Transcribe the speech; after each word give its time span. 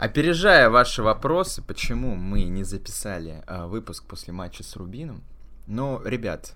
Опережая 0.00 0.70
ваши 0.70 1.02
вопросы, 1.02 1.60
почему 1.60 2.14
мы 2.14 2.44
не 2.44 2.64
записали 2.64 3.44
э, 3.46 3.66
выпуск 3.66 4.04
после 4.06 4.32
матча 4.32 4.62
с 4.62 4.74
Рубином, 4.76 5.22
ну, 5.66 6.00
ребят, 6.02 6.54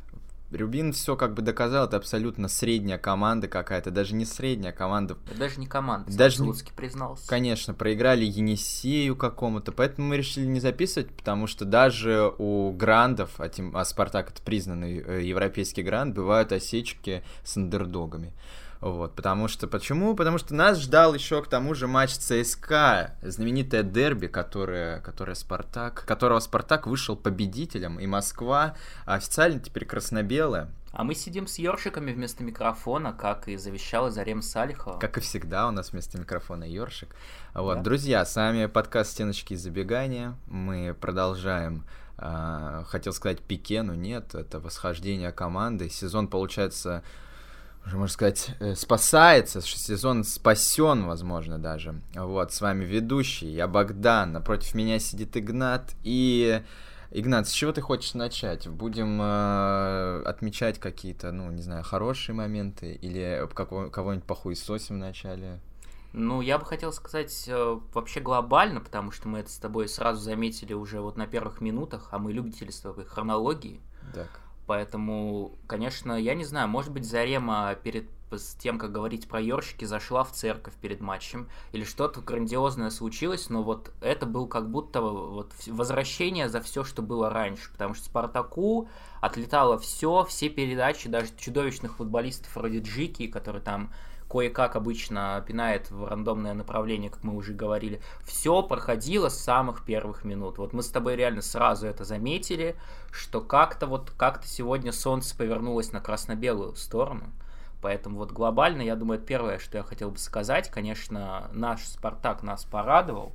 Рубин 0.50 0.94
все 0.94 1.14
как 1.14 1.34
бы 1.34 1.42
доказал, 1.42 1.86
это 1.86 1.98
абсолютно 1.98 2.48
средняя 2.48 2.96
команда 2.96 3.46
какая-то, 3.46 3.90
даже 3.90 4.14
не 4.14 4.24
средняя 4.24 4.72
команда. 4.72 5.18
Это 5.26 5.38
даже 5.38 5.60
не 5.60 5.66
команда, 5.66 6.10
даже 6.16 6.42
не... 6.42 6.54
признался. 6.74 7.28
Конечно, 7.28 7.74
проиграли 7.74 8.24
Енисею 8.24 9.14
какому-то, 9.14 9.72
поэтому 9.72 10.08
мы 10.08 10.16
решили 10.16 10.46
не 10.46 10.60
записывать, 10.60 11.10
потому 11.14 11.46
что 11.46 11.66
даже 11.66 12.32
у 12.38 12.72
грандов, 12.72 13.32
а, 13.36 13.50
тем, 13.50 13.76
а 13.76 13.84
Спартак 13.84 14.30
это 14.30 14.40
признанный 14.40 15.04
э, 15.06 15.22
европейский 15.22 15.82
гранд, 15.82 16.14
бывают 16.14 16.50
осечки 16.50 17.22
с 17.44 17.58
андердогами. 17.58 18.32
Вот, 18.84 19.16
потому 19.16 19.48
что, 19.48 19.66
почему? 19.66 20.14
Потому 20.14 20.36
что 20.36 20.54
нас 20.54 20.78
ждал 20.78 21.14
еще 21.14 21.42
к 21.42 21.48
тому 21.48 21.74
же 21.74 21.86
матч 21.86 22.10
ЦСКА, 22.10 23.14
знаменитое 23.22 23.82
дерби, 23.82 24.26
которое, 24.26 25.00
которое 25.00 25.34
Спартак, 25.34 26.04
которого 26.06 26.38
Спартак 26.38 26.86
вышел 26.86 27.16
победителем, 27.16 27.98
и 27.98 28.06
Москва 28.06 28.76
официально 29.06 29.58
теперь 29.58 29.86
красно-белая. 29.86 30.68
А 30.92 31.02
мы 31.02 31.14
сидим 31.14 31.46
с 31.46 31.58
ёршиками 31.58 32.12
вместо 32.12 32.44
микрофона, 32.44 33.14
как 33.14 33.48
и 33.48 33.56
завещала 33.56 34.10
Зарем 34.10 34.42
Салихова. 34.42 34.98
Как 34.98 35.16
и 35.16 35.22
всегда 35.22 35.66
у 35.66 35.70
нас 35.70 35.92
вместо 35.92 36.18
микрофона 36.18 36.64
ёршик. 36.64 37.08
Вот, 37.54 37.78
да? 37.78 37.82
друзья, 37.82 38.22
с 38.26 38.36
вами 38.36 38.66
подкаст 38.66 39.12
«Стеночки 39.12 39.54
и 39.54 39.56
забегания». 39.56 40.34
Мы 40.46 40.94
продолжаем 40.94 41.86
Uh, 42.16 42.84
хотел 42.84 43.12
сказать 43.12 43.40
пике, 43.40 43.82
но 43.82 43.96
нет, 43.96 44.36
это 44.36 44.60
восхождение 44.60 45.32
команды. 45.32 45.90
Сезон, 45.90 46.28
получается, 46.28 47.02
уже, 47.86 47.96
можно 47.96 48.12
сказать, 48.12 48.50
э, 48.60 48.74
спасается, 48.74 49.60
сезон 49.60 50.24
спасен, 50.24 51.06
возможно, 51.06 51.58
даже. 51.58 52.00
Вот, 52.14 52.52
с 52.52 52.60
вами 52.60 52.84
ведущий, 52.84 53.48
я 53.48 53.68
Богдан, 53.68 54.32
напротив 54.32 54.74
меня 54.74 54.98
сидит 54.98 55.36
Игнат, 55.36 55.94
и... 56.02 56.62
Игнат, 57.16 57.46
с 57.46 57.52
чего 57.52 57.70
ты 57.70 57.80
хочешь 57.80 58.14
начать? 58.14 58.66
Будем 58.66 59.20
э, 59.22 60.22
отмечать 60.24 60.80
какие-то, 60.80 61.30
ну, 61.30 61.48
не 61.52 61.62
знаю, 61.62 61.84
хорошие 61.84 62.34
моменты, 62.34 62.92
или 62.92 63.48
кого- 63.54 63.88
кого-нибудь 63.88 64.26
похуесосим 64.26 64.96
в 64.96 64.98
начале? 64.98 65.60
Ну, 66.12 66.40
я 66.40 66.58
бы 66.58 66.64
хотел 66.64 66.92
сказать 66.92 67.44
э, 67.46 67.78
вообще 67.92 68.18
глобально, 68.18 68.80
потому 68.80 69.12
что 69.12 69.28
мы 69.28 69.40
это 69.40 69.50
с 69.50 69.58
тобой 69.58 69.88
сразу 69.88 70.20
заметили 70.20 70.72
уже 70.72 71.00
вот 71.00 71.16
на 71.16 71.28
первых 71.28 71.60
минутах, 71.60 72.08
а 72.10 72.18
мы 72.18 72.32
любители 72.32 72.72
с 72.72 72.80
тобой 72.80 73.04
хронологии. 73.04 73.80
Так. 74.12 74.40
Поэтому, 74.66 75.52
конечно, 75.66 76.12
я 76.12 76.34
не 76.34 76.44
знаю, 76.44 76.68
может 76.68 76.92
быть, 76.92 77.04
Зарема 77.04 77.74
перед 77.82 78.06
с 78.38 78.54
тем, 78.56 78.78
как 78.78 78.92
говорить 78.92 79.28
про 79.28 79.40
ёрщики, 79.40 79.84
зашла 79.84 80.24
в 80.24 80.32
церковь 80.32 80.74
перед 80.74 81.00
матчем, 81.00 81.48
или 81.72 81.84
что-то 81.84 82.20
грандиозное 82.20 82.90
случилось, 82.90 83.48
но 83.48 83.62
вот 83.62 83.92
это 84.00 84.26
был 84.26 84.46
как 84.46 84.70
будто 84.70 85.00
вот 85.00 85.52
возвращение 85.66 86.48
за 86.48 86.60
все, 86.60 86.84
что 86.84 87.02
было 87.02 87.30
раньше, 87.30 87.70
потому 87.70 87.94
что 87.94 88.06
Спартаку 88.06 88.88
отлетало 89.20 89.78
все, 89.78 90.24
все 90.28 90.48
передачи, 90.48 91.08
даже 91.08 91.28
чудовищных 91.36 91.96
футболистов 91.96 92.54
вроде 92.56 92.80
Джики, 92.80 93.26
который 93.26 93.60
там 93.60 93.92
кое-как 94.34 94.74
обычно 94.74 95.44
пинает 95.46 95.92
в 95.92 96.08
рандомное 96.08 96.54
направление, 96.54 97.08
как 97.08 97.22
мы 97.22 97.36
уже 97.36 97.52
говорили, 97.52 98.00
все 98.24 98.64
проходило 98.64 99.28
с 99.28 99.38
самых 99.38 99.84
первых 99.84 100.24
минут. 100.24 100.58
Вот 100.58 100.72
мы 100.72 100.82
с 100.82 100.88
тобой 100.88 101.14
реально 101.14 101.40
сразу 101.40 101.86
это 101.86 102.02
заметили, 102.02 102.74
что 103.12 103.40
как-то 103.40 103.86
вот 103.86 104.10
как-то 104.16 104.48
сегодня 104.48 104.90
солнце 104.90 105.36
повернулось 105.36 105.92
на 105.92 106.00
красно-белую 106.00 106.74
сторону. 106.74 107.30
Поэтому 107.80 108.18
вот 108.18 108.32
глобально, 108.32 108.82
я 108.82 108.96
думаю, 108.96 109.18
это 109.18 109.26
первое, 109.28 109.60
что 109.60 109.78
я 109.78 109.84
хотел 109.84 110.10
бы 110.10 110.18
сказать. 110.18 110.68
Конечно, 110.68 111.48
наш 111.52 111.84
Спартак 111.84 112.42
нас 112.42 112.64
порадовал, 112.64 113.34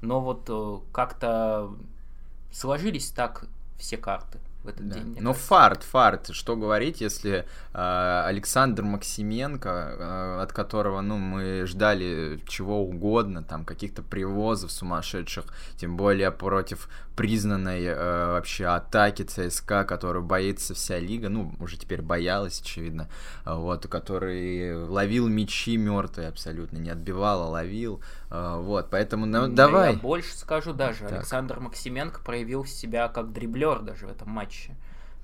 но 0.00 0.20
вот 0.20 0.46
э, 0.48 0.78
как-то 0.92 1.70
сложились 2.50 3.10
так 3.12 3.44
все 3.78 3.96
карты 3.96 4.40
в 4.64 4.68
этот 4.68 4.88
да. 4.88 4.94
день. 4.96 5.16
Ну, 5.20 5.32
фарт, 5.32 5.82
фарт. 5.82 6.30
Что 6.32 6.56
говорить, 6.56 7.00
если 7.00 7.46
э, 7.72 8.22
Александр 8.26 8.82
Максименко, 8.82 9.68
э, 9.68 10.42
от 10.42 10.52
которого, 10.52 11.00
ну, 11.00 11.16
мы 11.16 11.66
ждали 11.66 12.42
чего 12.46 12.82
угодно, 12.82 13.42
там, 13.42 13.64
каких-то 13.64 14.02
привозов 14.02 14.70
сумасшедших, 14.70 15.44
тем 15.76 15.96
более 15.96 16.30
против 16.30 16.88
признанной 17.20 17.84
э, 17.84 18.32
вообще 18.32 18.64
атаки 18.64 19.24
ЦСКА, 19.24 19.84
которую 19.84 20.24
боится 20.24 20.72
вся 20.72 20.98
лига, 20.98 21.28
ну, 21.28 21.52
уже 21.60 21.76
теперь 21.76 22.00
боялась, 22.00 22.62
очевидно, 22.62 23.10
вот, 23.44 23.86
который 23.88 24.86
ловил 24.86 25.28
мячи 25.28 25.76
мертвые 25.76 26.28
абсолютно, 26.28 26.78
не 26.78 26.88
отбивал, 26.88 27.42
а 27.42 27.48
ловил, 27.48 28.00
э, 28.30 28.56
вот, 28.60 28.88
поэтому, 28.88 29.26
ну, 29.26 29.48
давай. 29.48 29.92
Я 29.92 29.98
больше 29.98 30.34
скажу 30.34 30.72
даже, 30.72 31.00
так. 31.00 31.12
Александр 31.12 31.60
Максименко 31.60 32.22
проявил 32.22 32.64
себя 32.64 33.08
как 33.08 33.34
дриблер 33.34 33.80
даже 33.80 34.06
в 34.06 34.10
этом 34.10 34.30
матче. 34.30 34.74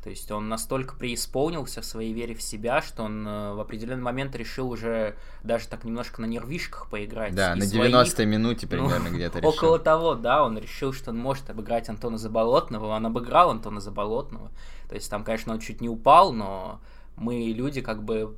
То 0.06 0.11
есть 0.11 0.31
он 0.31 0.49
настолько 0.49 0.94
преисполнился 0.94 1.81
в 1.81 1.84
своей 1.84 2.12
вере 2.12 2.37
в 2.37 2.41
себя, 2.41 2.81
что 2.81 3.03
он 3.03 3.27
э, 3.27 3.55
в 3.55 3.61
определенный 3.61 4.05
момент 4.05 4.37
решил 4.37 4.71
уже 4.71 5.17
даже 5.43 5.67
так 5.67 5.83
немножко 5.83 6.21
на 6.21 6.27
нервишках 6.27 6.89
поиграть. 6.89 7.34
Да, 7.34 7.56
на 7.56 7.65
90-й 7.65 8.06
своих... 8.06 8.31
минуте 8.31 8.67
ну, 8.67 8.71
примерно 8.71 9.11
ну, 9.11 9.17
где-то 9.17 9.41
решил. 9.41 9.50
Около 9.50 9.81
того, 9.81 10.15
да, 10.15 10.44
он 10.44 10.56
решил, 10.59 10.93
что 10.93 11.11
он 11.11 11.19
может 11.19 11.50
обыграть 11.50 11.89
Антона 11.89 12.19
Заболотного, 12.19 12.94
он 12.94 13.05
обыграл 13.05 13.50
Антона 13.50 13.81
Заболотного. 13.81 14.53
То 14.89 14.94
есть 14.94 15.11
там, 15.11 15.25
конечно, 15.25 15.53
он 15.53 15.59
чуть 15.59 15.81
не 15.81 15.89
упал, 15.89 16.33
но 16.33 16.81
мы 17.17 17.53
люди 17.53 17.81
как 17.81 18.05
бы 18.05 18.37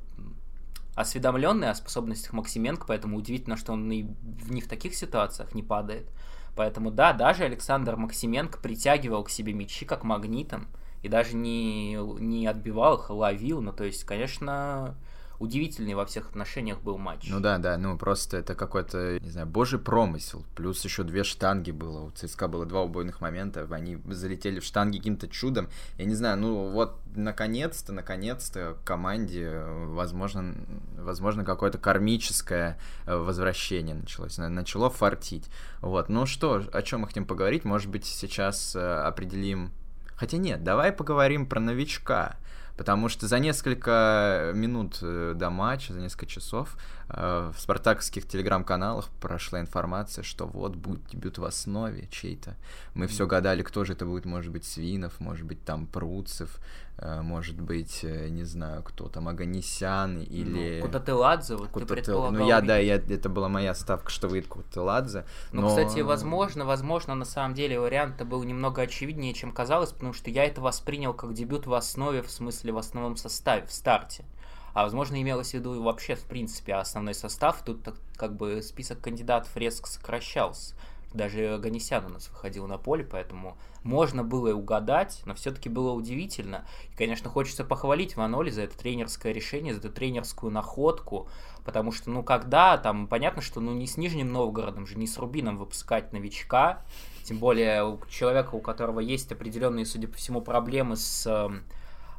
осведомленные 0.95 1.69
о 1.69 1.75
способностях 1.75 2.33
Максименко, 2.33 2.85
поэтому 2.87 3.15
удивительно, 3.15 3.57
что 3.57 3.73
он 3.73 3.91
и 3.91 4.07
не 4.49 4.61
в 4.61 4.67
таких 4.67 4.95
ситуациях 4.95 5.53
не 5.53 5.61
падает. 5.61 6.07
Поэтому 6.55 6.89
да, 6.89 7.13
даже 7.13 7.43
Александр 7.43 7.95
Максименко 7.95 8.57
притягивал 8.57 9.23
к 9.23 9.29
себе 9.29 9.53
мячи 9.53 9.85
как 9.85 10.03
магнитом 10.03 10.67
и 11.03 11.09
даже 11.09 11.35
не, 11.35 11.93
не 12.19 12.47
отбивал 12.47 12.97
их, 12.97 13.09
а 13.09 13.13
ловил. 13.13 13.61
Ну, 13.61 13.71
то 13.71 13.83
есть, 13.83 14.03
конечно, 14.03 14.95
удивительный 15.39 15.93
во 15.93 16.05
всех 16.05 16.29
отношениях 16.29 16.81
был 16.81 16.97
матч. 16.97 17.27
Ну 17.29 17.39
да, 17.39 17.57
да, 17.57 17.77
ну 17.77 17.97
просто 17.97 18.37
это 18.37 18.55
какой-то, 18.55 19.19
не 19.19 19.29
знаю, 19.29 19.47
божий 19.47 19.79
промысел. 19.79 20.45
Плюс 20.55 20.83
еще 20.83 21.03
две 21.03 21.23
штанги 21.23 21.71
было. 21.71 22.01
У 22.01 22.11
ЦСКА 22.11 22.47
было 22.47 22.65
два 22.65 22.81
убойных 22.81 23.21
момента, 23.21 23.67
они 23.71 23.97
залетели 24.07 24.59
в 24.59 24.65
штанги 24.65 24.97
каким-то 24.97 25.27
чудом. 25.27 25.69
Я 25.97 26.05
не 26.05 26.15
знаю, 26.15 26.37
ну 26.37 26.69
вот 26.71 26.99
наконец-то, 27.15 27.93
наконец-то 27.93 28.77
команде, 28.83 29.63
возможно, 29.65 30.55
возможно 30.97 31.45
какое-то 31.45 31.77
кармическое 31.77 32.77
э, 33.05 33.15
возвращение 33.15 33.95
началось. 33.95 34.37
Начало 34.37 34.89
фартить. 34.89 35.49
Вот, 35.81 36.09
ну 36.09 36.25
что, 36.25 36.63
о 36.73 36.81
чем 36.81 37.01
мы 37.01 37.07
хотим 37.07 37.25
поговорить? 37.25 37.63
Может 37.63 37.89
быть, 37.89 38.05
сейчас 38.05 38.75
э, 38.75 38.79
определим 38.79 39.71
Хотя 40.19 40.37
нет, 40.37 40.65
давай 40.65 40.91
поговорим 40.91 41.45
про 41.45 41.61
новичка. 41.61 42.35
Потому 42.75 43.09
что 43.09 43.27
за 43.27 43.39
несколько 43.39 44.51
минут 44.53 44.99
э, 45.01 45.33
до 45.35 45.49
матча, 45.49 45.93
за 45.93 45.99
несколько 45.99 46.25
часов 46.25 46.77
э, 47.09 47.51
в 47.53 47.59
спартаковских 47.59 48.27
телеграм-каналах 48.27 49.09
прошла 49.21 49.59
информация, 49.59 50.23
что 50.23 50.45
вот 50.45 50.75
будет 50.75 51.05
дебют 51.07 51.37
в 51.37 51.45
основе 51.45 52.07
чей-то. 52.11 52.55
Мы 52.93 53.07
все 53.07 53.27
гадали, 53.27 53.63
кто 53.63 53.85
же 53.85 53.93
это 53.93 54.05
будет, 54.05 54.25
может 54.25 54.51
быть, 54.51 54.65
Свинов, 54.65 55.19
может 55.19 55.45
быть, 55.45 55.63
там 55.63 55.87
Пруцев, 55.87 56.59
может 57.01 57.59
быть, 57.59 57.99
э, 58.03 58.29
не 58.29 58.43
знаю, 58.43 58.83
кто 58.83 59.07
там, 59.07 59.27
Аганисян 59.27 60.21
или... 60.21 60.79
Ну, 60.79 60.87
Кутателадзе, 60.87 61.55
вот 61.55 61.69
Кута 61.69 61.95
ты 61.95 62.11
Ну, 62.11 62.47
я, 62.47 62.61
да, 62.61 62.77
я, 62.77 62.95
это 62.95 63.29
была 63.29 63.47
моя 63.49 63.73
ставка, 63.73 64.09
что 64.09 64.27
выйдет 64.27 64.49
Кутателадзе. 64.49 65.25
Ну, 65.51 65.61
но... 65.61 65.67
кстати, 65.69 65.99
возможно, 66.01 66.65
возможно, 66.65 67.15
на 67.15 67.25
самом 67.25 67.53
деле 67.53 67.79
вариант 67.79 68.21
был 68.25 68.43
немного 68.43 68.81
очевиднее, 68.81 69.33
чем 69.33 69.51
казалось, 69.51 69.91
потому 69.91 70.13
что 70.13 70.29
я 70.29 70.45
это 70.45 70.61
воспринял 70.61 71.13
как 71.13 71.33
дебют 71.33 71.67
в 71.67 71.73
основе, 71.73 72.21
в 72.21 72.29
смысле 72.29 72.73
в 72.73 72.77
основном 72.77 73.15
составе, 73.15 73.65
в 73.65 73.71
старте. 73.71 74.25
А 74.73 74.83
возможно, 74.83 75.21
имелось 75.21 75.51
в 75.51 75.53
виду 75.55 75.81
вообще, 75.81 76.15
в 76.15 76.23
принципе, 76.23 76.75
основной 76.75 77.13
состав. 77.13 77.63
Тут 77.65 77.87
как 78.15 78.35
бы 78.35 78.61
список 78.61 79.01
кандидатов 79.01 79.55
резко 79.55 79.87
сокращался. 79.87 80.75
Даже 81.13 81.57
Ганесян 81.57 82.05
у 82.05 82.09
нас 82.09 82.29
выходил 82.29 82.67
на 82.67 82.77
поле, 82.77 83.03
поэтому 83.03 83.57
можно 83.83 84.23
было 84.23 84.49
и 84.49 84.53
угадать, 84.53 85.21
но 85.25 85.33
все-таки 85.33 85.67
было 85.67 85.91
удивительно. 85.91 86.65
И, 86.93 86.95
конечно, 86.95 87.29
хочется 87.29 87.63
похвалить 87.63 88.15
Ваноли 88.15 88.51
за 88.51 88.61
это 88.63 88.77
тренерское 88.77 89.31
решение, 89.31 89.73
за 89.73 89.79
эту 89.79 89.89
тренерскую 89.89 90.51
находку, 90.51 91.27
потому 91.65 91.91
что, 91.91 92.11
ну, 92.11 92.21
когда, 92.21 92.77
там, 92.77 93.07
понятно, 93.07 93.41
что, 93.41 93.59
ну, 93.59 93.73
не 93.73 93.87
с 93.87 93.97
Нижним 93.97 94.31
Новгородом 94.31 94.85
же, 94.85 94.97
не 94.97 95.07
с 95.07 95.17
Рубином 95.17 95.57
выпускать 95.57 96.13
новичка, 96.13 96.83
тем 97.23 97.39
более 97.39 97.85
у 97.85 97.99
человека, 98.07 98.55
у 98.55 98.59
которого 98.59 98.99
есть 98.99 99.31
определенные, 99.31 99.85
судя 99.85 100.07
по 100.07 100.15
всему, 100.15 100.41
проблемы 100.41 100.95
с 100.95 101.51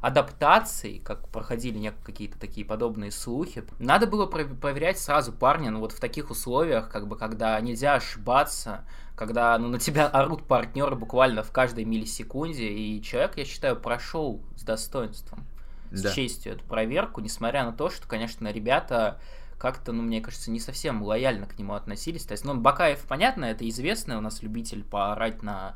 адаптацией, 0.01 0.99
как 0.99 1.29
проходили 1.29 1.93
какие-то 2.03 2.39
такие 2.39 2.65
подобные 2.65 3.11
слухи, 3.11 3.63
надо 3.77 4.07
было 4.07 4.25
проверять 4.25 4.99
сразу 4.99 5.31
парня, 5.31 5.69
ну 5.69 5.79
вот 5.79 5.91
в 5.91 5.99
таких 5.99 6.31
условиях, 6.31 6.89
как 6.89 7.07
бы, 7.07 7.15
когда 7.15 7.59
нельзя 7.61 7.93
ошибаться, 7.93 8.83
когда 9.15 9.55
ну, 9.59 9.67
на 9.67 9.79
тебя 9.79 10.07
орут 10.07 10.43
партнеры 10.43 10.95
буквально 10.95 11.43
в 11.43 11.51
каждой 11.51 11.85
миллисекунде, 11.85 12.67
и 12.67 13.01
человек, 13.03 13.37
я 13.37 13.45
считаю, 13.45 13.79
прошел 13.79 14.41
с 14.57 14.63
достоинством, 14.63 15.45
с 15.91 16.01
да. 16.01 16.11
честью 16.11 16.53
эту 16.53 16.63
проверку, 16.65 17.21
несмотря 17.21 17.63
на 17.63 17.71
то, 17.71 17.91
что, 17.91 18.07
конечно, 18.07 18.51
ребята 18.51 19.19
как-то, 19.59 19.91
ну, 19.91 20.01
мне 20.01 20.21
кажется, 20.21 20.49
не 20.49 20.59
совсем 20.59 21.03
лояльно 21.03 21.45
к 21.45 21.59
нему 21.59 21.75
относились. 21.75 22.23
То 22.23 22.31
есть, 22.31 22.43
ну, 22.43 22.55
Бакаев, 22.55 23.05
понятно, 23.07 23.45
это 23.45 23.69
известный 23.69 24.15
у 24.15 24.21
нас 24.21 24.41
любитель 24.41 24.83
поорать 24.83 25.43
на 25.43 25.75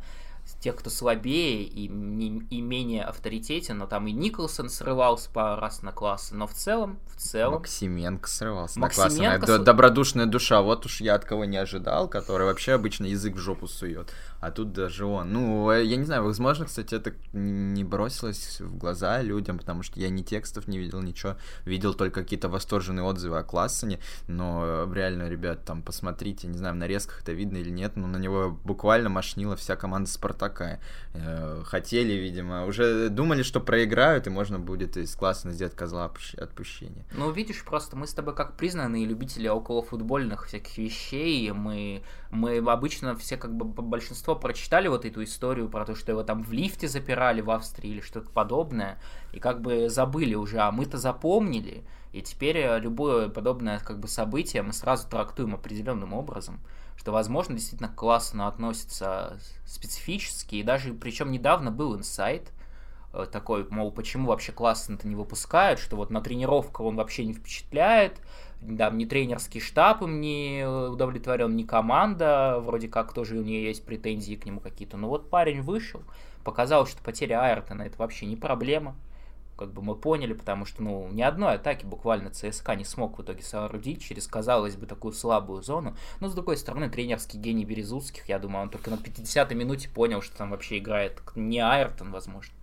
тех, 0.53 0.75
кто 0.75 0.89
слабее 0.89 1.63
и, 1.63 1.87
не, 1.87 2.39
и 2.49 2.61
менее 2.61 3.03
авторитетен, 3.03 3.77
но 3.77 3.87
там 3.87 4.07
и 4.07 4.11
Николсон 4.11 4.69
срывался 4.69 5.29
пару 5.29 5.59
раз 5.59 5.81
на 5.81 5.91
классы, 5.91 6.35
но 6.35 6.47
в 6.47 6.53
целом, 6.53 6.99
в 7.07 7.15
целом... 7.17 7.55
Максименко 7.55 8.29
срывался 8.29 8.79
Максименко 8.79 9.23
на 9.23 9.37
классы. 9.39 9.61
С... 9.61 9.65
Добродушная 9.65 10.25
душа, 10.25 10.61
вот 10.61 10.85
уж 10.85 11.01
я 11.01 11.15
от 11.15 11.25
кого 11.25 11.45
не 11.45 11.57
ожидал, 11.57 12.07
который 12.07 12.45
вообще 12.45 12.73
обычно 12.73 13.05
язык 13.05 13.35
в 13.35 13.39
жопу 13.39 13.67
сует 13.67 14.11
а 14.45 14.51
тут 14.51 14.73
даже 14.73 15.05
он. 15.05 15.33
Ну, 15.33 15.71
э, 15.71 15.83
я 15.83 15.95
не 15.95 16.03
знаю, 16.03 16.23
возможно, 16.23 16.65
кстати, 16.65 16.93
это 16.93 17.13
не 17.33 17.83
бросилось 17.83 18.61
в 18.61 18.77
глаза 18.77 19.21
людям, 19.23 19.57
потому 19.57 19.81
что 19.81 19.99
я 19.99 20.09
ни 20.09 20.21
текстов 20.21 20.67
не 20.67 20.77
видел, 20.77 21.01
ничего. 21.01 21.35
Видел 21.65 21.95
только 21.95 22.21
какие-то 22.21 22.47
восторженные 22.47 23.03
отзывы 23.03 23.39
о 23.39 23.43
Классоне, 23.43 23.99
но 24.27 24.63
э, 24.63 24.93
реально, 24.93 25.29
ребят, 25.29 25.65
там, 25.65 25.81
посмотрите, 25.81 26.47
не 26.47 26.57
знаю, 26.57 26.75
в 26.75 26.77
нарезках 26.77 27.23
это 27.23 27.31
видно 27.31 27.57
или 27.57 27.71
нет, 27.71 27.95
но 27.95 28.05
на 28.05 28.17
него 28.17 28.51
буквально 28.63 29.09
машнила 29.09 29.55
вся 29.55 29.75
команда 29.75 30.09
Спартака. 30.09 30.34
Э, 31.13 31.61
хотели, 31.65 32.13
видимо, 32.13 32.65
уже 32.65 33.09
думали, 33.09 33.43
что 33.43 33.59
проиграют, 33.59 34.27
и 34.27 34.29
можно 34.29 34.59
будет 34.59 34.97
из 34.97 35.15
Классона 35.15 35.53
сделать 35.53 35.75
козла 35.75 36.11
отпущения. 36.37 37.05
Ну, 37.13 37.31
видишь, 37.31 37.63
просто 37.63 37.95
мы 37.95 38.07
с 38.07 38.13
тобой 38.13 38.35
как 38.35 38.57
признанные 38.57 39.05
любители 39.05 39.47
околофутбольных 39.47 40.47
всяких 40.47 40.77
вещей, 40.77 41.51
мы, 41.51 42.03
мы 42.31 42.57
обычно 42.57 43.15
все 43.15 43.37
как 43.37 43.55
бы 43.55 43.65
большинство 43.65 44.35
прочитали 44.35 44.87
вот 44.87 45.05
эту 45.05 45.23
историю 45.23 45.69
про 45.69 45.85
то, 45.85 45.95
что 45.95 46.11
его 46.11 46.23
там 46.23 46.43
в 46.43 46.51
лифте 46.51 46.87
запирали 46.87 47.41
в 47.41 47.49
Австрии 47.49 47.91
или 47.91 48.01
что-то 48.01 48.29
подобное, 48.29 48.99
и 49.33 49.39
как 49.39 49.61
бы 49.61 49.89
забыли 49.89 50.35
уже, 50.35 50.59
а 50.59 50.71
мы-то 50.71 50.97
запомнили, 50.97 51.83
и 52.15 52.21
теперь 52.21 52.57
э, 52.57 52.79
любое 52.79 53.29
подобное 53.29 53.79
как 53.79 53.99
бы 53.99 54.07
событие 54.07 54.61
мы 54.61 54.71
сразу 54.73 55.07
трактуем 55.09 55.53
определенным 55.53 56.13
образом, 56.13 56.59
что, 56.95 57.11
возможно, 57.11 57.55
действительно 57.55 57.89
классно 57.89 58.47
относится 58.47 59.39
специфически, 59.65 60.55
и 60.55 60.63
даже, 60.63 60.93
причем 60.93 61.31
недавно 61.31 61.71
был 61.71 61.95
инсайт, 61.95 62.51
э, 63.13 63.25
такой, 63.31 63.67
мол, 63.69 63.91
почему 63.91 64.29
вообще 64.29 64.51
классно-то 64.51 65.07
не 65.07 65.15
выпускают, 65.15 65.79
что 65.79 65.95
вот 65.95 66.09
на 66.09 66.21
тренировках 66.21 66.81
он 66.81 66.95
вообще 66.95 67.25
не 67.25 67.33
впечатляет, 67.33 68.19
там 68.77 68.97
ни 68.97 69.05
тренерский 69.05 69.59
штаб 69.59 70.01
им 70.01 70.21
не 70.21 70.65
удовлетворен, 70.67 71.55
ни 71.55 71.63
команда, 71.63 72.59
вроде 72.59 72.87
как 72.87 73.13
тоже 73.13 73.37
у 73.37 73.43
нее 73.43 73.65
есть 73.65 73.85
претензии 73.85 74.35
к 74.35 74.45
нему 74.45 74.59
какие-то. 74.59 74.97
Но 74.97 75.09
вот 75.09 75.29
парень 75.29 75.61
вышел, 75.61 76.01
показал, 76.43 76.87
что 76.87 77.03
потеря 77.03 77.41
Айртона 77.41 77.83
это 77.83 77.97
вообще 77.97 78.25
не 78.25 78.35
проблема. 78.35 78.95
Как 79.57 79.71
бы 79.71 79.81
мы 79.81 79.95
поняли, 79.95 80.33
потому 80.33 80.65
что, 80.65 80.83
ну, 80.83 81.07
ни 81.11 81.21
одной 81.21 81.55
атаки 81.55 81.85
буквально 81.85 82.29
ЦСКА 82.29 82.75
не 82.75 82.83
смог 82.83 83.17
в 83.17 83.21
итоге 83.21 83.41
соорудить 83.41 84.01
через, 84.01 84.27
казалось 84.27 84.75
бы, 84.75 84.85
такую 84.85 85.13
слабую 85.13 85.63
зону. 85.63 85.95
Но, 86.19 86.27
с 86.27 86.33
другой 86.33 86.57
стороны, 86.57 86.89
тренерский 86.89 87.39
гений 87.39 87.63
Березутских, 87.63 88.27
я 88.27 88.37
думаю, 88.37 88.63
он 88.63 88.69
только 88.69 88.89
на 88.89 88.95
50-й 88.95 89.55
минуте 89.55 89.89
понял, 89.89 90.21
что 90.21 90.37
там 90.37 90.51
вообще 90.51 90.79
играет 90.79 91.21
не 91.35 91.59
Айртон, 91.59 92.11
возможно. 92.11 92.53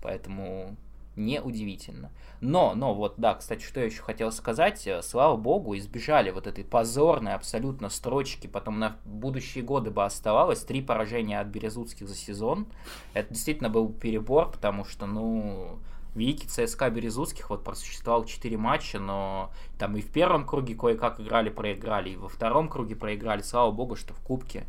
Поэтому 0.00 0.76
неудивительно. 1.18 2.10
Но, 2.40 2.74
но 2.74 2.94
вот, 2.94 3.14
да, 3.16 3.34
кстати, 3.34 3.62
что 3.62 3.80
я 3.80 3.86
еще 3.86 4.02
хотел 4.02 4.30
сказать, 4.32 4.86
э, 4.86 5.02
слава 5.02 5.36
богу, 5.36 5.76
избежали 5.76 6.30
вот 6.30 6.46
этой 6.46 6.64
позорной 6.64 7.34
абсолютно 7.34 7.88
строчки, 7.88 8.46
потом 8.46 8.78
на 8.78 8.96
будущие 9.04 9.64
годы 9.64 9.90
бы 9.90 10.04
оставалось 10.04 10.60
три 10.60 10.80
поражения 10.80 11.40
от 11.40 11.48
Березутских 11.48 12.08
за 12.08 12.14
сезон. 12.14 12.66
Это 13.12 13.34
действительно 13.34 13.68
был 13.68 13.88
перебор, 13.92 14.50
потому 14.50 14.84
что, 14.84 15.06
ну, 15.06 15.78
великий 16.18 16.46
ЦСКА 16.46 16.90
Березутских 16.90 17.50
вот 17.50 17.64
просуществовал 17.64 18.24
4 18.24 18.56
матча, 18.56 18.98
но 18.98 19.52
там 19.78 19.96
и 19.96 20.00
в 20.00 20.10
первом 20.10 20.46
круге 20.46 20.74
кое-как 20.74 21.20
играли, 21.20 21.48
проиграли, 21.48 22.10
и 22.10 22.16
во 22.16 22.28
втором 22.28 22.68
круге 22.68 22.96
проиграли. 22.96 23.42
Слава 23.42 23.70
богу, 23.70 23.96
что 23.96 24.12
в 24.14 24.20
Кубке 24.20 24.66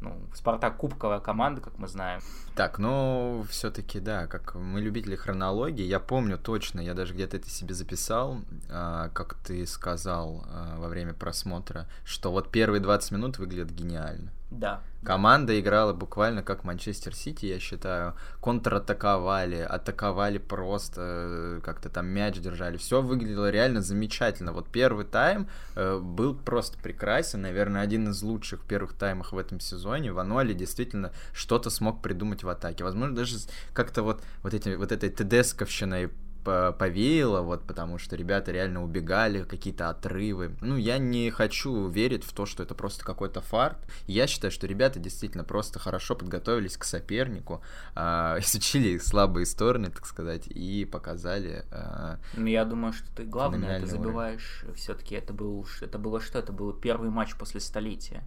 ну, 0.00 0.14
Спартак 0.34 0.76
кубковая 0.76 1.20
команда, 1.20 1.60
как 1.60 1.78
мы 1.78 1.88
знаем. 1.88 2.20
Так, 2.54 2.78
ну, 2.78 3.44
все-таки, 3.50 3.98
да, 3.98 4.26
как 4.26 4.54
мы 4.54 4.80
любители 4.80 5.16
хронологии, 5.16 5.84
я 5.84 6.00
помню 6.00 6.38
точно, 6.38 6.80
я 6.80 6.94
даже 6.94 7.14
где-то 7.14 7.36
это 7.36 7.48
себе 7.48 7.74
записал, 7.74 8.40
а, 8.68 9.08
как 9.10 9.34
ты 9.34 9.66
сказал 9.66 10.44
а, 10.48 10.78
во 10.78 10.88
время 10.88 11.14
просмотра, 11.14 11.86
что 12.04 12.30
вот 12.30 12.50
первые 12.50 12.80
20 12.80 13.12
минут 13.12 13.38
выглядят 13.38 13.70
гениально. 13.70 14.32
Да. 14.50 14.82
Команда 15.04 15.58
играла 15.60 15.92
буквально 15.92 16.42
как 16.42 16.64
Манчестер 16.64 17.14
Сити, 17.14 17.46
я 17.46 17.60
считаю. 17.60 18.14
Контратаковали, 18.40 19.56
атаковали 19.56 20.38
просто, 20.38 21.00
э, 21.00 21.60
как-то 21.64 21.88
там 21.88 22.06
мяч 22.06 22.38
держали. 22.38 22.76
Все 22.76 23.02
выглядело 23.02 23.50
реально 23.50 23.82
замечательно. 23.82 24.52
Вот 24.52 24.68
первый 24.68 25.04
тайм 25.04 25.48
э, 25.74 25.98
был 25.98 26.34
просто 26.34 26.78
прекрасен. 26.78 27.42
Наверное, 27.42 27.82
один 27.82 28.08
из 28.08 28.22
лучших 28.22 28.64
первых 28.64 28.94
таймов 28.94 29.32
в 29.32 29.38
этом 29.38 29.60
сезоне. 29.60 30.12
Вануали 30.12 30.54
действительно 30.54 31.12
что-то 31.32 31.70
смог 31.70 32.02
придумать 32.02 32.42
в 32.42 32.48
атаке. 32.48 32.82
Возможно, 32.82 33.14
даже 33.14 33.36
как-то 33.72 34.02
вот, 34.02 34.22
вот, 34.42 34.54
эти, 34.54 34.74
вот 34.74 34.90
этой 34.90 35.10
ТДСковщиной 35.10 36.10
повеяло, 36.46 37.42
вот, 37.42 37.64
потому 37.66 37.98
что 37.98 38.16
ребята 38.16 38.52
реально 38.52 38.82
убегали, 38.84 39.44
какие-то 39.44 39.88
отрывы. 39.88 40.56
Ну, 40.60 40.76
я 40.76 40.98
не 40.98 41.30
хочу 41.30 41.88
верить 41.88 42.24
в 42.24 42.32
то, 42.32 42.46
что 42.46 42.62
это 42.62 42.74
просто 42.74 43.04
какой-то 43.04 43.40
фарт. 43.40 43.78
Я 44.06 44.26
считаю, 44.26 44.50
что 44.50 44.66
ребята 44.66 44.98
действительно 44.98 45.44
просто 45.44 45.78
хорошо 45.78 46.14
подготовились 46.14 46.76
к 46.76 46.84
сопернику, 46.84 47.62
э, 47.94 48.00
изучили 48.40 48.88
их 48.88 49.02
слабые 49.02 49.46
стороны, 49.46 49.90
так 49.90 50.06
сказать, 50.06 50.46
и 50.46 50.84
показали. 50.84 51.64
Э, 51.70 52.16
ну, 52.36 52.46
я 52.46 52.64
думаю, 52.64 52.92
что 52.92 53.14
ты 53.14 53.24
главное 53.24 53.78
это 53.78 53.86
забываешь. 53.86 54.64
Все-таки 54.74 55.14
это 55.14 55.32
был, 55.32 55.66
это 55.80 55.98
было 55.98 56.20
что? 56.20 56.38
Это 56.38 56.52
был 56.52 56.72
первый 56.72 57.10
матч 57.10 57.34
после 57.36 57.60
столетия. 57.60 58.22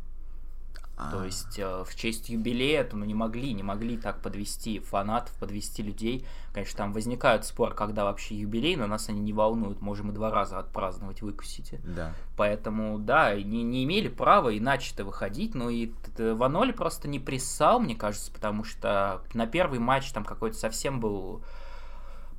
То 1.00 1.22
а. 1.22 1.26
есть 1.26 1.58
э, 1.58 1.84
в 1.86 1.96
честь 1.96 2.28
юбилея 2.28 2.84
то 2.84 2.98
ну, 2.98 3.06
не 3.06 3.14
могли, 3.14 3.54
не 3.54 3.64
могли 3.64 3.98
так 3.98 4.22
подвести 4.22 4.80
фанатов, 4.80 5.34
подвести 5.40 5.82
людей. 5.82 6.26
Конечно, 6.52 6.78
там 6.78 6.92
возникают 6.92 7.46
спор, 7.46 7.74
когда 7.74 8.04
вообще 8.04 8.36
юбилей, 8.36 8.76
но 8.76 8.86
нас 8.86 9.08
они 9.08 9.22
не 9.22 9.32
волнуют. 9.32 9.82
Можем 9.82 10.12
и 10.12 10.14
два 10.14 10.30
раза 10.30 10.60
отпраздновать, 10.60 11.22
выкусите. 11.22 11.80
Да. 11.86 12.14
Поэтому, 12.36 13.00
да, 13.00 13.34
не, 13.34 13.64
не 13.64 13.86
имели 13.86 14.10
права 14.10 14.58
иначе-то 14.58 15.06
выходить. 15.06 15.56
Но 15.56 15.70
и 15.70 15.94
Ваноли 16.18 16.74
просто 16.74 17.08
не 17.08 17.20
прессал, 17.20 17.80
мне 17.80 17.96
кажется, 17.96 18.30
потому 18.34 18.66
что 18.66 19.22
на 19.34 19.48
первый 19.48 19.80
матч 19.80 20.12
там 20.12 20.26
какой-то 20.26 20.58
совсем 20.58 21.00
был 21.00 21.42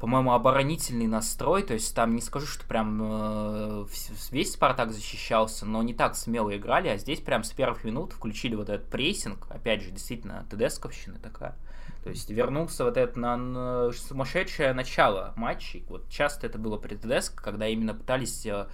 по-моему, 0.00 0.32
оборонительный 0.32 1.06
настрой, 1.06 1.62
то 1.62 1.75
есть 1.75 1.94
там 1.94 2.14
не 2.14 2.23
скажу, 2.23 2.47
что 2.47 2.67
прям 2.67 3.00
э, 3.02 3.87
весь 4.31 4.55
Спартак 4.55 4.93
защищался, 4.93 5.67
но 5.67 5.82
не 5.82 5.93
так 5.93 6.17
смело 6.17 6.56
играли, 6.56 6.88
а 6.88 6.97
здесь 6.97 7.20
прям 7.20 7.44
с 7.44 7.50
первых 7.50 7.85
минут 7.85 8.14
включили 8.14 8.55
вот 8.55 8.70
этот 8.70 8.88
прессинг, 8.88 9.47
опять 9.50 9.83
же, 9.83 9.90
действительно, 9.90 10.47
ТДСковщина 10.50 11.19
такая. 11.19 11.54
То 12.02 12.09
есть 12.09 12.30
вернулся 12.30 12.85
вот 12.85 12.97
это 12.97 13.19
на, 13.19 13.37
на 13.37 13.92
сумасшедшее 13.92 14.73
начало 14.73 15.35
матчей. 15.37 15.85
Вот 15.90 16.09
часто 16.09 16.47
это 16.47 16.57
было 16.57 16.78
при 16.78 16.95
ТДСК, 16.95 17.42
когда 17.42 17.66
именно 17.66 17.92
пытались 17.92 18.47
э, 18.47 18.69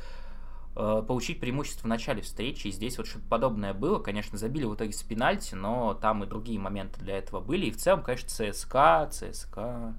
э, 0.77 1.03
получить 1.09 1.41
преимущество 1.41 1.89
в 1.89 1.91
начале 1.91 2.23
встречи, 2.23 2.69
и 2.69 2.71
здесь 2.71 2.99
вот 2.99 3.09
что-то 3.09 3.27
подобное 3.29 3.75
было. 3.75 3.99
Конечно, 3.99 4.39
забили 4.39 4.65
в 4.65 4.77
итоге 4.77 4.93
с 4.93 5.03
пенальти, 5.03 5.57
но 5.57 5.95
там 5.95 6.23
и 6.23 6.29
другие 6.29 6.61
моменты 6.61 7.01
для 7.01 7.19
этого 7.19 7.41
были. 7.41 7.67
И 7.67 7.73
в 7.73 7.79
целом, 7.79 8.05
конечно, 8.05 8.29
ЦСКА, 8.29 9.09
ЦСКА 9.11 9.97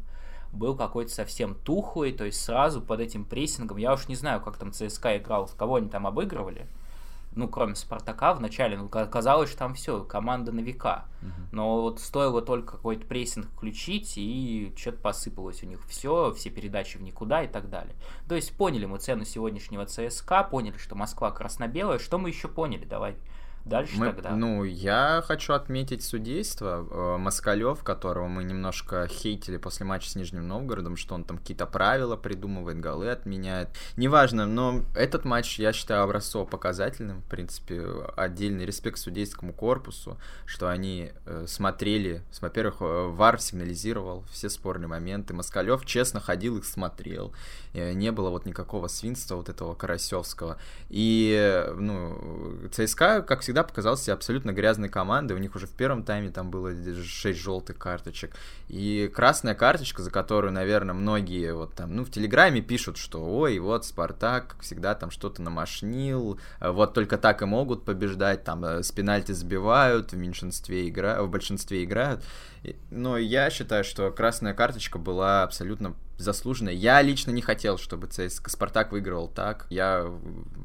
был 0.57 0.75
какой-то 0.75 1.11
совсем 1.11 1.55
тухлый, 1.55 2.11
то 2.11 2.25
есть 2.25 2.43
сразу 2.43 2.81
под 2.81 2.99
этим 2.99 3.25
прессингом, 3.25 3.77
я 3.77 3.93
уж 3.93 4.07
не 4.07 4.15
знаю, 4.15 4.41
как 4.41 4.57
там 4.57 4.73
ЦСКА 4.73 5.17
играл, 5.17 5.49
кого 5.57 5.75
они 5.75 5.89
там 5.89 6.07
обыгрывали, 6.07 6.67
ну, 7.37 7.47
кроме 7.47 7.75
Спартака 7.75 8.33
в 8.33 8.41
начале, 8.41 8.77
ну, 8.77 8.89
казалось, 8.89 9.49
что 9.49 9.59
там 9.59 9.75
все, 9.75 10.03
команда 10.03 10.51
на 10.51 10.59
века. 10.59 11.05
Uh-huh. 11.21 11.29
Но 11.51 11.81
вот 11.83 11.99
стоило 11.99 12.41
только 12.41 12.77
какой-то 12.77 13.05
прессинг 13.05 13.45
включить, 13.47 14.13
и 14.17 14.73
что-то 14.75 14.97
посыпалось 14.97 15.61
у 15.61 15.67
них 15.67 15.79
все, 15.87 16.33
все 16.33 16.49
передачи 16.49 16.97
в 16.97 17.03
никуда 17.03 17.43
и 17.43 17.47
так 17.47 17.69
далее. 17.69 17.95
То 18.27 18.33
есть 18.33 18.57
поняли 18.57 18.85
мы 18.85 18.97
цену 18.97 19.23
сегодняшнего 19.23 19.85
ЦСКА, 19.85 20.43
поняли, 20.43 20.77
что 20.77 20.95
Москва 20.95 21.29
красно-белая. 21.29 21.99
Что 21.99 22.17
мы 22.17 22.29
еще 22.29 22.47
поняли? 22.47 22.85
Давай 22.85 23.15
Дальше 23.67 23.97
мы, 23.97 24.13
тогда. 24.13 24.31
Ну, 24.31 24.63
я 24.63 25.21
хочу 25.25 25.53
отметить 25.53 26.03
судейство. 26.03 26.87
Э, 26.89 27.17
Москалев, 27.17 27.83
которого 27.83 28.27
мы 28.27 28.43
немножко 28.43 29.07
хейтили 29.07 29.57
после 29.57 29.85
матча 29.85 30.09
с 30.09 30.15
Нижним 30.15 30.47
Новгородом, 30.47 30.95
что 30.95 31.15
он 31.15 31.23
там 31.23 31.37
какие-то 31.37 31.65
правила 31.65 32.15
придумывает, 32.15 32.79
голы 32.79 33.09
отменяет. 33.09 33.69
Неважно, 33.97 34.45
но 34.45 34.83
этот 34.95 35.25
матч 35.25 35.59
я 35.59 35.73
считаю 35.73 36.03
образцово-показательным. 36.03 37.21
В 37.21 37.25
принципе, 37.25 37.85
отдельный 38.15 38.65
респект 38.65 38.99
судейскому 38.99 39.53
корпусу, 39.53 40.17
что 40.45 40.69
они 40.69 41.11
э, 41.25 41.45
смотрели. 41.47 42.21
Во-первых, 42.39 42.77
э, 42.79 43.07
ВАР 43.09 43.41
сигнализировал 43.41 44.23
все 44.31 44.49
спорные 44.49 44.87
моменты. 44.87 45.33
Москалев 45.33 45.85
честно 45.85 46.19
ходил 46.19 46.57
их 46.57 46.65
смотрел. 46.65 47.33
Не 47.73 48.11
было 48.11 48.29
вот 48.29 48.45
никакого 48.45 48.87
свинства 48.87 49.35
вот 49.35 49.49
этого 49.49 49.75
Карасевского. 49.75 50.57
И, 50.89 51.65
ну, 51.75 52.69
ЦСКА, 52.71 53.21
как 53.21 53.41
всегда, 53.41 53.56
всегда 53.57 53.63
показался 53.63 54.03
себе 54.03 54.13
абсолютно 54.13 54.53
грязной 54.53 54.89
командой. 54.89 55.33
У 55.33 55.39
них 55.39 55.55
уже 55.55 55.65
в 55.65 55.71
первом 55.71 56.03
тайме 56.03 56.29
там 56.29 56.51
было 56.51 56.71
6 56.71 57.39
желтых 57.39 57.77
карточек. 57.79 58.35
И 58.67 59.11
красная 59.13 59.55
карточка, 59.55 60.03
за 60.03 60.11
которую, 60.11 60.53
наверное, 60.53 60.93
многие 60.93 61.55
вот 61.55 61.73
там, 61.73 61.95
ну, 61.95 62.05
в 62.05 62.11
Телеграме 62.11 62.61
пишут, 62.61 62.97
что 62.97 63.25
ой, 63.25 63.57
вот 63.57 63.85
Спартак, 63.85 64.49
как 64.49 64.61
всегда, 64.61 64.93
там 64.93 65.09
что-то 65.09 65.41
намашнил, 65.41 66.39
вот 66.61 66.93
только 66.93 67.17
так 67.17 67.41
и 67.41 67.45
могут 67.45 67.83
побеждать, 67.83 68.43
там 68.43 68.63
э, 68.63 68.83
с 68.83 68.91
пенальти 68.91 69.31
забивают, 69.31 70.11
в 70.11 70.17
меньшинстве 70.17 70.87
играют, 70.87 71.27
в 71.27 71.31
большинстве 71.31 71.83
играют. 71.83 72.23
Но 72.91 73.17
я 73.17 73.49
считаю, 73.49 73.83
что 73.83 74.11
красная 74.11 74.53
карточка 74.53 74.99
была 74.99 75.43
абсолютно 75.43 75.95
заслуженная. 76.17 76.73
Я 76.73 77.01
лично 77.01 77.31
не 77.31 77.41
хотел, 77.41 77.77
чтобы 77.77 78.07
ЦСКА 78.07 78.49
Спартак 78.49 78.91
выигрывал 78.91 79.27
так. 79.27 79.67
Я 79.69 80.11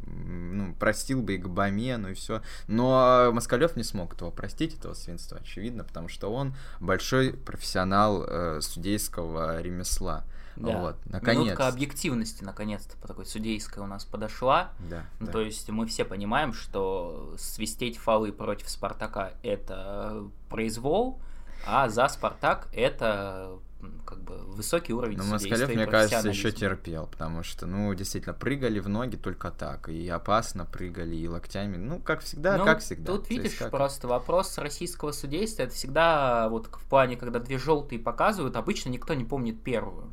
ну, 0.06 0.74
простил 0.74 1.22
бы 1.22 1.34
и 1.34 1.38
Габамену, 1.38 2.10
и 2.10 2.14
все. 2.14 2.42
Но 2.66 3.30
Москалев 3.32 3.76
не 3.76 3.84
смог 3.84 4.14
этого 4.14 4.30
простить, 4.30 4.74
этого 4.74 4.94
свинства, 4.94 5.38
очевидно, 5.38 5.84
потому 5.84 6.08
что 6.08 6.32
он 6.32 6.54
большой 6.80 7.34
профессионал 7.34 8.24
э, 8.24 8.60
судейского 8.60 9.60
ремесла. 9.60 10.24
Да. 10.56 10.78
Вот, 10.78 10.96
наконец. 11.06 11.44
Минутка 11.44 11.68
объективности, 11.68 12.44
наконец-то, 12.44 12.96
по 12.98 13.08
такой 13.08 13.24
судейской 13.24 13.82
у 13.82 13.86
нас 13.86 14.04
подошла. 14.04 14.72
Да, 14.78 15.04
ну, 15.18 15.26
да. 15.26 15.32
То 15.32 15.40
есть 15.40 15.68
мы 15.70 15.86
все 15.86 16.04
понимаем, 16.04 16.52
что 16.52 17.34
свистеть 17.38 17.96
фолы 17.96 18.32
против 18.32 18.68
Спартака— 18.68 19.32
это 19.42 20.24
произвол, 20.50 21.20
а 21.66 21.88
за 21.88 22.08
Спартак— 22.08 22.68
это 22.72 23.58
как 24.04 24.22
бы 24.22 24.36
высокий 24.38 24.92
уровень 24.92 25.18
Ну, 25.18 25.24
Москалев, 25.24 25.68
мне 25.68 25.86
кажется, 25.86 26.28
еще 26.28 26.52
терпел, 26.52 27.06
потому 27.06 27.42
что, 27.42 27.66
ну, 27.66 27.92
действительно, 27.94 28.34
прыгали 28.34 28.78
в 28.78 28.88
ноги 28.88 29.16
только 29.16 29.50
так, 29.50 29.88
и 29.88 30.08
опасно 30.08 30.64
прыгали, 30.64 31.16
и 31.16 31.28
локтями, 31.28 31.76
ну, 31.76 31.98
как 31.98 32.20
всегда, 32.20 32.56
ну, 32.58 32.64
как 32.64 32.80
всегда. 32.80 33.12
Тут 33.12 33.30
видишь, 33.30 33.54
как... 33.54 33.70
просто 33.70 34.08
вопрос 34.08 34.58
российского 34.58 35.12
судейства, 35.12 35.62
это 35.62 35.74
всегда 35.74 36.48
вот 36.48 36.66
в 36.66 36.84
плане, 36.88 37.16
когда 37.16 37.38
две 37.38 37.58
желтые 37.58 37.98
показывают, 37.98 38.56
обычно 38.56 38.90
никто 38.90 39.14
не 39.14 39.24
помнит 39.24 39.62
первую. 39.62 40.12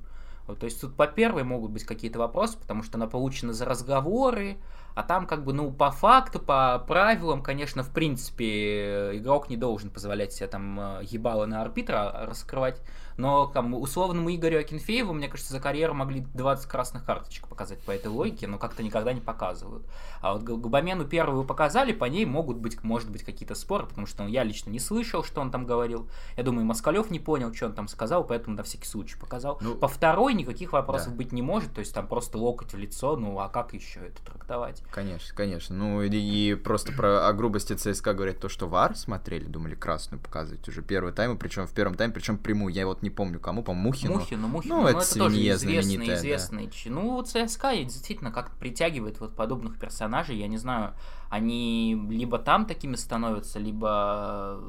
То 0.56 0.66
есть 0.66 0.82
тут 0.82 0.96
по 0.96 1.08
первой 1.08 1.44
могут 1.44 1.72
быть 1.72 1.84
какие-то 1.84 2.20
вопросы, 2.20 2.58
потому 2.58 2.82
что 2.84 2.98
она 2.98 3.08
получена 3.08 3.54
за 3.54 3.66
разговоры, 3.66 4.58
а 4.96 5.04
там 5.04 5.28
как 5.28 5.44
бы, 5.44 5.54
ну, 5.54 5.72
по 5.72 5.92
факту, 5.92 6.40
по 6.40 6.84
правилам, 6.88 7.44
конечно, 7.44 7.84
в 7.84 7.92
принципе, 7.92 9.18
игрок 9.18 9.50
не 9.50 9.58
должен 9.58 9.92
позволять 9.92 10.34
себе 10.34 10.48
там 10.48 10.80
э, 10.80 11.00
ебало 11.04 11.46
на 11.46 11.62
арбитра 11.62 12.26
раскрывать. 12.26 12.82
Но 13.20 13.48
там, 13.48 13.74
условному 13.74 14.34
Игорю 14.34 14.62
Акинфееву, 14.62 15.12
мне 15.12 15.28
кажется, 15.28 15.52
за 15.52 15.60
карьеру 15.60 15.94
могли 15.94 16.22
20 16.22 16.66
красных 16.68 17.04
карточек 17.04 17.50
показать 17.50 17.80
по 17.80 17.92
этой 17.92 18.08
логике, 18.08 18.48
но 18.48 18.58
как-то 18.58 18.82
никогда 18.82 19.12
не 19.12 19.20
показывают. 19.20 19.86
А 20.22 20.34
вот 20.34 20.44
Габамену 20.44 21.04
первую 21.04 21.44
показали, 21.44 21.92
по 21.92 22.06
ней 22.06 22.26
могут 22.26 22.58
быть, 22.58 22.82
может 22.82 23.12
быть, 23.12 23.24
какие-то 23.24 23.56
споры, 23.56 23.86
потому 23.88 24.08
что 24.08 24.24
ну, 24.24 24.30
я 24.30 24.44
лично 24.44 24.70
не 24.70 24.80
слышал, 24.80 25.26
что 25.26 25.42
он 25.42 25.52
там 25.52 25.66
говорил. 25.66 26.10
Я 26.38 26.44
думаю, 26.44 26.66
Москалев 26.66 27.12
не 27.12 27.20
понял, 27.20 27.54
что 27.54 27.66
он 27.66 27.74
там 27.74 27.90
сказал, 27.90 28.24
поэтому 28.24 28.56
на 28.56 28.64
всякий 28.64 28.88
случай 28.88 29.18
показал. 29.20 29.58
Ну, 29.60 29.76
по 29.76 29.90
второй 29.90 30.34
никаких 30.34 30.72
вопросов 30.72 31.10
да. 31.10 31.18
быть 31.18 31.34
не 31.34 31.42
может, 31.42 31.74
то 31.74 31.80
есть 31.80 31.94
там 31.94 32.08
просто 32.08 32.38
локоть 32.38 32.72
в 32.72 32.78
лицо, 32.78 33.18
ну 33.18 33.38
а 33.40 33.50
как 33.50 33.74
еще 33.74 34.00
это 34.00 34.24
трактовать? 34.24 34.82
Конечно, 34.92 35.36
конечно. 35.36 35.76
Ну 35.76 36.02
и, 36.04 36.10
и 36.10 36.56
просто 36.56 36.94
про 36.94 37.28
о 37.28 37.34
грубости 37.34 37.74
ЦСКА 37.74 38.14
говорят 38.14 38.40
то, 38.40 38.48
что 38.48 38.70
ВАР 38.70 38.96
смотрели, 38.96 39.44
думали 39.44 39.76
красную 39.76 40.22
показывать 40.22 40.66
уже 40.70 40.82
первый 40.82 41.12
тайм, 41.12 41.38
причем 41.38 41.68
в 41.68 41.74
первом 41.74 41.96
тайме, 41.96 42.14
причем 42.14 42.38
прямую. 42.38 42.74
Я 42.74 42.88
вот 42.88 43.02
не 43.02 43.09
помню 43.10 43.40
кому, 43.40 43.64
по 43.64 43.74
Мухину. 43.74 44.16
Мухину, 44.16 44.48
Мухину. 44.48 44.76
Ну, 44.76 44.82
ну 44.82 44.88
это, 44.88 45.00
это 45.00 45.16
тоже 45.18 45.36
известный, 45.36 46.14
известный. 46.14 46.66
Да. 46.68 46.92
Ну, 46.92 47.22
ЦСКА 47.22 47.76
действительно 47.76 48.32
как-то 48.32 48.56
притягивает 48.58 49.20
вот 49.20 49.36
подобных 49.36 49.78
персонажей. 49.80 50.38
Я 50.38 50.48
не 50.48 50.58
знаю, 50.58 50.94
они 51.30 52.00
либо 52.10 52.40
там 52.40 52.66
такими 52.66 52.96
становятся, 52.96 53.60
либо 53.60 54.62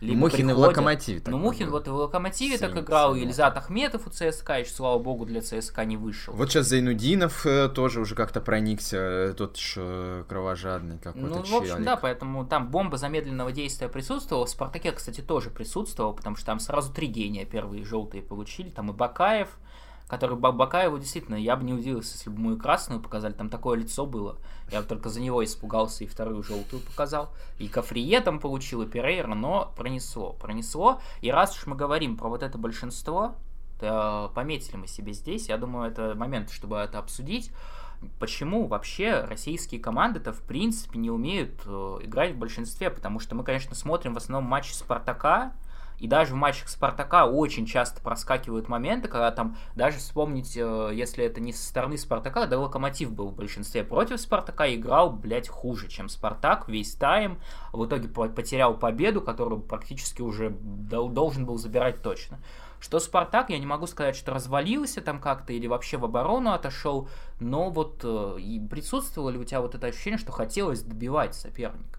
либо 0.00 0.20
Мухин 0.20 0.48
приходят... 0.48 0.56
в 0.56 0.60
Локомотиве. 0.60 1.22
Ну, 1.26 1.38
Мухин 1.38 1.70
вот 1.70 1.86
и 1.86 1.90
в 1.90 1.94
Локомотиве 1.94 2.58
так 2.58 2.76
играл, 2.76 3.14
и 3.14 3.22
Ильзат 3.22 3.56
Ахметов 3.56 4.06
у 4.06 4.10
ЦСКА, 4.10 4.60
еще, 4.60 4.70
слава 4.70 4.98
богу, 4.98 5.24
для 5.24 5.40
ЦСКА 5.40 5.84
не 5.84 5.96
вышел. 5.96 6.34
Вот 6.34 6.50
сейчас 6.50 6.66
Зайнудинов 6.66 7.46
э, 7.46 7.68
тоже 7.68 8.00
уже 8.00 8.14
как-то 8.14 8.40
проникся, 8.40 8.96
э, 8.96 9.34
тот 9.36 9.56
еще 9.56 10.24
кровожадный 10.28 10.98
какой-то 10.98 11.26
Ну, 11.26 11.42
в 11.42 11.54
общем, 11.54 11.74
челик. 11.74 11.84
да, 11.84 11.96
поэтому 11.96 12.46
там 12.46 12.70
бомба 12.70 12.98
замедленного 12.98 13.52
действия 13.52 13.88
присутствовала. 13.88 14.46
В 14.46 14.50
Спартаке, 14.50 14.92
кстати, 14.92 15.20
тоже 15.22 15.50
присутствовал, 15.50 16.12
потому 16.12 16.36
что 16.36 16.46
там 16.46 16.60
сразу 16.60 16.92
три 16.92 17.06
гения 17.06 17.44
первые 17.46 17.84
желтые 17.84 18.22
получили. 18.22 18.68
Там 18.68 18.90
и 18.90 18.92
Бакаев, 18.92 19.48
который 20.08 20.36
Бакаеву 20.36 20.98
действительно, 20.98 21.34
я 21.34 21.56
бы 21.56 21.64
не 21.64 21.72
удивился, 21.72 22.14
если 22.14 22.30
бы 22.30 22.36
ему 22.36 22.52
и 22.54 22.58
красную 22.58 23.00
показали, 23.00 23.32
там 23.32 23.48
такое 23.48 23.78
лицо 23.78 24.06
было. 24.06 24.38
Я 24.70 24.80
бы 24.80 24.86
только 24.86 25.08
за 25.08 25.20
него 25.20 25.44
испугался 25.44 26.04
и 26.04 26.06
вторую 26.06 26.42
желтую 26.42 26.82
показал. 26.82 27.30
И 27.58 27.68
Кафрие 27.68 28.20
там 28.20 28.38
получил, 28.38 28.82
и 28.82 28.86
Перейра, 28.86 29.34
но 29.34 29.72
пронесло, 29.76 30.32
пронесло. 30.34 31.00
И 31.20 31.30
раз 31.30 31.56
уж 31.56 31.66
мы 31.66 31.74
говорим 31.74 32.16
про 32.16 32.28
вот 32.28 32.42
это 32.42 32.56
большинство, 32.56 33.34
то 33.80 34.30
пометили 34.34 34.76
мы 34.76 34.86
себе 34.86 35.12
здесь, 35.12 35.48
я 35.48 35.58
думаю, 35.58 35.90
это 35.90 36.14
момент, 36.14 36.50
чтобы 36.50 36.76
это 36.76 36.98
обсудить. 36.98 37.50
Почему 38.18 38.66
вообще 38.66 39.22
российские 39.22 39.80
команды-то 39.80 40.32
в 40.32 40.42
принципе 40.42 40.98
не 40.98 41.10
умеют 41.10 41.62
э, 41.64 41.98
играть 42.02 42.34
в 42.34 42.38
большинстве? 42.38 42.90
Потому 42.90 43.20
что 43.20 43.34
мы, 43.34 43.42
конечно, 43.42 43.74
смотрим 43.74 44.14
в 44.14 44.18
основном 44.18 44.48
матчи 44.48 44.72
Спартака, 44.72 45.54
и 45.98 46.06
даже 46.08 46.34
в 46.34 46.36
матчах 46.36 46.68
Спартака 46.68 47.26
очень 47.26 47.66
часто 47.66 48.00
проскакивают 48.00 48.68
моменты, 48.68 49.08
когда 49.08 49.30
там, 49.30 49.56
даже 49.74 49.98
вспомнить, 49.98 50.56
э, 50.56 50.90
если 50.92 51.24
это 51.24 51.40
не 51.40 51.52
со 51.52 51.64
стороны 51.66 51.96
Спартака, 51.96 52.46
да 52.46 52.58
Локомотив 52.58 53.12
был 53.12 53.28
в 53.28 53.34
большинстве 53.34 53.82
против 53.82 54.20
Спартака, 54.20 54.72
играл, 54.74 55.10
блядь, 55.10 55.48
хуже, 55.48 55.88
чем 55.88 56.08
Спартак 56.08 56.68
весь 56.68 56.94
тайм. 56.94 57.38
В 57.72 57.86
итоге 57.86 58.08
потерял 58.08 58.74
победу, 58.74 59.20
которую 59.20 59.60
практически 59.60 60.22
уже 60.22 60.50
должен 60.50 61.46
был 61.46 61.58
забирать 61.58 62.02
точно. 62.02 62.38
Что 62.78 63.00
Спартак, 63.00 63.50
я 63.50 63.58
не 63.58 63.66
могу 63.66 63.86
сказать, 63.86 64.16
что 64.16 64.34
развалился 64.34 65.00
там 65.00 65.18
как-то 65.18 65.52
или 65.52 65.66
вообще 65.66 65.96
в 65.96 66.04
оборону 66.04 66.52
отошел, 66.52 67.08
но 67.40 67.70
вот 67.70 68.00
э, 68.04 68.36
и 68.38 68.60
присутствовало 68.60 69.30
ли 69.30 69.38
у 69.38 69.44
тебя 69.44 69.62
вот 69.62 69.74
это 69.74 69.86
ощущение, 69.86 70.18
что 70.18 70.30
хотелось 70.30 70.82
добивать 70.82 71.34
соперника? 71.34 71.98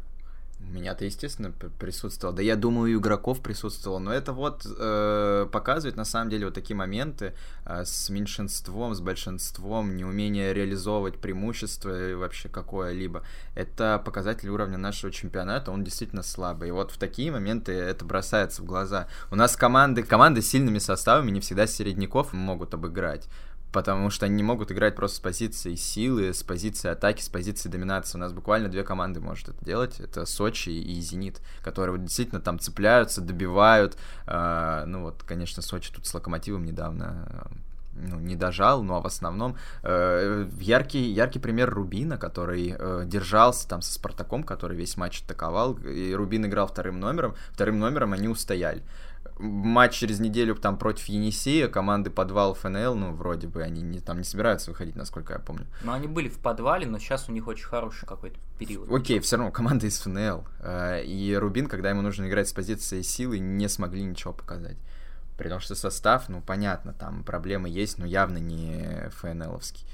У 0.60 0.74
меня-то, 0.74 1.06
естественно, 1.06 1.52
присутствовало. 1.52 2.36
Да 2.36 2.42
я 2.42 2.56
думаю, 2.56 2.92
и 2.92 2.96
у 2.96 3.00
игроков 3.00 3.42
присутствовало. 3.42 4.00
Но 4.00 4.12
это 4.12 4.34
вот 4.34 4.66
э, 4.66 5.48
показывает, 5.52 5.96
на 5.96 6.04
самом 6.04 6.30
деле, 6.30 6.46
вот 6.46 6.56
такие 6.56 6.76
моменты 6.76 7.34
э, 7.66 7.86
с 7.86 8.10
меньшинством, 8.10 8.96
с 8.96 9.00
большинством, 9.00 9.96
неумение 9.96 10.54
реализовывать 10.54 11.20
преимущество 11.20 11.92
вообще 12.16 12.50
какое-либо. 12.50 13.24
Это 13.56 14.02
показатель 14.04 14.50
уровня 14.50 14.78
нашего 14.78 15.12
чемпионата, 15.12 15.72
он 15.72 15.84
действительно 15.84 16.24
слабый. 16.24 16.70
И 16.70 16.72
вот 16.72 16.92
в 16.92 16.98
такие 16.98 17.32
моменты 17.32 17.72
это 17.72 18.04
бросается 18.04 18.64
в 18.64 18.66
глаза. 18.66 19.08
У 19.32 19.36
нас 19.36 19.56
команды, 19.56 20.02
команды 20.02 20.42
с 20.42 20.48
сильными 20.50 20.80
составами 20.80 21.30
не 21.30 21.40
всегда 21.40 21.68
середняков 21.68 22.34
могут 22.34 22.74
обыграть 22.74 23.30
потому 23.72 24.10
что 24.10 24.26
они 24.26 24.36
не 24.36 24.44
могут 24.44 24.72
играть 24.72 24.96
просто 24.96 25.18
с 25.18 25.20
позиции 25.20 25.76
силы, 25.76 26.34
с 26.34 26.44
позиции 26.44 26.90
атаки, 26.90 27.22
с 27.22 27.30
позиции 27.30 27.70
доминации. 27.70 28.18
У 28.18 28.22
нас 28.22 28.34
буквально 28.34 28.70
две 28.70 28.84
команды 28.84 29.20
может 29.20 29.50
это 29.50 29.64
делать. 29.64 30.00
Это 30.00 30.26
Сочи 30.26 30.70
и 30.70 31.00
Зенит, 31.00 31.42
которые 31.64 31.98
вот 31.98 32.06
действительно 32.06 32.42
там 32.42 32.60
цепляются, 32.60 33.22
добивают. 33.22 33.98
Э, 34.26 34.84
ну 34.86 35.04
вот, 35.04 35.24
конечно, 35.24 35.62
Сочи 35.62 35.92
тут 35.94 36.06
с 36.06 36.14
Локомотивом 36.14 36.66
недавно 36.66 37.48
ну, 38.00 38.20
не 38.20 38.36
дожал, 38.36 38.84
но 38.84 39.02
в 39.02 39.06
основном 39.08 39.58
э, 39.84 40.48
яркий, 40.60 41.12
яркий 41.12 41.40
пример 41.40 41.70
Рубина, 41.70 42.18
который 42.18 42.76
э, 42.78 43.04
держался 43.06 43.68
там 43.68 43.82
со 43.82 43.94
Спартаком, 43.94 44.44
который 44.44 44.78
весь 44.78 44.98
матч 44.98 45.22
атаковал, 45.24 45.74
и 45.74 46.14
Рубин 46.14 46.46
играл 46.46 46.68
вторым 46.68 47.00
номером, 47.00 47.36
вторым 47.52 47.80
номером 47.80 48.14
они 48.14 48.28
устояли 48.28 48.84
матч 49.39 49.96
через 49.96 50.20
неделю 50.20 50.56
там 50.56 50.77
против 50.77 51.06
Енисея, 51.06 51.67
команды 51.67 52.10
подвал 52.10 52.53
ФНЛ, 52.53 52.96
ну, 52.96 53.13
вроде 53.13 53.48
бы 53.48 53.63
они 53.63 53.82
не, 53.82 54.00
там 54.00 54.17
не 54.17 54.24
собираются 54.24 54.72
выходить, 54.72 54.96
насколько 54.96 55.34
я 55.34 55.39
помню. 55.39 55.67
Ну, 55.84 55.91
они 55.91 56.08
были 56.08 56.29
в 56.29 56.39
подвале, 56.39 56.88
но 56.88 57.00
сейчас 57.00 57.29
у 57.29 57.32
них 57.32 57.48
очень 57.48 57.65
хороший 57.65 58.06
какой-то 58.06 58.39
период. 58.58 58.91
Окей, 58.91 59.20
все 59.20 59.38
равно 59.38 59.51
команда 59.51 59.88
из 59.88 60.00
ФНЛ. 60.00 60.46
Э, 60.60 61.03
и 61.03 61.36
Рубин, 61.36 61.67
когда 61.67 61.89
ему 61.89 62.01
нужно 62.01 62.27
играть 62.27 62.48
с 62.50 62.53
позиции 62.53 63.01
силы, 63.01 63.39
не 63.39 63.67
смогли 63.67 64.03
ничего 64.03 64.34
показать. 64.34 64.77
При 65.38 65.50
том, 65.50 65.60
что 65.60 65.75
состав, 65.75 66.29
ну, 66.29 66.41
понятно, 66.41 66.94
там 66.94 67.24
проблемы 67.24 67.70
есть, 67.70 68.00
но 68.00 68.06
явно 68.06 68.39
не 68.39 69.10
ФНЛовский. 69.12 69.86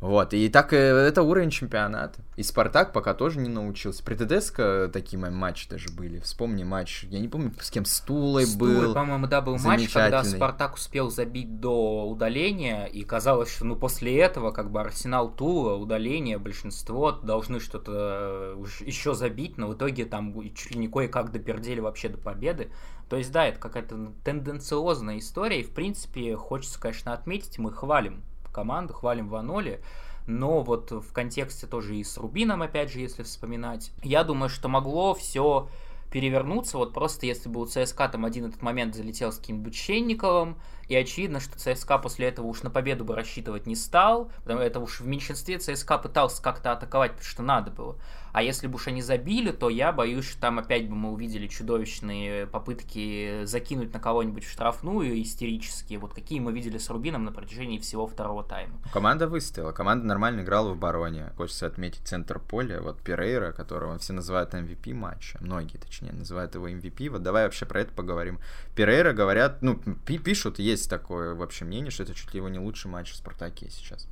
Вот, 0.00 0.34
и 0.34 0.48
так 0.50 0.74
э, 0.74 0.76
это 0.76 1.22
уровень 1.22 1.48
чемпионата. 1.48 2.20
И 2.36 2.42
Спартак 2.42 2.92
пока 2.92 3.14
тоже 3.14 3.40
не 3.40 3.48
научился. 3.48 4.04
При 4.04 4.14
ТДСК 4.14 4.92
такие 4.92 5.18
матчи 5.18 5.68
даже 5.70 5.88
были. 5.90 6.18
Вспомни 6.20 6.64
матч, 6.64 7.04
я 7.04 7.18
не 7.18 7.28
помню, 7.28 7.52
с 7.58 7.70
кем, 7.70 7.86
Стулой, 7.86 8.44
Стулой 8.44 8.88
был. 8.88 8.94
по-моему, 8.94 9.26
да, 9.26 9.40
был 9.40 9.56
матч, 9.56 9.90
когда 9.90 10.22
Спартак 10.22 10.74
успел 10.74 11.10
забить 11.10 11.60
до 11.60 12.06
удаления, 12.06 12.84
и 12.84 13.04
казалось, 13.04 13.50
что 13.50 13.64
ну 13.64 13.74
после 13.74 14.18
этого 14.18 14.50
как 14.50 14.70
бы 14.70 14.80
Арсенал 14.80 15.30
Тула, 15.30 15.76
удаление, 15.76 16.38
большинство 16.38 17.12
должны 17.12 17.58
что-то 17.58 18.56
э, 18.58 18.64
еще 18.84 19.14
забить, 19.14 19.56
но 19.56 19.68
в 19.68 19.74
итоге 19.74 20.04
там 20.04 20.34
чуть 20.54 20.72
ли 20.72 20.78
не 20.78 20.88
кое-как 20.88 21.32
допердели 21.32 21.80
вообще 21.80 22.10
до 22.10 22.18
победы. 22.18 22.70
То 23.08 23.16
есть, 23.16 23.32
да, 23.32 23.46
это 23.46 23.58
какая-то 23.58 24.12
тенденциозная 24.24 25.18
история, 25.18 25.60
и 25.60 25.64
в 25.64 25.70
принципе 25.70 26.36
хочется, 26.36 26.78
конечно, 26.78 27.14
отметить, 27.14 27.58
мы 27.58 27.72
хвалим 27.72 28.22
команду, 28.56 28.94
хвалим 28.94 29.28
Ваноли, 29.28 29.80
но 30.26 30.62
вот 30.62 30.90
в 30.90 31.12
контексте 31.12 31.66
тоже 31.66 31.96
и 31.96 32.02
с 32.02 32.16
Рубином, 32.16 32.62
опять 32.62 32.90
же, 32.90 33.00
если 33.00 33.22
вспоминать, 33.22 33.92
я 34.02 34.24
думаю, 34.24 34.48
что 34.48 34.68
могло 34.68 35.14
все 35.14 35.68
перевернуться, 36.10 36.78
вот 36.78 36.94
просто 36.94 37.26
если 37.26 37.50
бы 37.50 37.60
у 37.60 37.66
ЦСКА 37.66 38.08
там 38.08 38.24
один 38.24 38.46
этот 38.46 38.62
момент 38.62 38.94
залетел 38.94 39.32
с 39.32 39.38
каким-нибудь 39.38 39.74
Щенниковым, 39.74 40.56
и 40.88 40.96
очевидно, 40.96 41.40
что 41.40 41.58
ЦСКА 41.58 41.98
после 41.98 42.28
этого 42.28 42.46
уж 42.46 42.62
на 42.62 42.70
победу 42.70 43.04
бы 43.04 43.14
рассчитывать 43.14 43.66
не 43.66 43.76
стал, 43.76 44.30
потому 44.42 44.60
это 44.60 44.80
уж 44.80 45.00
в 45.00 45.06
меньшинстве 45.06 45.58
ЦСКА 45.58 45.98
пытался 45.98 46.42
как-то 46.42 46.72
атаковать, 46.72 47.12
потому 47.12 47.28
что 47.28 47.42
надо 47.42 47.70
было. 47.70 47.96
А 48.36 48.42
если 48.42 48.66
бы 48.66 48.74
уж 48.74 48.86
они 48.86 49.00
забили, 49.00 49.50
то 49.50 49.70
я 49.70 49.92
боюсь, 49.92 50.26
что 50.26 50.38
там 50.38 50.58
опять 50.58 50.90
бы 50.90 50.94
мы 50.94 51.10
увидели 51.10 51.46
чудовищные 51.46 52.46
попытки 52.46 53.46
закинуть 53.46 53.94
на 53.94 53.98
кого-нибудь 53.98 54.44
в 54.44 54.50
штрафную 54.50 55.22
истерические, 55.22 55.98
вот 55.98 56.12
какие 56.12 56.38
мы 56.38 56.52
видели 56.52 56.76
с 56.76 56.90
Рубином 56.90 57.24
на 57.24 57.32
протяжении 57.32 57.78
всего 57.78 58.06
второго 58.06 58.44
тайма. 58.44 58.78
Команда 58.92 59.26
выстояла, 59.26 59.72
команда 59.72 60.04
нормально 60.04 60.42
играла 60.42 60.68
в 60.68 60.72
обороне. 60.72 61.32
Хочется 61.38 61.66
отметить 61.66 62.06
центр 62.06 62.38
поля, 62.38 62.82
вот 62.82 63.00
Перейра, 63.00 63.52
которого 63.52 63.96
все 63.96 64.12
называют 64.12 64.52
MVP 64.52 64.92
матча, 64.92 65.38
многие 65.40 65.78
точнее 65.78 66.12
называют 66.12 66.54
его 66.56 66.68
MVP, 66.68 67.08
вот 67.08 67.22
давай 67.22 67.44
вообще 67.44 67.64
про 67.64 67.80
это 67.80 67.94
поговорим. 67.94 68.38
Перейра 68.74 69.14
говорят, 69.14 69.62
ну, 69.62 69.76
пишут, 70.04 70.58
есть 70.58 70.90
такое 70.90 71.34
вообще 71.34 71.64
мнение, 71.64 71.90
что 71.90 72.02
это 72.02 72.12
чуть 72.12 72.34
ли 72.34 72.36
его 72.36 72.50
не 72.50 72.58
лучший 72.58 72.90
матч 72.90 73.12
в 73.12 73.16
Спартаке 73.16 73.70
сейчас. 73.70 74.06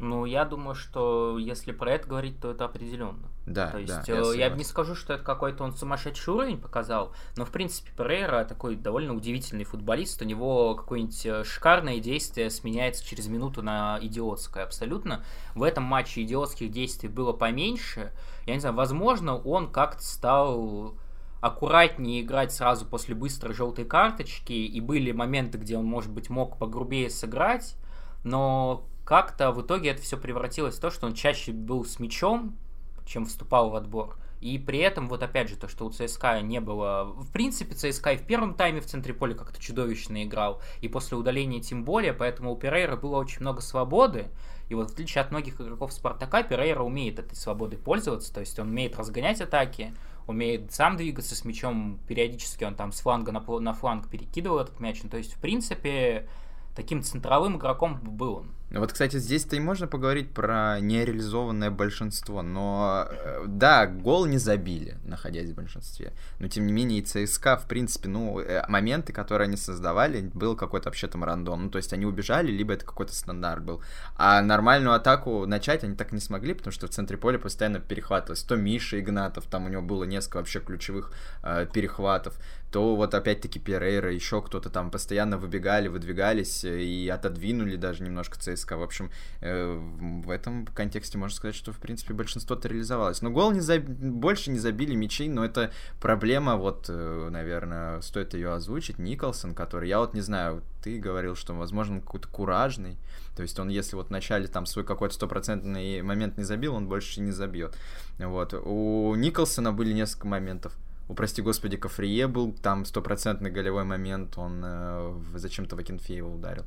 Ну, 0.00 0.24
я 0.24 0.46
думаю, 0.46 0.74
что 0.74 1.36
если 1.38 1.72
про 1.72 1.92
это 1.92 2.08
говорить, 2.08 2.40
то 2.40 2.50
это 2.50 2.64
определенно. 2.64 3.28
Да, 3.44 3.70
То 3.70 3.78
есть 3.78 4.06
да, 4.06 4.32
я, 4.32 4.48
я 4.48 4.48
не 4.48 4.64
скажу, 4.64 4.94
что 4.94 5.12
это 5.12 5.22
какой-то 5.22 5.62
он 5.62 5.74
сумасшедший 5.74 6.32
уровень 6.32 6.58
показал, 6.58 7.12
но 7.36 7.44
в 7.44 7.50
принципе 7.50 7.92
Перейра 7.94 8.44
такой 8.44 8.76
довольно 8.76 9.14
удивительный 9.14 9.64
футболист. 9.64 10.22
У 10.22 10.24
него 10.24 10.74
какое-нибудь 10.74 11.26
э, 11.26 11.44
шикарное 11.44 12.00
действие 12.00 12.48
сменяется 12.48 13.04
через 13.04 13.26
минуту 13.26 13.62
на 13.62 13.98
идиотское 14.00 14.64
абсолютно. 14.64 15.22
В 15.54 15.62
этом 15.62 15.84
матче 15.84 16.22
идиотских 16.22 16.70
действий 16.70 17.10
было 17.10 17.34
поменьше. 17.34 18.10
Я 18.46 18.54
не 18.54 18.60
знаю, 18.60 18.76
возможно, 18.76 19.36
он 19.36 19.70
как-то 19.70 20.02
стал 20.02 20.94
аккуратнее 21.42 22.22
играть 22.22 22.52
сразу 22.52 22.86
после 22.86 23.14
быстрой 23.14 23.52
желтой 23.52 23.84
карточки, 23.84 24.54
и 24.54 24.80
были 24.80 25.12
моменты, 25.12 25.58
где 25.58 25.76
он, 25.76 25.84
может 25.84 26.10
быть, 26.10 26.30
мог 26.30 26.56
погрубее 26.56 27.10
сыграть, 27.10 27.76
но 28.24 28.86
как-то 29.10 29.50
в 29.50 29.60
итоге 29.60 29.90
это 29.90 30.00
все 30.02 30.16
превратилось 30.16 30.76
в 30.76 30.80
то, 30.80 30.88
что 30.88 31.08
он 31.08 31.14
чаще 31.14 31.50
был 31.50 31.84
с 31.84 31.98
мячом, 31.98 32.56
чем 33.04 33.26
вступал 33.26 33.70
в 33.70 33.74
отбор. 33.74 34.16
И 34.40 34.56
при 34.56 34.78
этом, 34.78 35.08
вот 35.08 35.20
опять 35.24 35.48
же, 35.48 35.56
то, 35.56 35.66
что 35.66 35.84
у 35.84 35.90
ЦСКА 35.90 36.40
не 36.42 36.60
было... 36.60 37.12
В 37.16 37.32
принципе, 37.32 37.74
ЦСКА 37.74 38.12
и 38.12 38.16
в 38.18 38.24
первом 38.24 38.54
тайме 38.54 38.80
в 38.80 38.86
центре 38.86 39.12
поля 39.12 39.34
как-то 39.34 39.60
чудовищно 39.60 40.22
играл, 40.22 40.62
и 40.80 40.86
после 40.86 41.16
удаления 41.16 41.60
тем 41.60 41.82
более, 41.82 42.12
поэтому 42.12 42.52
у 42.52 42.56
Перейра 42.56 42.94
было 42.94 43.16
очень 43.16 43.40
много 43.40 43.62
свободы, 43.62 44.28
и 44.68 44.76
вот 44.76 44.90
в 44.90 44.92
отличие 44.92 45.22
от 45.22 45.32
многих 45.32 45.60
игроков 45.60 45.92
Спартака, 45.92 46.44
Перейра 46.44 46.84
умеет 46.84 47.18
этой 47.18 47.34
свободой 47.34 47.80
пользоваться, 47.80 48.32
то 48.32 48.38
есть 48.38 48.56
он 48.60 48.68
умеет 48.68 48.96
разгонять 48.96 49.40
атаки, 49.40 49.92
умеет 50.28 50.72
сам 50.72 50.96
двигаться 50.96 51.34
с 51.34 51.44
мячом, 51.44 51.98
периодически 52.06 52.62
он 52.62 52.76
там 52.76 52.92
с 52.92 53.00
фланга 53.00 53.32
на, 53.32 53.40
на 53.40 53.74
фланг 53.74 54.08
перекидывал 54.08 54.60
этот 54.60 54.78
мяч, 54.78 55.02
ну, 55.02 55.10
то 55.10 55.16
есть, 55.16 55.34
в 55.34 55.40
принципе, 55.40 56.28
таким 56.76 57.02
центровым 57.02 57.56
игроком 57.56 57.98
был 58.00 58.34
он. 58.36 58.59
Вот, 58.70 58.92
кстати, 58.92 59.16
здесь-то 59.18 59.56
и 59.56 59.60
можно 59.60 59.88
поговорить 59.88 60.32
про 60.32 60.78
нереализованное 60.80 61.70
большинство, 61.70 62.40
но 62.42 63.08
э, 63.10 63.44
да, 63.48 63.86
гол 63.86 64.26
не 64.26 64.38
забили, 64.38 64.96
находясь 65.04 65.50
в 65.50 65.54
большинстве, 65.54 66.12
но 66.38 66.46
тем 66.46 66.66
не 66.66 66.72
менее 66.72 67.00
и 67.00 67.02
ЦСКА, 67.02 67.56
в 67.56 67.66
принципе, 67.66 68.08
ну, 68.08 68.38
э, 68.38 68.64
моменты, 68.68 69.12
которые 69.12 69.46
они 69.46 69.56
создавали, 69.56 70.30
был 70.34 70.54
какой-то 70.54 70.88
вообще 70.88 71.08
там 71.08 71.24
рандом, 71.24 71.64
ну, 71.64 71.70
то 71.70 71.78
есть 71.78 71.92
они 71.92 72.06
убежали, 72.06 72.52
либо 72.52 72.74
это 72.74 72.84
какой-то 72.84 73.12
стандарт 73.12 73.64
был, 73.64 73.82
а 74.16 74.40
нормальную 74.40 74.94
атаку 74.94 75.46
начать 75.46 75.82
они 75.82 75.96
так 75.96 76.12
не 76.12 76.20
смогли, 76.20 76.54
потому 76.54 76.72
что 76.72 76.86
в 76.86 76.90
центре 76.90 77.16
поля 77.16 77.40
постоянно 77.40 77.80
перехватывалось, 77.80 78.44
то 78.44 78.54
Миша 78.54 79.00
Игнатов, 79.00 79.46
там 79.46 79.66
у 79.66 79.68
него 79.68 79.82
было 79.82 80.04
несколько 80.04 80.36
вообще 80.36 80.60
ключевых 80.60 81.12
э, 81.42 81.66
перехватов, 81.72 82.38
то 82.70 82.94
вот 82.94 83.14
опять-таки 83.14 83.58
Перейра, 83.58 84.12
еще 84.12 84.40
кто-то 84.40 84.70
там 84.70 84.92
постоянно 84.92 85.38
выбегали, 85.38 85.88
выдвигались 85.88 86.64
и 86.64 87.08
отодвинули 87.08 87.74
даже 87.74 88.04
немножко 88.04 88.38
ЦСКА. 88.38 88.59
В 88.68 88.82
общем, 88.82 89.10
э, 89.40 89.78
в 90.24 90.30
этом 90.30 90.66
контексте 90.66 91.18
можно 91.18 91.36
сказать, 91.36 91.54
что 91.54 91.72
в 91.72 91.78
принципе 91.78 92.14
большинство-то 92.14 92.68
реализовалось. 92.68 93.22
Но 93.22 93.30
гол 93.30 93.52
не 93.52 93.60
заб... 93.60 93.84
больше 93.84 94.50
не 94.50 94.58
забили 94.58 94.94
мячей, 94.94 95.28
но 95.28 95.44
это 95.44 95.72
проблема, 96.00 96.56
вот, 96.56 96.86
э, 96.88 97.28
наверное, 97.30 98.00
стоит 98.00 98.34
ее 98.34 98.52
озвучить. 98.52 98.98
Николсон, 98.98 99.54
который, 99.54 99.88
я 99.88 100.00
вот 100.00 100.14
не 100.14 100.20
знаю, 100.20 100.62
ты 100.82 100.98
говорил, 100.98 101.34
что, 101.36 101.54
возможно, 101.54 101.96
он 101.96 102.00
какой-то 102.00 102.28
куражный. 102.28 102.96
То 103.36 103.42
есть 103.42 103.58
он, 103.58 103.68
если 103.68 103.96
вот 103.96 104.08
вначале 104.08 104.48
там 104.48 104.66
свой 104.66 104.84
какой-то 104.84 105.14
стопроцентный 105.14 106.02
момент 106.02 106.36
не 106.36 106.44
забил, 106.44 106.74
он 106.74 106.88
больше 106.88 107.20
не 107.20 107.32
забьет. 107.32 107.76
Вот. 108.18 108.54
У 108.54 109.14
Николсона 109.14 109.72
были 109.72 109.92
несколько 109.92 110.26
моментов 110.26 110.76
у, 111.10 111.14
прости 111.14 111.42
господи, 111.42 111.76
Кафрие 111.76 112.28
был, 112.28 112.52
там 112.52 112.84
стопроцентный 112.84 113.50
голевой 113.50 113.82
момент, 113.82 114.38
он 114.38 114.62
э, 114.64 115.12
зачем-то 115.34 115.74
Вакинфеева 115.74 116.28
ударил. 116.28 116.64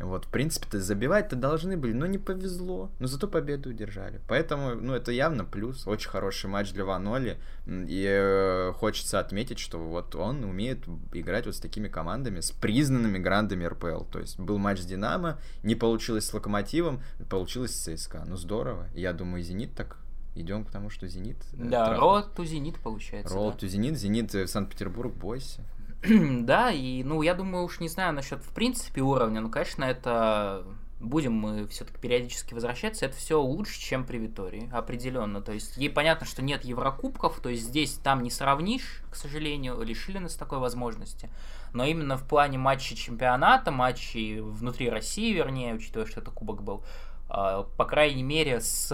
Вот, 0.00 0.24
в 0.24 0.28
принципе-то 0.28 0.80
забивать-то 0.80 1.36
должны 1.36 1.76
были, 1.76 1.92
но 1.92 2.06
не 2.06 2.18
повезло. 2.18 2.90
Но 2.98 3.06
зато 3.06 3.28
победу 3.28 3.70
удержали. 3.70 4.20
Поэтому, 4.28 4.74
ну, 4.74 4.94
это 4.94 5.12
явно 5.12 5.44
плюс. 5.44 5.86
Очень 5.86 6.10
хороший 6.10 6.48
матч 6.48 6.72
для 6.72 6.84
Ваноли. 6.84 7.38
И 7.66 8.06
э, 8.08 8.72
хочется 8.74 9.20
отметить, 9.20 9.58
что 9.58 9.78
вот 9.78 10.14
он 10.14 10.44
умеет 10.44 10.84
играть 11.12 11.46
вот 11.46 11.56
с 11.56 11.60
такими 11.60 11.88
командами, 11.88 12.40
с 12.40 12.50
признанными 12.50 13.18
грандами 13.18 13.64
РПЛ. 13.64 14.04
То 14.04 14.20
есть 14.20 14.38
был 14.38 14.58
матч 14.58 14.80
с 14.80 14.86
Динамо, 14.86 15.38
не 15.62 15.74
получилось 15.74 16.26
с 16.26 16.34
Локомотивом, 16.34 17.02
получилось 17.28 17.74
с 17.74 17.96
ЦСКА. 17.96 18.24
Ну, 18.26 18.36
здорово. 18.36 18.88
Я 18.94 19.12
думаю, 19.12 19.42
Зенит 19.42 19.74
так 19.74 19.98
идем 20.34 20.64
к 20.64 20.70
тому, 20.70 20.90
что 20.90 21.08
Зенит. 21.08 21.36
Э, 21.52 21.64
да, 21.64 21.96
Роад 21.96 22.34
ту 22.34 22.44
Зенит 22.44 22.78
получается. 22.80 23.34
Роад 23.34 23.58
ту 23.58 23.66
Зенит, 23.66 23.98
Зенит 23.98 24.32
в 24.32 24.46
Санкт-Петербург, 24.46 25.12
бойся. 25.14 25.62
да, 26.44 26.70
и, 26.70 27.02
ну, 27.02 27.22
я 27.22 27.34
думаю, 27.34 27.64
уж 27.64 27.80
не 27.80 27.88
знаю 27.88 28.14
насчет, 28.14 28.40
в 28.42 28.52
принципе, 28.54 29.02
уровня, 29.02 29.40
но, 29.40 29.48
конечно, 29.48 29.84
это 29.84 30.64
будем 31.00 31.32
мы 31.32 31.66
все-таки 31.66 31.98
периодически 31.98 32.52
возвращаться, 32.52 33.06
это 33.06 33.16
все 33.16 33.40
лучше, 33.40 33.80
чем 33.80 34.04
при 34.04 34.18
Витории, 34.18 34.68
определенно. 34.70 35.40
То 35.40 35.52
есть, 35.52 35.76
ей 35.76 35.88
понятно, 35.88 36.26
что 36.26 36.42
нет 36.42 36.64
Еврокубков, 36.64 37.40
то 37.40 37.48
есть 37.48 37.62
здесь 37.64 37.94
там 37.94 38.22
не 38.22 38.30
сравнишь, 38.30 39.02
к 39.10 39.16
сожалению, 39.16 39.80
лишили 39.82 40.18
нас 40.18 40.34
такой 40.34 40.58
возможности. 40.58 41.30
Но 41.72 41.84
именно 41.84 42.16
в 42.16 42.26
плане 42.26 42.58
матчей 42.58 42.96
чемпионата, 42.96 43.70
матчей 43.70 44.40
внутри 44.40 44.90
России, 44.90 45.32
вернее, 45.32 45.74
учитывая, 45.74 46.06
что 46.06 46.20
это 46.20 46.30
кубок 46.30 46.62
был, 46.62 46.84
по 47.30 47.84
крайней 47.84 48.24
мере, 48.24 48.60
с 48.60 48.88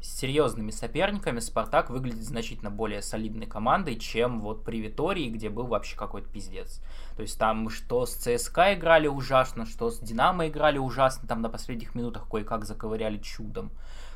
серьезными 0.00 0.70
соперниками 0.70 1.40
Спартак 1.40 1.90
выглядит 1.90 2.22
значительно 2.22 2.70
более 2.70 3.02
солидной 3.02 3.46
командой, 3.46 3.96
чем 3.96 4.40
вот 4.40 4.64
при 4.64 4.80
Витории, 4.80 5.28
где 5.28 5.50
был 5.50 5.66
вообще 5.66 5.96
какой-то 5.96 6.28
пиздец. 6.28 6.80
То 7.16 7.22
есть 7.22 7.38
там 7.38 7.68
что 7.68 8.06
с 8.06 8.14
ЦСКА 8.14 8.74
играли 8.74 9.08
ужасно, 9.08 9.66
что 9.66 9.90
с 9.90 9.98
Динамо 9.98 10.46
играли 10.46 10.78
ужасно, 10.78 11.26
там 11.26 11.42
на 11.42 11.48
последних 11.48 11.94
минутах 11.94 12.28
кое-как 12.28 12.64
заковыряли 12.64 13.18
чудом. 13.18 13.72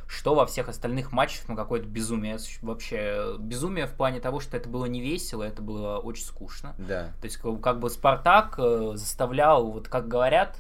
Что 0.06 0.34
во 0.34 0.46
всех 0.46 0.68
остальных 0.68 1.12
матчах, 1.12 1.48
ну, 1.48 1.56
какое-то 1.56 1.88
безумие. 1.88 2.37
Вообще, 2.60 3.37
безумие 3.38 3.87
в 3.87 3.94
плане 3.94 4.20
того, 4.20 4.38
что 4.38 4.56
это 4.56 4.68
было 4.68 4.84
не 4.84 5.00
весело, 5.00 5.42
это 5.42 5.62
было 5.62 5.98
очень 5.98 6.24
скучно. 6.24 6.74
Да. 6.76 7.06
То 7.20 7.24
есть, 7.24 7.38
как 7.38 7.80
бы 7.80 7.88
Спартак 7.88 8.54
э, 8.58 8.92
заставлял, 8.96 9.70
вот 9.70 9.88
как 9.88 10.06
говорят 10.06 10.58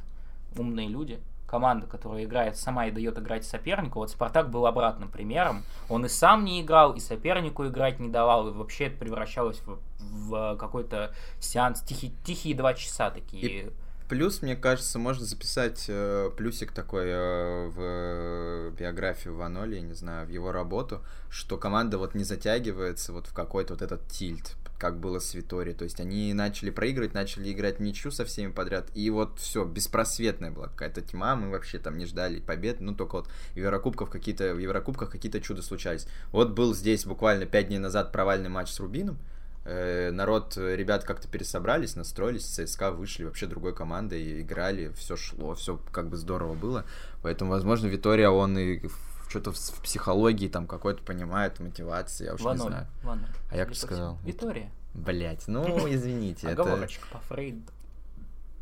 умные 0.56 0.88
люди, 0.88 1.20
команда, 1.46 1.86
которая 1.86 2.24
играет 2.24 2.56
сама 2.56 2.86
и 2.86 2.90
дает 2.90 3.18
играть 3.18 3.44
сопернику. 3.44 3.98
Вот 3.98 4.10
Спартак 4.10 4.50
был 4.50 4.66
обратным 4.66 5.08
примером. 5.08 5.62
Он 5.88 6.04
и 6.04 6.08
сам 6.08 6.44
не 6.44 6.62
играл, 6.62 6.92
и 6.94 7.00
сопернику 7.00 7.66
играть 7.66 8.00
не 8.00 8.08
давал. 8.08 8.48
И 8.48 8.52
вообще 8.52 8.86
это 8.86 8.98
превращалось 8.98 9.60
в, 9.64 9.78
в 9.98 10.56
какой-то 10.56 11.14
сеанс 11.40 11.80
тихий, 11.82 12.12
тихие 12.24 12.56
два 12.56 12.74
часа 12.74 13.10
такие. 13.10 13.46
И 13.46 13.70
плюс, 14.08 14.42
мне 14.42 14.56
кажется, 14.56 14.98
можно 14.98 15.24
записать 15.24 15.86
э, 15.88 16.30
плюсик 16.36 16.72
такой 16.72 17.06
э, 17.06 17.68
в 17.68 18.70
биографию 18.76 19.36
Ваноли, 19.36 19.80
не 19.80 19.94
знаю, 19.94 20.26
в 20.26 20.30
его 20.30 20.52
работу, 20.52 21.02
что 21.30 21.56
команда 21.56 21.98
вот 21.98 22.14
не 22.14 22.24
затягивается 22.24 23.12
вот 23.12 23.26
в 23.26 23.32
какой-то 23.32 23.74
вот 23.74 23.82
этот 23.82 24.06
тильт 24.08 24.56
как 24.78 24.98
было 24.98 25.18
с 25.18 25.34
Виторией. 25.34 25.76
То 25.76 25.84
есть 25.84 26.00
они 26.00 26.32
начали 26.34 26.70
проигрывать, 26.70 27.14
начали 27.14 27.52
играть 27.52 27.80
ничью 27.80 28.10
со 28.10 28.24
всеми 28.24 28.50
подряд. 28.50 28.88
И 28.94 29.08
вот 29.10 29.38
все, 29.38 29.64
беспросветная 29.64 30.50
была 30.50 30.68
какая-то 30.68 31.00
тьма. 31.00 31.36
Мы 31.36 31.50
вообще 31.50 31.78
там 31.78 31.96
не 31.98 32.06
ждали 32.06 32.40
побед. 32.40 32.80
Ну, 32.80 32.94
только 32.94 33.16
вот 33.16 33.28
в 33.52 33.56
Еврокубках 33.56 34.10
какие-то, 34.10 34.54
в 34.54 34.58
Еврокубках 34.58 35.10
какие-то 35.10 35.40
чудо 35.40 35.62
случались. 35.62 36.06
Вот 36.32 36.50
был 36.50 36.74
здесь 36.74 37.04
буквально 37.04 37.46
пять 37.46 37.68
дней 37.68 37.78
назад 37.78 38.12
провальный 38.12 38.48
матч 38.48 38.70
с 38.70 38.80
Рубином. 38.80 39.18
Э, 39.66 40.10
народ, 40.10 40.56
ребят 40.58 41.04
как-то 41.04 41.26
пересобрались, 41.26 41.96
настроились, 41.96 42.44
ЦСКА 42.44 42.90
вышли 42.90 43.24
вообще 43.24 43.46
другой 43.46 43.74
командой, 43.74 44.42
играли, 44.42 44.92
все 44.94 45.16
шло, 45.16 45.54
все 45.54 45.80
как 45.90 46.10
бы 46.10 46.18
здорово 46.18 46.52
было. 46.52 46.84
Поэтому, 47.22 47.50
возможно, 47.50 47.86
Витория, 47.86 48.28
он 48.28 48.58
и 48.58 48.86
что-то 49.34 49.50
в 49.52 49.80
психологии 49.82 50.46
там 50.46 50.68
какой-то 50.68 51.02
понимает, 51.02 51.58
мотивации, 51.58 52.26
я 52.26 52.34
уж 52.34 52.40
не 52.40 52.56
знаю. 52.56 52.86
Ваноль. 53.02 53.26
А 53.50 53.56
я 53.56 53.66
как 53.66 53.74
сказал? 53.74 54.16
Витория. 54.24 54.70
Блять, 54.94 55.48
ну 55.48 55.64
извините. 55.92 56.48
Оговорочка 56.48 57.06
по 57.10 57.18
Фрейду. 57.18 57.62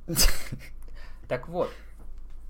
Так 1.29 1.49
вот, 1.49 1.71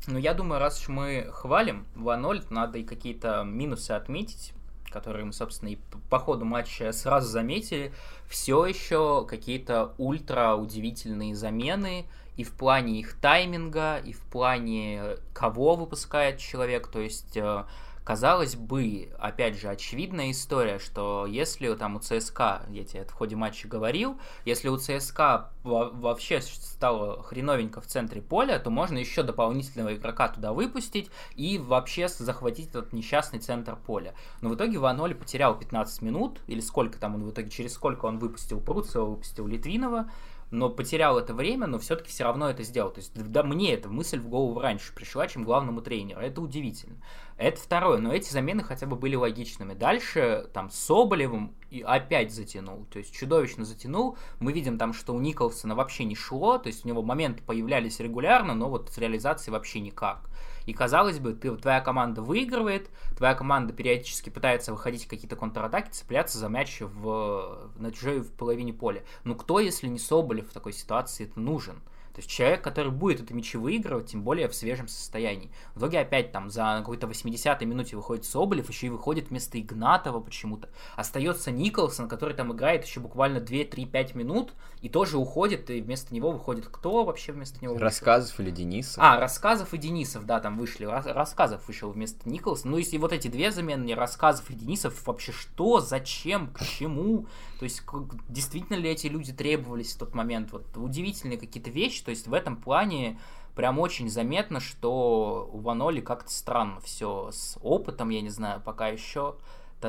Ну, 0.08 0.18
я 0.18 0.34
думаю, 0.34 0.58
раз 0.58 0.80
уж 0.80 0.88
мы 0.88 1.28
хвалим 1.30 1.86
2-0, 1.94 2.46
надо 2.50 2.78
и 2.78 2.84
какие-то 2.84 3.44
минусы 3.44 3.92
отметить 3.92 4.54
которые 4.90 5.24
мы, 5.24 5.32
собственно, 5.32 5.70
и 5.70 5.78
по 6.10 6.18
ходу 6.18 6.44
матча 6.44 6.92
сразу 6.92 7.26
заметили, 7.26 7.94
все 8.28 8.66
еще 8.66 9.24
какие-то 9.26 9.94
ультра 9.96 10.54
удивительные 10.54 11.34
замены 11.34 12.04
и 12.36 12.44
в 12.44 12.52
плане 12.52 13.00
их 13.00 13.14
тайминга, 13.14 13.96
и 13.96 14.12
в 14.12 14.20
плане 14.20 15.16
кого 15.32 15.76
выпускает 15.76 16.38
человек. 16.38 16.88
То 16.88 17.00
есть 17.00 17.36
э, 17.36 17.64
Казалось 18.04 18.56
бы, 18.56 19.12
опять 19.18 19.60
же, 19.60 19.68
очевидная 19.68 20.32
история, 20.32 20.80
что 20.80 21.24
если 21.24 21.72
там 21.74 21.94
у 21.94 22.00
ЦСКА, 22.00 22.66
я 22.68 22.84
тебе 22.84 23.04
в 23.04 23.12
ходе 23.12 23.36
матча 23.36 23.68
говорил, 23.68 24.18
если 24.44 24.68
у 24.68 24.76
ЦСКА 24.76 25.50
вообще 25.62 26.40
стало 26.42 27.22
хреновенько 27.22 27.80
в 27.80 27.86
центре 27.86 28.20
поля, 28.20 28.58
то 28.58 28.70
можно 28.70 28.98
еще 28.98 29.22
дополнительного 29.22 29.94
игрока 29.94 30.28
туда 30.28 30.52
выпустить 30.52 31.10
и 31.36 31.58
вообще 31.58 32.08
захватить 32.08 32.70
этот 32.70 32.92
несчастный 32.92 33.38
центр 33.38 33.76
поля. 33.76 34.14
Но 34.40 34.48
в 34.48 34.56
итоге 34.56 34.78
Ваноли 34.78 35.14
потерял 35.14 35.56
15 35.56 36.02
минут, 36.02 36.40
или 36.48 36.60
сколько 36.60 36.98
там 36.98 37.14
он 37.14 37.24
в 37.24 37.30
итоге, 37.30 37.50
через 37.50 37.74
сколько 37.74 38.06
он 38.06 38.18
выпустил 38.18 38.60
Пруцева, 38.60 39.04
выпустил 39.04 39.46
Литвинова, 39.46 40.10
но 40.50 40.68
потерял 40.68 41.18
это 41.18 41.32
время, 41.32 41.66
но 41.66 41.78
все-таки 41.78 42.10
все 42.10 42.24
равно 42.24 42.50
это 42.50 42.62
сделал. 42.62 42.90
То 42.90 42.98
есть, 42.98 43.12
да, 43.14 43.42
мне 43.42 43.72
эта 43.72 43.88
мысль 43.88 44.18
в 44.18 44.28
голову 44.28 44.60
раньше 44.60 44.92
пришла, 44.94 45.26
чем 45.26 45.44
главному 45.44 45.80
тренеру. 45.80 46.20
Это 46.20 46.42
удивительно. 46.42 46.96
Это 47.42 47.60
второе, 47.60 47.98
но 47.98 48.12
эти 48.12 48.30
замены 48.30 48.62
хотя 48.62 48.86
бы 48.86 48.94
были 48.94 49.16
логичными. 49.16 49.74
Дальше 49.74 50.48
там 50.54 50.70
Соболевым 50.70 51.56
и 51.70 51.82
опять 51.82 52.32
затянул, 52.32 52.84
то 52.84 53.00
есть 53.00 53.12
чудовищно 53.12 53.64
затянул. 53.64 54.16
Мы 54.38 54.52
видим 54.52 54.78
там, 54.78 54.92
что 54.92 55.12
у 55.12 55.18
Николсона 55.18 55.74
вообще 55.74 56.04
не 56.04 56.14
шло, 56.14 56.58
то 56.58 56.68
есть 56.68 56.84
у 56.84 56.88
него 56.88 57.02
моменты 57.02 57.42
появлялись 57.42 57.98
регулярно, 57.98 58.54
но 58.54 58.70
вот 58.70 58.90
с 58.90 58.98
реализацией 58.98 59.50
вообще 59.50 59.80
никак. 59.80 60.30
И 60.66 60.72
казалось 60.72 61.18
бы, 61.18 61.32
ты, 61.32 61.50
твоя 61.56 61.80
команда 61.80 62.22
выигрывает, 62.22 62.90
твоя 63.16 63.34
команда 63.34 63.72
периодически 63.72 64.30
пытается 64.30 64.70
выходить 64.70 65.06
в 65.06 65.08
какие-то 65.08 65.34
контратаки, 65.34 65.90
цепляться 65.90 66.38
за 66.38 66.48
мяч 66.48 66.80
в, 66.80 67.72
на 67.74 67.90
чужой 67.90 68.20
в 68.20 68.30
половине 68.34 68.72
поля. 68.72 69.02
Ну 69.24 69.34
кто, 69.34 69.58
если 69.58 69.88
не 69.88 69.98
Соболев 69.98 70.48
в 70.48 70.52
такой 70.52 70.72
ситуации, 70.72 71.24
это 71.24 71.40
нужен? 71.40 71.82
То 72.14 72.20
есть 72.20 72.30
человек, 72.30 72.62
который 72.62 72.92
будет 72.92 73.22
эти 73.22 73.32
мячи 73.32 73.56
выигрывать, 73.56 74.06
тем 74.06 74.22
более 74.22 74.48
в 74.48 74.54
свежем 74.54 74.86
состоянии. 74.88 75.50
В 75.74 75.78
итоге 75.78 76.00
опять 76.00 76.30
там 76.30 76.50
за 76.50 76.76
какой-то 76.78 77.06
80-й 77.06 77.64
минуте 77.64 77.96
выходит 77.96 78.24
Соболев, 78.24 78.68
еще 78.68 78.88
и 78.88 78.90
выходит 78.90 79.30
вместо 79.30 79.58
Игнатова 79.58 80.20
почему-то. 80.20 80.68
Остается 80.94 81.50
Николсон, 81.50 82.08
который 82.08 82.34
там 82.34 82.52
играет 82.52 82.84
еще 82.84 83.00
буквально 83.00 83.38
2-3-5 83.38 84.16
минут, 84.16 84.52
и 84.82 84.88
тоже 84.88 85.16
уходит, 85.16 85.70
и 85.70 85.80
вместо 85.80 86.14
него 86.14 86.32
выходит 86.32 86.66
кто 86.66 87.04
вообще 87.04 87.32
вместо 87.32 87.62
него? 87.64 87.78
Рассказов 87.78 88.38
или 88.40 88.50
Денисов. 88.50 88.98
А, 88.98 89.18
Рассказов 89.18 89.72
и 89.72 89.78
Денисов, 89.78 90.26
да, 90.26 90.40
там 90.40 90.58
вышли. 90.58 90.84
Рассказов 90.84 91.66
вышел 91.66 91.90
вместо 91.90 92.28
Николсона. 92.28 92.72
Ну, 92.72 92.78
если 92.78 92.98
вот 92.98 93.12
эти 93.12 93.28
две 93.28 93.50
замены, 93.50 93.94
Рассказов 93.94 94.50
и 94.50 94.54
Денисов, 94.54 95.06
вообще 95.06 95.32
что, 95.32 95.80
зачем, 95.80 96.48
к 96.48 96.62
чему? 96.62 97.26
То 97.58 97.64
есть, 97.64 97.82
действительно 98.28 98.76
ли 98.76 98.90
эти 98.90 99.06
люди 99.06 99.32
требовались 99.32 99.94
в 99.94 99.98
тот 99.98 100.14
момент? 100.14 100.52
Вот 100.52 100.64
удивительные 100.76 101.38
какие-то 101.38 101.70
вещи. 101.70 102.01
То 102.04 102.10
есть, 102.10 102.26
в 102.26 102.34
этом 102.34 102.56
плане 102.56 103.18
прям 103.54 103.78
очень 103.78 104.08
заметно, 104.08 104.60
что 104.60 105.48
у 105.52 105.58
Ваноли 105.58 106.00
как-то 106.00 106.30
странно 106.30 106.80
все 106.80 107.30
с 107.32 107.58
опытом, 107.62 108.10
я 108.10 108.20
не 108.20 108.30
знаю, 108.30 108.60
пока 108.64 108.88
еще 108.88 109.36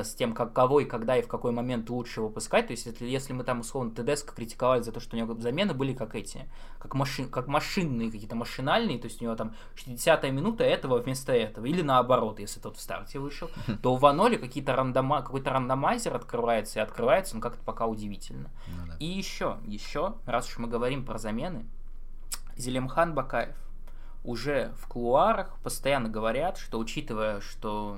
с 0.01 0.15
тем, 0.15 0.33
как, 0.33 0.53
кого 0.53 0.79
и 0.79 0.85
когда 0.85 1.17
и 1.17 1.21
в 1.21 1.27
какой 1.27 1.51
момент 1.51 1.89
лучше 1.89 2.21
выпускать. 2.21 2.67
То 2.67 2.71
есть, 2.71 2.85
если, 2.87 3.05
если 3.05 3.33
мы 3.33 3.43
там 3.43 3.59
условно 3.59 3.91
ТДСК 3.91 4.33
критиковали 4.33 4.81
за 4.81 4.91
то, 4.91 4.99
что 4.99 5.15
у 5.15 5.19
него 5.19 5.35
замены 5.35 5.73
были 5.73 5.93
как 5.93 6.15
эти, 6.15 6.49
как, 6.79 6.95
машин, 6.95 7.29
как 7.29 7.47
машинные, 7.47 8.09
какие-то 8.11 8.35
машинальные, 8.35 8.97
то 8.97 9.05
есть 9.05 9.21
у 9.21 9.25
него 9.25 9.35
там 9.35 9.53
60-я 9.75 10.31
минута 10.31 10.63
этого 10.63 10.97
вместо 10.97 11.33
этого, 11.33 11.65
или 11.65 11.81
наоборот, 11.81 12.39
если 12.39 12.59
тот 12.59 12.77
в 12.77 12.81
старте 12.81 13.19
вышел, 13.19 13.49
то 13.81 13.93
у 13.93 13.97
Ваноли 13.97 14.37
какие-то 14.37 14.75
рандома, 14.75 15.21
какой-то 15.21 15.51
рандомайзер 15.51 16.15
открывается 16.15 16.79
и 16.79 16.81
открывается, 16.81 17.35
он 17.35 17.41
как-то 17.41 17.63
пока 17.63 17.85
удивительно. 17.85 18.49
Ну, 18.67 18.87
да. 18.87 18.97
И 18.99 19.05
еще, 19.05 19.57
еще, 19.65 20.15
раз 20.25 20.47
уж 20.47 20.57
мы 20.57 20.67
говорим 20.67 21.05
про 21.05 21.17
замены, 21.17 21.67
Зелимхан 22.57 23.13
Бакаев 23.13 23.55
уже 24.23 24.73
в 24.77 24.87
кулуарах 24.87 25.57
постоянно 25.63 26.09
говорят, 26.09 26.57
что 26.57 26.79
учитывая, 26.79 27.41
что 27.41 27.97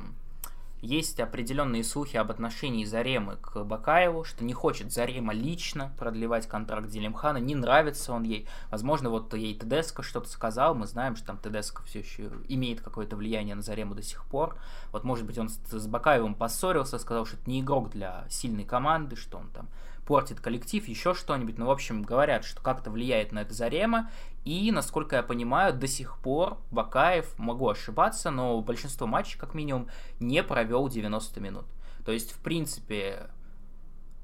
есть 0.82 1.20
определенные 1.20 1.84
слухи 1.84 2.18
об 2.18 2.30
отношении 2.32 2.86
Заремы 2.86 3.38
к 3.38 3.63
Бакаеву, 3.63 4.24
что 4.24 4.44
не 4.44 4.54
хочет 4.54 4.91
Зарема 4.91 5.34
лично 5.34 5.91
продлевать 5.98 6.48
контракт 6.48 6.89
Зелимхана, 6.89 7.38
не 7.38 7.56
нравится 7.56 8.13
он 8.13 8.24
ей. 8.24 8.48
Возможно, 8.70 9.10
вот 9.10 9.34
ей 9.34 9.56
Тедеско 9.56 10.04
что-то 10.04 10.30
сказал, 10.30 10.76
мы 10.76 10.86
знаем, 10.86 11.15
что 11.15 11.28
там 11.28 11.38
Тедеско 11.38 11.82
все 11.84 12.00
еще 12.00 12.30
имеет 12.48 12.82
какое-то 12.82 13.15
влияние 13.15 13.56
на 13.56 13.62
Зарему 13.62 13.96
до 13.96 14.04
сих 14.04 14.26
пор. 14.26 14.58
Вот, 14.91 15.04
может 15.04 15.26
быть, 15.26 15.38
он 15.38 15.50
с 15.50 15.88
Бакаевым 15.88 16.36
поссорился, 16.36 17.00
сказал, 17.00 17.26
что 17.26 17.38
это 17.38 17.50
не 17.50 17.62
игрок 17.62 17.89
для 17.89 18.26
сильной 18.30 18.65
команды, 18.65 19.15
что 19.15 19.38
он 19.38 19.50
там 19.50 19.68
портит 20.06 20.39
коллектив, 20.39 20.88
еще 20.88 21.13
что-нибудь. 21.13 21.58
Ну, 21.58 21.65
в 21.65 21.72
общем, 21.72 22.04
говорят, 22.04 22.46
что 22.46 22.62
как-то 22.62 22.91
влияет 22.91 23.32
на 23.32 23.39
это 23.39 23.54
Зарема. 23.54 24.10
И, 24.44 24.72
насколько 24.72 25.15
я 25.15 25.24
понимаю, 25.24 25.74
до 25.74 25.88
сих 25.88 26.20
пор 26.20 26.60
Бакаев, 26.72 27.38
могу 27.38 27.68
ошибаться, 27.68 28.30
но 28.30 28.62
большинство 28.62 29.08
матчей, 29.08 29.39
как 29.39 29.54
минимум, 29.54 29.89
не 30.20 30.44
провел 30.44 30.88
90 30.88 31.39
минут. 31.41 31.65
То 32.06 32.12
есть, 32.12 32.32
в 32.32 32.38
принципе, 32.39 33.30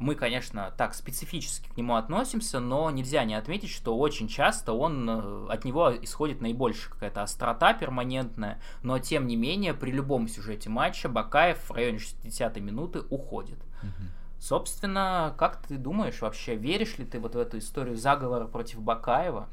мы, 0.01 0.15
конечно, 0.15 0.73
так 0.77 0.95
специфически 0.95 1.69
к 1.69 1.77
нему 1.77 1.95
относимся, 1.95 2.59
но 2.59 2.89
нельзя 2.89 3.23
не 3.23 3.35
отметить, 3.35 3.69
что 3.69 3.97
очень 3.97 4.27
часто 4.27 4.73
он, 4.73 5.07
э, 5.09 5.47
от 5.49 5.63
него 5.63 5.93
исходит 6.01 6.41
наибольшая 6.41 6.91
какая-то 6.91 7.21
острота 7.21 7.73
перманентная, 7.73 8.59
но 8.81 8.97
тем 8.97 9.27
не 9.27 9.35
менее 9.35 9.75
при 9.75 9.91
любом 9.91 10.27
сюжете 10.27 10.69
матча 10.69 11.07
Бакаев 11.07 11.69
в 11.69 11.71
районе 11.71 11.99
60 11.99 12.57
минуты 12.57 13.01
уходит. 13.09 13.59
Угу. 13.83 14.20
Собственно, 14.41 15.35
как 15.37 15.61
ты 15.67 15.77
думаешь 15.77 16.19
вообще, 16.19 16.55
веришь 16.55 16.97
ли 16.97 17.05
ты 17.05 17.19
вот 17.19 17.35
в 17.35 17.37
эту 17.37 17.59
историю 17.59 17.95
заговора 17.95 18.47
против 18.47 18.81
Бакаева? 18.81 19.47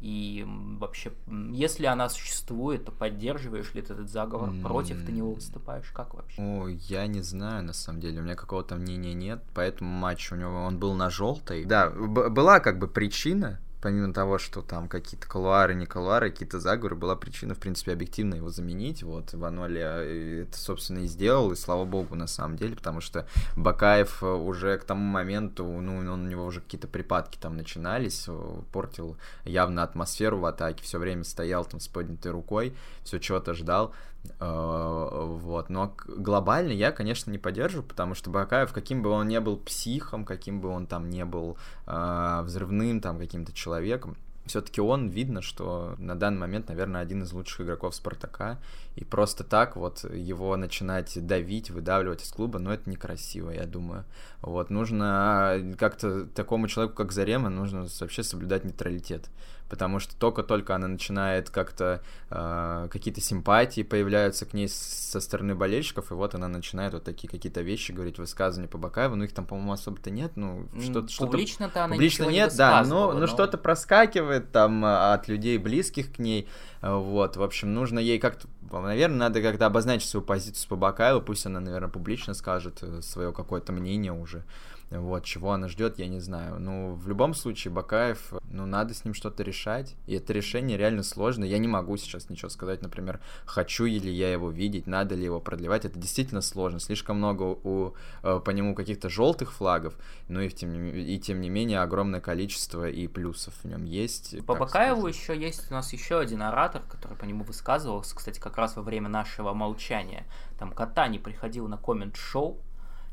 И 0.00 0.44
вообще, 0.46 1.12
если 1.52 1.86
она 1.86 2.08
существует, 2.08 2.84
то 2.84 2.90
поддерживаешь 2.90 3.74
ли 3.74 3.82
ты 3.82 3.92
этот 3.92 4.10
заговор? 4.10 4.50
Против 4.60 5.06
ты 5.06 5.12
него 5.12 5.32
выступаешь? 5.32 5.90
Как 5.92 6.14
вообще? 6.14 6.42
О, 6.42 6.66
я 6.66 7.06
не 7.06 7.20
знаю, 7.20 7.62
на 7.62 7.72
самом 7.72 8.00
деле. 8.00 8.20
У 8.20 8.24
меня 8.24 8.34
какого-то 8.34 8.74
мнения 8.74 9.14
нет. 9.14 9.40
Поэтому 9.54 9.88
матч 9.90 10.32
у 10.32 10.34
него, 10.34 10.64
он 10.64 10.78
был 10.78 10.94
на 10.94 11.10
желтой. 11.10 11.64
Да, 11.64 11.88
была 11.88 12.58
как 12.58 12.80
бы 12.80 12.88
причина, 12.88 13.60
помимо 13.80 14.12
того, 14.12 14.38
что 14.38 14.62
там 14.62 14.88
какие-то 14.88 15.26
колуары, 15.26 15.74
не 15.74 15.86
колуары, 15.86 16.30
какие-то 16.30 16.60
заговоры, 16.60 16.96
была 16.96 17.16
причина, 17.16 17.54
в 17.54 17.58
принципе, 17.58 17.92
объективно 17.92 18.34
его 18.34 18.48
заменить. 18.50 19.02
Вот, 19.02 19.32
Ваноли 19.32 20.42
это, 20.42 20.58
собственно, 20.58 21.00
и 21.00 21.06
сделал, 21.06 21.52
и 21.52 21.56
слава 21.56 21.84
богу, 21.84 22.14
на 22.14 22.26
самом 22.26 22.56
деле, 22.56 22.76
потому 22.76 23.00
что 23.00 23.26
Бакаев 23.56 24.22
э, 24.22 24.26
уже 24.26 24.78
к 24.78 24.84
тому 24.84 25.04
моменту, 25.04 25.64
ну, 25.64 25.98
у 25.98 26.16
него 26.16 26.44
уже 26.44 26.60
какие-то 26.60 26.88
припадки 26.88 27.38
там 27.38 27.56
начинались, 27.56 28.24
э, 28.28 28.60
портил 28.72 29.16
явно 29.44 29.82
атмосферу 29.82 30.38
в 30.38 30.46
атаке, 30.46 30.82
все 30.82 30.98
время 30.98 31.24
стоял 31.24 31.64
там 31.64 31.80
с 31.80 31.88
поднятой 31.88 32.32
рукой, 32.32 32.74
все 33.04 33.18
чего-то 33.18 33.54
ждал. 33.54 33.94
Э, 34.40 35.24
вот. 35.26 35.70
Но 35.70 35.94
глобально 36.06 36.72
я, 36.72 36.92
конечно, 36.92 37.30
не 37.30 37.38
поддерживаю, 37.38 37.86
потому 37.86 38.14
что 38.14 38.30
Бакаев, 38.30 38.72
каким 38.72 39.02
бы 39.02 39.10
он 39.10 39.28
ни 39.28 39.38
был 39.38 39.56
психом, 39.56 40.24
каким 40.24 40.60
бы 40.60 40.68
он 40.68 40.86
там 40.86 41.10
не 41.10 41.24
был 41.24 41.56
э, 41.86 42.40
взрывным 42.42 43.00
там 43.00 43.18
каким-то 43.18 43.52
человеком, 43.52 44.16
все-таки 44.48 44.80
он 44.80 45.08
видно, 45.08 45.42
что 45.42 45.94
на 45.98 46.14
данный 46.14 46.40
момент, 46.40 46.68
наверное, 46.68 47.02
один 47.02 47.22
из 47.22 47.32
лучших 47.32 47.60
игроков 47.62 47.94
Спартака. 47.94 48.58
И 48.98 49.04
просто 49.04 49.44
так 49.44 49.76
вот 49.76 50.02
его 50.12 50.56
начинать 50.56 51.24
давить, 51.24 51.70
выдавливать 51.70 52.24
из 52.24 52.32
клуба, 52.32 52.58
ну, 52.58 52.72
это 52.72 52.90
некрасиво, 52.90 53.50
я 53.50 53.64
думаю. 53.64 54.04
Вот, 54.42 54.70
нужно 54.70 55.76
как-то 55.78 56.26
такому 56.26 56.66
человеку, 56.66 56.96
как 56.96 57.12
Зарема, 57.12 57.48
нужно 57.48 57.86
вообще 58.00 58.24
соблюдать 58.24 58.64
нейтралитет 58.64 59.30
потому 59.68 59.98
что 59.98 60.16
только-только 60.16 60.74
она 60.74 60.88
начинает 60.88 61.50
как-то 61.50 62.02
э, 62.30 62.88
какие-то 62.90 63.20
симпатии 63.20 63.82
появляются 63.82 64.46
к 64.46 64.54
ней 64.54 64.68
со 64.68 65.20
стороны 65.20 65.54
болельщиков, 65.54 66.10
и 66.10 66.14
вот 66.14 66.34
она 66.34 66.48
начинает 66.48 66.94
вот 66.94 67.04
такие 67.04 67.28
какие-то 67.28 67.60
вещи 67.60 67.92
говорить, 67.92 68.18
высказывания 68.18 68.68
по 68.68 68.78
Бакаеву, 68.78 69.16
ну 69.16 69.24
их 69.24 69.32
там, 69.32 69.46
по-моему, 69.46 69.72
особо-то 69.72 70.10
нет, 70.10 70.32
ну 70.36 70.68
что-то... 70.80 71.08
что 71.08 71.26
Публично-то 71.26 71.84
она 71.84 71.94
Публично 71.94 72.24
нет, 72.24 72.52
не 72.52 72.56
да, 72.56 72.82
но, 72.84 73.12
но, 73.12 73.20
но 73.20 73.26
что-то 73.26 73.58
проскакивает 73.58 74.50
там 74.52 74.84
а, 74.84 75.14
от 75.14 75.28
людей 75.28 75.58
близких 75.58 76.14
к 76.14 76.18
ней, 76.18 76.48
вот, 76.80 77.36
в 77.36 77.42
общем, 77.42 77.74
нужно 77.74 77.98
ей 77.98 78.18
как-то 78.18 78.48
Наверное, 78.88 79.18
надо 79.18 79.42
как-то 79.42 79.66
обозначить 79.66 80.08
свою 80.08 80.24
позицию 80.24 80.66
по 80.70 80.76
Бакаеву, 80.76 81.20
пусть 81.20 81.44
она, 81.44 81.60
наверное, 81.60 81.90
публично 81.90 82.32
скажет 82.32 82.78
э, 82.82 83.02
свое 83.02 83.32
какое-то 83.32 83.70
мнение 83.72 84.12
уже. 84.12 84.44
Вот, 84.90 85.24
чего 85.24 85.52
она 85.52 85.68
ждет, 85.68 85.98
я 85.98 86.08
не 86.08 86.18
знаю. 86.18 86.58
Ну, 86.58 86.94
в 86.94 87.08
любом 87.08 87.34
случае, 87.34 87.72
Бакаев, 87.72 88.32
ну, 88.50 88.64
надо 88.64 88.94
с 88.94 89.04
ним 89.04 89.12
что-то 89.12 89.42
решать. 89.42 89.94
И 90.06 90.14
это 90.14 90.32
решение 90.32 90.78
реально 90.78 91.02
сложно. 91.02 91.44
Я 91.44 91.58
не 91.58 91.68
могу 91.68 91.96
сейчас 91.98 92.30
ничего 92.30 92.48
сказать, 92.48 92.80
например, 92.80 93.20
хочу 93.44 93.84
ли 93.84 94.10
я 94.10 94.32
его 94.32 94.50
видеть, 94.50 94.86
надо 94.86 95.14
ли 95.14 95.24
его 95.24 95.40
продлевать. 95.40 95.84
Это 95.84 95.98
действительно 95.98 96.40
сложно. 96.40 96.80
Слишком 96.80 97.18
много 97.18 97.42
у, 97.42 97.94
э, 98.22 98.40
по 98.42 98.50
нему 98.50 98.74
каких-то 98.74 99.10
желтых 99.10 99.52
флагов, 99.52 99.94
ну 100.28 100.40
и, 100.40 100.48
тем, 100.48 100.74
и 100.86 101.18
тем 101.18 101.40
не 101.40 101.50
менее 101.50 101.80
огромное 101.80 102.20
количество 102.20 102.88
и 102.88 103.06
плюсов 103.08 103.54
в 103.62 103.64
нем 103.66 103.84
есть. 103.84 104.44
По 104.46 104.54
Бакаеву 104.54 105.06
еще 105.06 105.38
есть 105.38 105.70
у 105.70 105.74
нас 105.74 105.92
еще 105.92 106.18
один 106.18 106.42
оратор, 106.42 106.82
который 106.88 107.16
по 107.16 107.24
нему 107.24 107.44
высказывался, 107.44 108.16
кстати, 108.16 108.40
как 108.40 108.56
раз 108.56 108.76
во 108.76 108.82
время 108.82 109.08
нашего 109.08 109.52
молчания. 109.52 110.26
Там 110.58 110.72
Катани 110.72 111.18
приходил 111.18 111.68
на 111.68 111.76
коммент-шоу, 111.76 112.58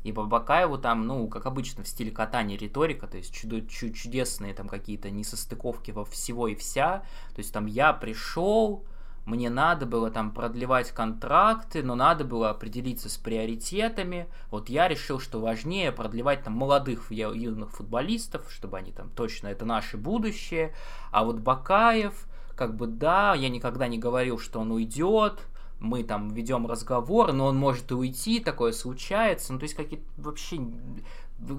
и 0.06 0.12
по 0.12 0.22
Бакаеву 0.22 0.78
там, 0.78 1.04
ну, 1.04 1.26
как 1.26 1.46
обычно, 1.46 1.82
в 1.82 1.88
стиле 1.88 2.12
катания 2.12 2.56
риторика, 2.56 3.08
то 3.08 3.16
есть 3.16 3.34
чудо, 3.34 3.60
чудесные 3.66 4.54
там 4.54 4.68
какие-то 4.68 5.10
несостыковки 5.10 5.90
во 5.90 6.04
всего 6.04 6.46
и 6.46 6.54
вся. 6.54 7.02
То 7.34 7.38
есть 7.38 7.52
там 7.52 7.66
я 7.66 7.92
пришел, 7.92 8.84
мне 9.24 9.50
надо 9.50 9.84
было 9.84 10.12
там 10.12 10.30
продлевать 10.30 10.92
контракты, 10.92 11.82
но 11.82 11.96
надо 11.96 12.22
было 12.22 12.50
определиться 12.50 13.08
с 13.08 13.16
приоритетами. 13.16 14.28
Вот 14.52 14.68
я 14.68 14.86
решил, 14.86 15.18
что 15.18 15.40
важнее 15.40 15.90
продлевать 15.90 16.44
там 16.44 16.52
молодых 16.52 17.10
юных 17.10 17.72
футболистов, 17.72 18.46
чтобы 18.52 18.78
они 18.78 18.92
там 18.92 19.10
точно 19.10 19.48
это 19.48 19.64
наше 19.64 19.96
будущее. 19.96 20.72
А 21.10 21.24
вот 21.24 21.40
Бакаев, 21.40 22.28
как 22.54 22.76
бы 22.76 22.86
да, 22.86 23.34
я 23.34 23.48
никогда 23.48 23.88
не 23.88 23.98
говорил, 23.98 24.38
что 24.38 24.60
он 24.60 24.70
уйдет, 24.70 25.40
мы 25.80 26.02
там 26.04 26.28
ведем 26.30 26.66
разговор, 26.66 27.32
но 27.32 27.46
он 27.46 27.56
может 27.56 27.90
и 27.90 27.94
уйти, 27.94 28.40
такое 28.40 28.72
случается. 28.72 29.52
Ну, 29.52 29.58
то 29.58 29.64
есть 29.64 29.74
какие-то 29.74 30.04
вообще 30.16 30.58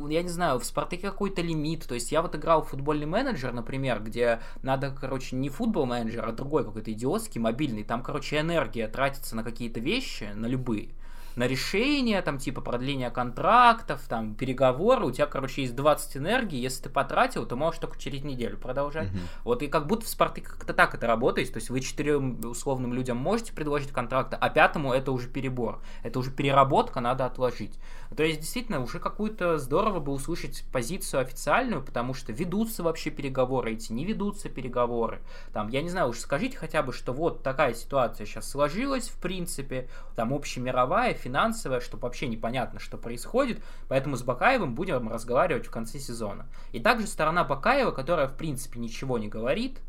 я 0.09 0.23
не 0.23 0.29
знаю, 0.29 0.59
в 0.59 0.65
Спартаке 0.65 1.03
какой-то 1.03 1.41
лимит. 1.41 1.87
То 1.87 1.93
есть 1.93 2.11
я 2.11 2.21
вот 2.21 2.35
играл 2.35 2.63
в 2.63 2.69
футбольный 2.69 3.05
менеджер, 3.05 3.53
например, 3.53 4.01
где 4.01 4.41
надо, 4.63 4.89
короче, 4.89 5.35
не 5.35 5.49
футбол 5.49 5.85
менеджер, 5.85 6.27
а 6.27 6.31
другой 6.31 6.65
какой-то 6.65 6.91
идиотский, 6.91 7.39
мобильный. 7.39 7.83
Там, 7.83 8.01
короче, 8.01 8.39
энергия 8.39 8.87
тратится 8.87 9.35
на 9.35 9.43
какие-то 9.43 9.79
вещи, 9.79 10.31
на 10.33 10.47
любые 10.47 10.89
на 11.37 11.47
решение, 11.47 12.21
там, 12.23 12.39
типа, 12.39 12.61
продление 12.61 13.11
контрактов, 13.11 14.01
там, 14.09 14.33
переговоры, 14.33 15.05
у 15.05 15.11
тебя, 15.11 15.27
короче, 15.27 15.61
есть 15.61 15.75
20 15.75 16.17
энергии, 16.17 16.59
если 16.59 16.83
ты 16.83 16.89
потратил, 16.89 17.45
то 17.45 17.55
можешь 17.55 17.79
только 17.79 17.99
через 17.99 18.23
неделю 18.23 18.57
продолжать. 18.57 19.09
Угу. 19.09 19.17
Вот, 19.43 19.63
и 19.63 19.67
как 19.67 19.85
будто 19.85 20.05
в 20.05 20.09
Спартаке 20.09 20.47
как-то 20.47 20.73
так 20.73 20.95
это 20.95 21.05
работает, 21.05 21.53
то 21.53 21.57
есть 21.57 21.69
вы 21.69 21.79
четырем 21.79 22.41
условным 22.43 22.93
людям 22.93 23.17
можете 23.17 23.53
предложить 23.53 23.91
контракты, 23.91 24.35
а 24.35 24.49
пятому 24.49 24.93
это 24.93 25.11
уже 25.11 25.27
перебор, 25.27 25.79
это 26.01 26.17
уже 26.17 26.31
переработка, 26.31 27.01
надо 27.01 27.25
отложить. 27.25 27.79
То 28.15 28.23
есть, 28.23 28.39
действительно, 28.39 28.81
уже 28.81 28.99
какую-то 28.99 29.59
здорово 29.59 29.99
бы 29.99 30.13
услышать 30.13 30.63
позицию 30.71 31.21
официальную, 31.21 31.83
потому 31.83 32.15
что 32.15 32.33
ведутся 32.33 32.81
вообще 32.81 33.11
переговоры 33.11 33.73
эти, 33.73 33.91
не 33.91 34.05
ведутся 34.05 34.49
переговоры. 34.49 35.21
Там, 35.53 35.67
я 35.69 35.83
не 35.83 35.89
знаю, 35.89 36.09
уж 36.09 36.17
скажите 36.17 36.57
хотя 36.57 36.81
бы, 36.81 36.93
что 36.93 37.13
вот 37.13 37.43
такая 37.43 37.75
ситуация 37.75 38.25
сейчас 38.25 38.49
сложилась, 38.49 39.09
в 39.09 39.19
принципе, 39.21 39.87
там 40.15 40.33
общемировая, 40.33 41.13
финансовая, 41.27 41.81
что 41.81 41.97
вообще 41.97 42.27
непонятно, 42.27 42.79
что 42.79 42.97
происходит, 42.97 43.61
поэтому 43.89 44.15
с 44.15 44.23
Бакаевым 44.23 44.75
будем 44.75 45.09
разговаривать 45.09 45.67
в 45.67 45.71
конце 45.71 45.99
сезона. 45.99 46.47
И 46.71 46.79
также 46.79 47.05
сторона 47.05 47.43
Бакаева, 47.43 47.91
которая, 47.91 48.27
в 48.27 48.37
принципе, 48.37 48.79
ничего 48.79 49.17
не 49.17 49.27
говорит, 49.27 49.81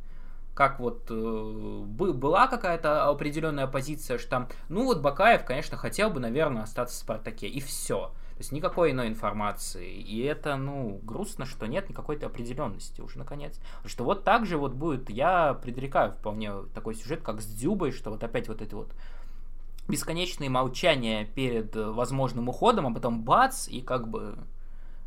как 0.55 0.81
вот 0.81 1.07
э, 1.09 1.83
была 1.85 2.49
какая-то 2.49 3.09
определенная 3.09 3.69
позиция, 3.69 4.19
что 4.19 4.29
там, 4.29 4.49
ну 4.69 4.85
вот 4.85 5.01
Бакаев, 5.01 5.45
конечно, 5.45 5.77
хотел 5.77 6.11
бы, 6.11 6.19
наверное, 6.19 6.65
остаться 6.65 6.97
в 6.97 6.99
Спартаке, 6.99 7.47
и 7.47 7.61
все. 7.61 8.11
То 8.33 8.41
есть 8.41 8.51
никакой 8.51 8.91
иной 8.91 9.07
информации. 9.07 9.89
И 9.89 10.21
это, 10.23 10.57
ну, 10.57 11.01
грустно, 11.05 11.45
что 11.45 11.67
нет 11.67 11.89
никакой 11.89 12.17
определенности 12.17 13.01
уже, 13.01 13.19
наконец. 13.19 13.61
Что 13.85 14.05
вот 14.05 14.25
так 14.25 14.47
же 14.47 14.59
вот 14.59 14.73
будет, 14.75 15.11
я 15.11 15.55
предрекаю 15.55 16.13
вполне 16.13 16.53
такой 16.75 16.95
сюжет, 16.95 17.23
как 17.23 17.41
с 17.41 17.47
Дзюбой, 17.47 17.93
что 17.93 18.11
вот 18.11 18.23
опять 18.25 18.49
вот 18.49 18.63
эти 18.63 18.75
вот 18.75 18.93
бесконечные 19.89 20.51
молчания 20.51 21.25
перед 21.25 21.75
э, 21.75 21.91
возможным 21.91 22.49
уходом, 22.49 22.87
а 22.87 22.95
потом 22.95 23.23
бац, 23.23 23.69
и 23.69 23.81
как 23.81 24.09
бы 24.09 24.37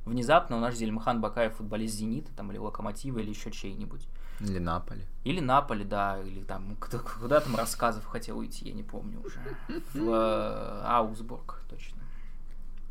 внезапно 0.05 0.57
у 0.57 0.59
нас 0.59 0.75
Зельмахан 0.75 1.21
Бакаев 1.21 1.55
футболист 1.55 1.95
Зенита, 1.95 2.31
там, 2.35 2.51
или 2.51 2.57
Локомотива, 2.57 3.19
или 3.19 3.29
еще 3.29 3.51
чей-нибудь. 3.51 4.07
Или 4.39 4.57
Наполи. 4.57 5.05
Или 5.23 5.39
Наполи, 5.39 5.83
да, 5.83 6.19
или 6.19 6.43
там, 6.43 6.75
куда, 6.77 6.99
куда 6.99 7.39
там 7.39 7.55
рассказов 7.55 8.05
хотел 8.05 8.39
уйти, 8.39 8.69
я 8.69 8.73
не 8.73 8.83
помню 8.83 9.21
уже. 9.23 9.39
В 9.93 10.09
э, 10.09 10.81
Аусбург, 10.85 11.61
точно. 11.69 12.01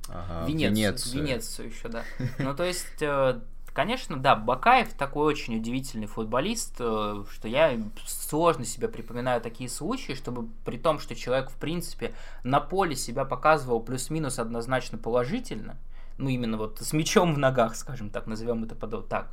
Ага, 0.08 0.46
Венецию, 0.46 0.76
Венецию. 0.76 1.22
Венецию 1.22 1.68
еще, 1.68 1.88
да. 1.88 2.04
Ну, 2.38 2.54
то 2.54 2.64
есть, 2.64 3.00
э, 3.02 3.40
конечно, 3.72 4.16
да, 4.16 4.36
Бакаев 4.36 4.92
такой 4.94 5.26
очень 5.26 5.56
удивительный 5.56 6.06
футболист, 6.06 6.76
э, 6.78 7.24
что 7.30 7.48
я 7.48 7.78
сложно 8.06 8.64
себе 8.64 8.88
припоминаю 8.88 9.40
такие 9.40 9.68
случаи, 9.68 10.12
чтобы 10.12 10.48
при 10.64 10.78
том, 10.78 10.98
что 10.98 11.14
человек, 11.14 11.50
в 11.50 11.56
принципе, 11.56 12.14
на 12.44 12.60
поле 12.60 12.96
себя 12.96 13.24
показывал 13.24 13.80
плюс-минус 13.80 14.38
однозначно 14.38 14.98
положительно, 14.98 15.76
ну, 16.18 16.28
именно 16.28 16.58
вот 16.58 16.78
с 16.80 16.92
мячом 16.92 17.34
в 17.34 17.38
ногах, 17.38 17.76
скажем 17.76 18.10
так, 18.10 18.26
назовем 18.26 18.64
это 18.64 18.74
под 18.74 19.08
так, 19.08 19.30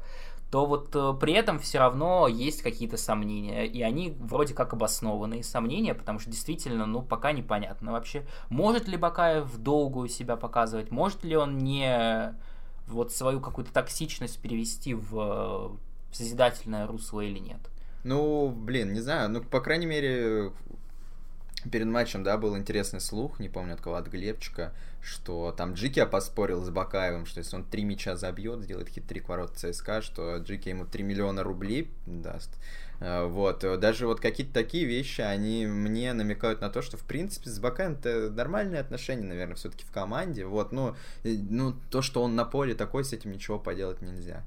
то 0.51 0.65
вот 0.65 0.95
э, 0.95 1.13
при 1.19 1.33
этом 1.33 1.59
все 1.59 1.79
равно 1.79 2.27
есть 2.27 2.61
какие-то 2.61 2.97
сомнения, 2.97 3.65
и 3.65 3.81
они 3.81 4.15
вроде 4.19 4.53
как 4.53 4.73
обоснованные 4.73 5.43
сомнения, 5.43 5.93
потому 5.93 6.19
что 6.19 6.29
действительно, 6.29 6.85
ну, 6.85 7.01
пока 7.01 7.33
непонятно 7.33 7.91
вообще, 7.91 8.25
может 8.49 8.87
ли 8.87 8.95
Бакаев 8.95 9.57
долгую 9.57 10.07
себя 10.07 10.37
показывать, 10.37 10.89
может 10.89 11.23
ли 11.23 11.35
он 11.35 11.57
не 11.57 12.33
вот 12.87 13.13
свою 13.13 13.39
какую-то 13.39 13.71
токсичность 13.71 14.39
перевести 14.39 14.93
в 14.93 15.77
созидательное 16.11 16.87
русло 16.87 17.21
или 17.21 17.39
нет. 17.39 17.59
Ну, 18.03 18.49
блин, 18.49 18.93
не 18.93 19.01
знаю, 19.01 19.29
ну, 19.29 19.43
по 19.43 19.59
крайней 19.59 19.85
мере, 19.85 20.51
перед 21.69 21.87
матчем, 21.87 22.23
да, 22.23 22.37
был 22.37 22.57
интересный 22.57 23.01
слух, 23.01 23.39
не 23.39 23.49
помню 23.49 23.73
от 23.73 23.81
кого, 23.81 23.95
от 23.95 24.07
Глебчика, 24.07 24.73
что 25.01 25.51
там 25.51 25.73
Джики 25.73 26.05
поспорил 26.05 26.63
с 26.63 26.69
Бакаевым, 26.69 27.25
что 27.25 27.39
если 27.39 27.55
он 27.55 27.63
три 27.63 27.83
мяча 27.83 28.15
забьет, 28.15 28.61
сделает 28.61 28.89
хитрик 28.89 29.27
ворот 29.27 29.57
ЦСКА, 29.57 30.01
что 30.01 30.37
Джики 30.37 30.69
ему 30.69 30.85
3 30.85 31.03
миллиона 31.03 31.43
рублей 31.43 31.91
даст. 32.05 32.51
Э, 32.99 33.25
вот, 33.25 33.59
даже 33.79 34.07
вот 34.07 34.19
какие-то 34.19 34.53
такие 34.53 34.85
вещи, 34.85 35.21
они 35.21 35.65
мне 35.65 36.13
намекают 36.13 36.61
на 36.61 36.69
то, 36.69 36.81
что, 36.81 36.97
в 36.97 37.03
принципе, 37.03 37.49
с 37.49 37.59
Бакаем 37.59 37.93
это 37.93 38.29
нормальные 38.31 38.81
отношения, 38.81 39.23
наверное, 39.23 39.55
все-таки 39.55 39.85
в 39.85 39.91
команде. 39.91 40.45
Вот, 40.45 40.71
ну, 40.71 40.95
ну, 41.23 41.75
то, 41.89 42.01
что 42.01 42.23
он 42.23 42.35
на 42.35 42.45
поле 42.45 42.75
такой, 42.75 43.03
с 43.03 43.13
этим 43.13 43.31
ничего 43.31 43.59
поделать 43.59 44.01
нельзя. 44.01 44.43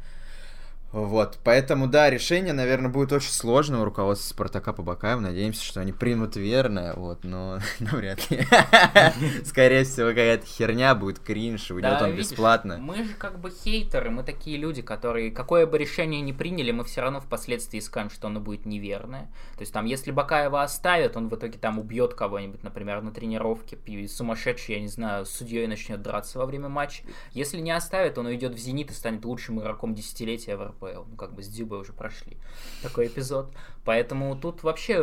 Вот, 0.92 1.38
поэтому, 1.44 1.86
да, 1.86 2.10
решение, 2.10 2.52
наверное, 2.52 2.90
будет 2.90 3.12
очень 3.12 3.30
сложное 3.30 3.80
у 3.80 3.84
руководства 3.84 4.34
Спартака 4.34 4.72
по 4.72 4.82
Бакаеву. 4.82 5.20
Надеемся, 5.20 5.62
что 5.64 5.80
они 5.80 5.92
примут 5.92 6.34
верное, 6.34 6.94
вот, 6.94 7.22
но 7.22 7.60
навряд 7.78 8.28
ли. 8.30 8.44
Скорее 9.44 9.84
всего, 9.84 10.08
какая-то 10.08 10.44
херня 10.46 10.96
будет, 10.96 11.20
кринж, 11.20 11.70
уйдет 11.70 12.02
он 12.02 12.16
бесплатно. 12.16 12.78
Мы 12.78 13.04
же 13.04 13.14
как 13.14 13.38
бы 13.38 13.50
хейтеры, 13.50 14.10
мы 14.10 14.24
такие 14.24 14.56
люди, 14.56 14.82
которые, 14.82 15.30
какое 15.30 15.64
бы 15.64 15.78
решение 15.78 16.20
ни 16.22 16.32
приняли, 16.32 16.72
мы 16.72 16.82
все 16.82 17.02
равно 17.02 17.20
впоследствии 17.20 17.78
скажем, 17.78 18.10
что 18.10 18.26
оно 18.26 18.40
будет 18.40 18.66
неверное. 18.66 19.30
То 19.54 19.60
есть 19.60 19.72
там, 19.72 19.84
если 19.84 20.10
Бакаева 20.10 20.62
оставят, 20.62 21.16
он 21.16 21.28
в 21.28 21.36
итоге 21.36 21.58
там 21.58 21.78
убьет 21.78 22.14
кого-нибудь, 22.14 22.64
например, 22.64 23.00
на 23.00 23.12
тренировке, 23.12 23.78
и 23.86 24.08
сумасшедший, 24.08 24.74
я 24.74 24.80
не 24.80 24.88
знаю, 24.88 25.24
с 25.24 25.30
судьей 25.30 25.68
начнет 25.68 26.02
драться 26.02 26.38
во 26.38 26.46
время 26.46 26.68
матча. 26.68 27.04
Если 27.30 27.60
не 27.60 27.70
оставят, 27.70 28.18
он 28.18 28.26
уйдет 28.26 28.54
в 28.54 28.58
Зенит 28.58 28.90
и 28.90 28.94
станет 28.94 29.24
лучшим 29.24 29.60
игроком 29.60 29.94
десятилетия 29.94 30.56
в 30.56 30.66
РПЛ. 30.66 30.79
Ну, 30.80 31.16
как 31.16 31.34
бы 31.34 31.42
с 31.42 31.48
Дюбой 31.48 31.80
уже 31.80 31.92
прошли 31.92 32.36
такой 32.82 33.06
эпизод. 33.06 33.52
Поэтому 33.84 34.36
тут 34.36 34.62
вообще 34.62 34.96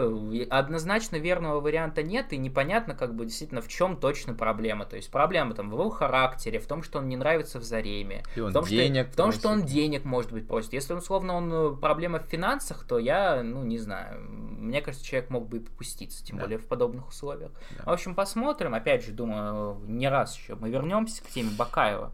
однозначно 0.49 1.17
верного 1.17 1.59
варианта 1.59 2.03
нет, 2.03 2.33
и 2.33 2.37
непонятно, 2.37 2.95
как 2.95 3.15
бы 3.15 3.25
действительно, 3.25 3.61
в 3.61 3.67
чем 3.67 3.97
точно 3.97 4.33
проблема. 4.33 4.85
То 4.85 4.95
есть 4.95 5.11
проблема 5.11 5.53
там 5.53 5.69
в 5.69 5.73
его 5.73 5.89
характере, 5.89 6.59
в 6.59 6.67
том, 6.67 6.83
что 6.83 6.99
он 6.99 7.09
не 7.09 7.15
нравится 7.15 7.59
в 7.59 7.63
Зареме, 7.63 8.23
он 8.37 8.49
в 8.49 8.53
том, 8.53 8.65
денег 8.65 9.07
что, 9.07 9.13
в 9.13 9.15
том, 9.15 9.31
что 9.31 9.49
он 9.49 9.63
денег, 9.63 10.05
может 10.05 10.31
быть, 10.31 10.47
просит. 10.47 10.73
Если, 10.73 10.93
условно, 10.93 11.33
он 11.35 11.53
э, 11.53 11.75
проблема 11.75 12.19
в 12.19 12.23
финансах, 12.23 12.85
то 12.87 12.99
я, 12.99 13.41
ну, 13.43 13.63
не 13.63 13.77
знаю, 13.77 14.21
мне 14.67 14.81
кажется, 14.81 15.05
человек 15.05 15.29
мог 15.29 15.47
бы 15.47 15.57
и 15.57 15.59
попуститься, 15.59 16.23
тем 16.23 16.37
да. 16.37 16.43
более 16.43 16.59
в 16.59 16.65
подобных 16.65 17.07
условиях. 17.07 17.51
Да. 17.77 17.85
В 17.85 17.93
общем, 17.93 18.15
посмотрим. 18.15 18.73
Опять 18.73 19.05
же, 19.05 19.11
думаю, 19.11 19.79
не 19.87 20.09
раз 20.09 20.37
еще 20.37 20.55
мы 20.55 20.69
вернемся 20.69 21.23
к 21.23 21.27
теме 21.27 21.49
Бакаева. 21.57 22.11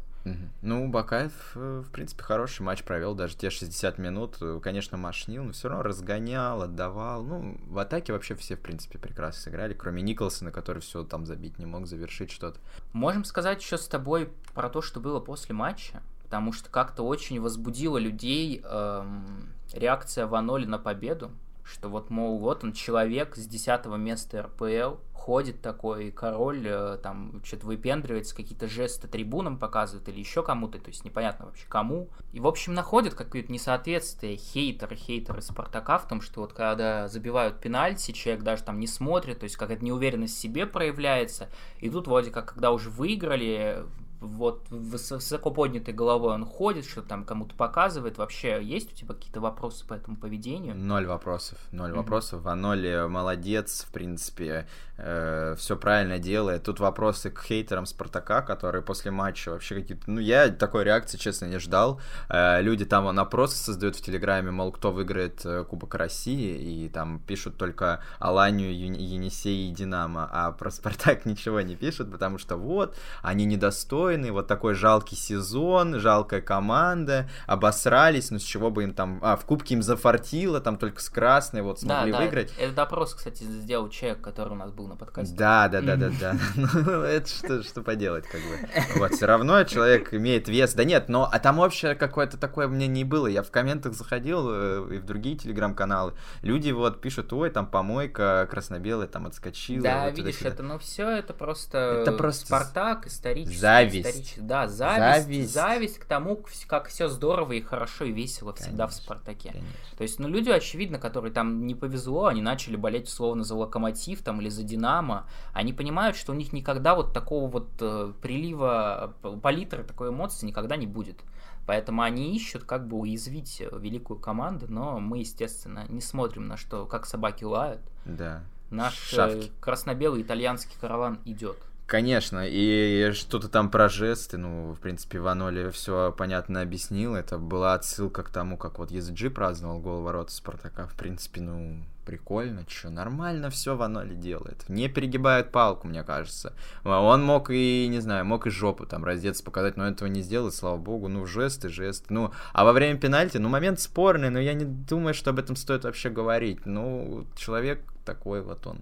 Ну, 0.62 0.88
Бакаев, 0.88 1.52
э, 1.56 1.84
в 1.86 1.92
принципе, 1.92 2.24
хороший 2.24 2.62
матч 2.62 2.84
провел, 2.84 3.14
даже 3.14 3.36
те 3.36 3.50
60 3.50 3.98
минут, 3.98 4.38
э, 4.40 4.60
конечно, 4.64 4.98
машнил, 4.98 5.44
но 5.44 5.52
все 5.52 5.68
равно 5.68 5.84
разгонял, 5.84 6.62
отдавал. 6.62 7.24
Ну, 7.24 7.58
в 7.68 7.78
атаке 7.78 8.14
вообще 8.14 8.36
все, 8.36 8.56
в 8.56 8.62
принципе, 8.62 8.98
прекрасно 8.98 9.42
сыграли, 9.42 9.74
кроме 9.74 10.02
Николсона, 10.02 10.52
который 10.52 10.82
все 10.82 11.04
там 11.04 11.26
забить 11.26 11.60
не 11.60 11.66
мог, 11.66 11.88
завершить 11.88 12.32
что-то. 12.32 12.60
Можем 12.94 13.26
сказать 13.26 13.62
еще 13.62 13.78
с 13.78 13.88
тобой 13.88 14.32
про 14.54 14.70
то, 14.70 14.82
что 14.82 15.02
было 15.02 15.20
после 15.20 15.54
матча, 15.54 16.02
потому 16.24 16.54
что 16.54 16.70
как-то 16.70 17.04
очень 17.04 17.42
возбудило 17.42 17.98
людей 17.98 18.62
эм, 18.64 19.50
реакция 19.74 20.26
Ваноли 20.26 20.66
на 20.66 20.80
победу 20.80 21.32
что 21.63 21.89
вот, 21.89 22.10
мол, 22.10 22.38
вот 22.39 22.63
он 22.63 22.73
человек 22.73 23.36
с 23.36 23.45
10 23.47 23.86
места 23.97 24.43
РПЛ, 24.43 24.97
ходит 25.23 25.62
такой 25.62 26.12
король, 26.12 26.63
э, 26.65 26.97
там 27.02 27.41
что-то 27.45 27.65
выпендривается, 27.65 28.36
какие-то 28.36 28.67
жесты 28.67 29.08
трибунам 29.08 29.58
показывает 29.58 30.10
или 30.10 30.19
еще 30.19 30.43
кому-то, 30.43 30.80
то 30.80 30.89
есть 30.89 31.06
непонятно 31.06 31.45
вообще 31.45 31.65
кому. 31.69 32.10
И, 32.34 32.41
в 32.41 32.47
общем, 32.47 32.73
находят 32.73 33.13
какое-то 33.13 33.49
несоответствие 33.49 34.36
хейтеры, 34.36 34.97
хейтеры 34.97 35.41
Спартака 35.41 35.97
в 35.97 36.10
том, 36.10 36.19
что 36.19 36.41
вот 36.41 36.52
когда 36.52 37.08
забивают 37.08 37.62
пенальти, 37.62 38.12
человек 38.12 38.43
даже 38.43 38.63
там 38.63 38.82
не 38.82 38.88
смотрит, 38.88 39.39
то 39.39 39.45
есть 39.45 39.56
какая-то 39.56 39.86
неуверенность 39.86 40.36
в 40.36 40.39
себе 40.39 40.65
проявляется, 40.65 41.47
и 41.80 41.89
тут 41.89 42.08
вроде 42.08 42.30
как, 42.30 42.54
когда 42.54 42.73
уже 42.73 42.89
выиграли, 42.89 43.86
вот 44.24 44.68
с 44.70 45.12
высоко 45.12 45.52
поднятой 45.52 45.94
головой 45.94 46.34
он 46.34 46.46
ходит, 46.46 46.86
что 46.86 47.02
там 47.02 47.26
кому-то 47.26 47.56
показывает. 47.56 48.18
Вообще 48.18 48.60
есть 48.64 48.94
у 48.94 48.96
тебя 48.96 49.14
какие-то 49.14 49.42
вопросы 49.42 49.86
по 49.86 49.94
этому 49.94 50.18
поведению? 50.18 50.76
Ноль 50.76 51.06
вопросов, 51.06 51.58
ноль 51.72 51.92
mm-hmm. 51.92 51.96
вопросов. 51.96 52.42
Ваноли 52.42 53.08
молодец, 53.08 53.86
в 53.88 53.92
принципе, 53.92 54.68
э, 54.98 55.56
все 55.58 55.76
правильно 55.76 56.20
делает. 56.20 56.64
Тут 56.64 56.80
вопросы 56.80 57.30
к 57.30 57.42
хейтерам 57.42 57.86
Спартака, 57.86 58.42
которые 58.42 58.82
после 58.82 59.12
матча 59.12 59.50
вообще 59.50 59.76
какие-то... 59.76 60.10
Ну, 60.10 60.20
я 60.20 60.50
такой 60.50 60.84
реакции, 60.84 61.18
честно, 61.18 61.46
не 61.46 61.60
ждал. 61.60 62.00
Э, 62.30 62.62
люди 62.62 62.86
там 62.86 63.08
опросы 63.20 63.58
создают 63.58 63.96
в 63.96 64.02
Телеграме, 64.02 64.52
мол, 64.52 64.72
кто 64.72 64.92
выиграет 64.92 65.46
э, 65.46 65.64
Кубок 65.64 65.96
России, 65.96 66.86
и 66.86 66.90
там 66.90 67.20
пишут 67.20 67.58
только 67.58 68.02
Аланию, 68.20 68.74
Енисей 68.74 69.70
и 69.70 69.74
Динамо, 69.74 70.30
а 70.32 70.52
про 70.52 70.72
Спартак 70.72 71.26
ничего 71.26 71.62
не 71.62 71.76
пишут, 71.76 72.12
потому 72.12 72.38
что 72.38 72.56
вот, 72.56 72.96
они 73.22 73.46
недостойны, 73.46 74.12
вот 74.32 74.47
такой 74.47 74.73
жалкий 74.73 75.17
сезон, 75.17 75.99
жалкая 75.99 76.41
команда, 76.41 77.30
обосрались, 77.47 78.32
ну 78.32 78.39
с 78.39 78.43
чего 78.43 78.69
бы 78.71 78.84
им 78.84 78.93
там... 78.93 79.19
А, 79.21 79.36
в 79.36 79.45
Кубке 79.45 79.76
им 79.76 79.82
зафартило, 79.82 80.60
там 80.62 80.78
только 80.78 81.02
с 81.02 81.10
красной 81.10 81.62
вот 81.62 81.80
смогли 81.80 82.12
да, 82.12 82.17
да, 82.17 82.23
выиграть. 82.23 82.54
Этот 82.58 82.80
опрос, 82.80 83.13
кстати, 83.13 83.43
сделал 83.43 83.89
человек, 83.89 84.21
который 84.21 84.54
у 84.54 84.56
нас 84.56 84.71
был 84.71 84.88
на 84.88 84.95
подкасте. 84.95 85.36
Да, 85.36 85.67
да, 85.67 85.82
да, 85.82 85.95
да, 85.95 86.12
да. 86.19 86.36
Ну, 86.73 87.02
это 87.02 87.28
что, 87.28 87.63
что 87.63 87.82
поделать, 87.82 88.26
как 88.28 88.41
бы. 88.41 88.99
Вот, 88.99 89.13
все 89.13 89.26
равно 89.26 89.63
человек 89.63 90.13
имеет 90.13 90.47
вес. 90.47 90.73
Да 90.73 90.84
нет, 90.84 91.10
но 91.10 91.30
а 91.32 91.39
там 91.39 91.60
общее 91.60 91.95
какое-то 91.95 92.38
такое 92.38 92.67
мнение 92.67 93.06
было. 93.06 93.28
Я 93.28 93.43
в 93.43 93.52
комментах 93.52 93.93
заходил 93.93 94.47
э, 94.49 94.95
и 94.95 94.97
в 94.97 95.06
другие 95.06 95.38
телеграм-каналы. 95.38 96.13
Люди 96.41 96.71
вот 96.71 97.02
пишут, 97.02 97.32
ой, 97.34 97.49
там 97.49 97.67
помойка 97.67 98.47
красно-белая 98.49 99.08
там 99.08 99.28
отскочила. 99.28 99.84
Да, 99.84 100.06
вот 100.06 100.17
видишь, 100.17 100.41
это, 100.41 100.63
ну 100.63 100.78
все, 100.80 101.10
это 101.10 101.34
просто... 101.34 101.78
Это 102.02 102.12
просто... 102.12 102.45
Спартак, 102.45 103.08
исторический. 103.08 103.58
Зависть. 103.58 104.03
Исторический. 104.10 104.42
Да, 104.42 104.68
зависть, 104.68 105.26
зависть. 105.26 105.54
Зависть 105.54 106.00
к 106.00 106.06
тому, 106.06 106.44
как 106.68 106.88
все 106.88 107.08
здорово 107.08 107.54
и 107.54 107.62
хорошо 107.62 108.06
и 108.06 108.12
весело 108.12 108.54
всегда 108.54 108.88
в 108.88 108.94
Спартаке. 108.94 109.52
Конечно. 109.52 109.70
То 109.98 110.04
есть, 110.04 110.20
ну, 110.20 110.28
люди, 110.28 110.50
очевидно, 110.50 111.00
которые 111.00 111.32
там 111.32 111.66
не 111.66 111.76
повезло, 111.76 112.26
они 112.26 112.42
начали 112.42 112.76
болеть 112.76 113.08
условно 113.08 113.44
за 113.44 113.56
Локомотив 113.56 114.22
там 114.22 114.42
или 114.42 114.50
за 114.50 114.63
Динамо, 114.63 115.28
они 115.54 115.74
понимают, 115.74 116.16
что 116.16 116.32
у 116.32 116.36
них 116.36 116.54
никогда 116.54 116.96
вот 116.96 117.13
такого 117.13 117.50
вот 117.50 117.70
э, 117.80 118.13
прилива, 118.22 119.13
палитры 119.42 119.84
такой 119.84 120.10
эмоции 120.10 120.46
никогда 120.46 120.76
не 120.76 120.88
будет. 120.88 121.22
Поэтому 121.66 122.02
они 122.02 122.36
ищут 122.36 122.66
как 122.66 122.88
бы 122.88 122.98
уязвить 122.98 123.62
великую 123.72 124.20
команду, 124.20 124.66
но 124.68 125.00
мы, 125.00 125.20
естественно, 125.20 125.86
не 125.88 126.02
смотрим 126.02 126.48
на 126.48 126.58
что, 126.58 126.86
как 126.86 127.06
собаки 127.06 127.44
лают. 127.44 127.82
Да. 128.06 128.44
Наш 128.70 129.13
э, 129.13 129.44
красно-белый 129.62 130.24
итальянский 130.24 130.76
караван 130.80 131.20
идет. 131.26 131.58
Конечно, 131.93 132.43
и 132.43 133.12
что-то 133.13 133.49
там 133.49 133.69
про 133.69 133.88
жесты, 133.88 134.39
ну, 134.39 134.73
в 134.73 134.79
принципе, 134.79 135.19
Ваноли 135.19 135.69
все 135.69 136.12
понятно 136.12 136.62
объяснил, 136.62 137.13
это 137.13 137.38
была 137.38 137.75
отсылка 137.75 138.23
к 138.23 138.32
тому, 138.32 138.58
как 138.58 138.79
вот 138.79 138.89
ESG 138.89 139.29
праздновал 139.29 139.77
гол 139.77 140.01
ворота 140.01 140.32
Спартака, 140.32 140.88
в 140.88 140.95
принципе, 140.95 141.41
ну, 141.41 141.84
прикольно, 142.03 142.65
что 142.67 142.89
нормально 142.89 143.51
все 143.51 143.75
Ваноли 143.75 144.15
делает, 144.15 144.67
не 144.69 144.89
перегибает 144.89 145.51
палку, 145.51 145.86
мне 145.86 146.01
кажется, 146.01 146.53
он 146.84 147.23
мог 147.23 147.51
и, 147.51 147.86
не 147.88 147.99
знаю, 147.99 148.25
мог 148.25 148.47
и 148.47 148.49
жопу 148.49 148.88
там 148.88 149.06
раздеться, 149.06 149.43
показать, 149.43 149.77
но 149.77 149.88
этого 149.88 150.08
не 150.08 150.23
сделал, 150.23 150.51
слава 150.51 150.77
богу, 150.77 151.10
ну, 151.10 151.27
жесты, 151.27 151.69
жесты, 151.69 152.12
ну, 152.12 152.32
а 152.53 152.65
во 152.65 152.73
время 152.73 152.99
пенальти, 152.99 153.38
ну, 153.38 153.49
момент 153.49 153.79
спорный, 153.79 154.32
но 154.32 154.39
я 154.39 154.56
не 154.56 154.65
думаю, 154.65 155.13
что 155.13 155.29
об 155.29 155.38
этом 155.38 155.56
стоит 155.56 155.84
вообще 155.84 156.10
говорить, 156.10 156.65
ну, 156.65 157.27
человек 157.36 157.82
такой 158.03 158.41
вот 158.41 158.65
он. 158.65 158.82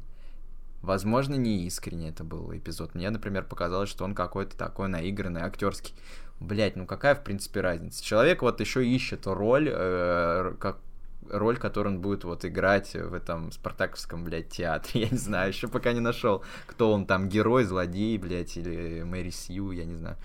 Возможно, 0.82 1.36
не 1.36 1.66
искренне 1.66 2.10
это 2.10 2.24
был 2.24 2.56
эпизод. 2.56 2.96
Мне, 2.96 3.10
например, 3.10 3.46
показалось, 3.46 3.90
что 3.90 4.04
он 4.04 4.16
какой-то 4.16 4.58
такой 4.58 4.88
наигранный, 4.88 5.42
актерский. 5.42 5.94
Блять, 6.40 6.76
ну 6.76 6.88
какая, 6.88 7.14
в 7.14 7.24
принципе, 7.24 7.62
разница? 7.62 8.04
Человек 8.04 8.42
вот 8.42 8.60
еще 8.60 8.86
ищет 8.86 9.28
роль, 9.28 9.70
э, 9.72 10.56
как 10.60 10.80
роль, 11.30 11.58
которую 11.58 11.96
он 11.96 12.02
будет 12.02 12.24
вот 12.24 12.46
играть 12.46 12.94
в 12.94 13.14
этом 13.14 13.52
спартаковском, 13.52 14.24
блядь, 14.24 14.50
театре. 14.50 15.02
Я 15.04 15.10
не 15.10 15.18
знаю, 15.18 15.50
еще 15.50 15.68
пока 15.68 15.94
не 15.94 16.00
нашел, 16.00 16.44
кто 16.66 16.92
он 16.92 17.06
там, 17.06 17.30
герой, 17.30 17.64
злодей, 17.64 18.18
блядь, 18.18 18.58
или 18.58 19.04
Мэри 19.04 19.30
Сью, 19.30 19.72
я 19.72 19.86
не 19.86 19.96
знаю. 19.96 20.18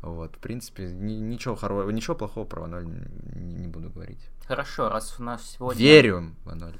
Вот, 0.00 0.36
в 0.36 0.38
принципе, 0.38 0.84
ни, 0.84 1.14
ничего 1.14 1.56
хорошего, 1.56 1.90
ничего 1.90 2.14
плохого 2.14 2.44
про 2.44 2.62
Ваноль 2.62 2.84
не, 2.84 3.54
не 3.54 3.68
буду 3.68 3.88
говорить. 3.88 4.20
Хорошо, 4.46 4.90
раз 4.90 5.16
у 5.18 5.22
нас 5.22 5.42
сегодня... 5.50 5.80
Верю 5.80 6.34
Ваноль. 6.44 6.78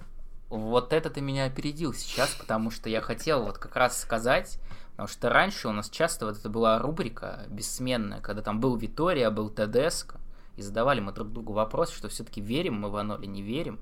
Вот 0.55 0.93
это 0.93 1.11
ты 1.11 1.21
меня 1.21 1.47
опередил 1.47 1.93
сейчас, 1.93 2.31
потому 2.35 2.71
что 2.71 2.88
я 2.88 3.01
хотел 3.01 3.43
вот 3.43 3.59
как 3.59 3.75
раз 3.75 4.01
сказать, 4.01 4.61
потому 4.93 5.09
что 5.09 5.29
раньше 5.29 5.67
у 5.67 5.73
нас 5.73 5.90
часто 5.90 6.27
вот 6.27 6.38
это 6.38 6.49
была 6.49 6.79
рубрика 6.79 7.45
бессменная, 7.49 8.21
когда 8.21 8.40
там 8.40 8.61
был 8.61 8.77
Витория, 8.77 9.31
был 9.31 9.51
Тедеско, 9.51 10.21
и 10.57 10.62
задавали 10.62 11.01
мы 11.01 11.11
друг 11.11 11.33
другу 11.33 11.53
вопрос, 11.53 11.90
что 11.90 12.09
все-таки 12.09 12.40
верим 12.40 12.75
мы 12.75 12.90
в 12.90 12.97
оно 12.97 13.17
или 13.17 13.27
не 13.27 13.43
верим. 13.43 13.81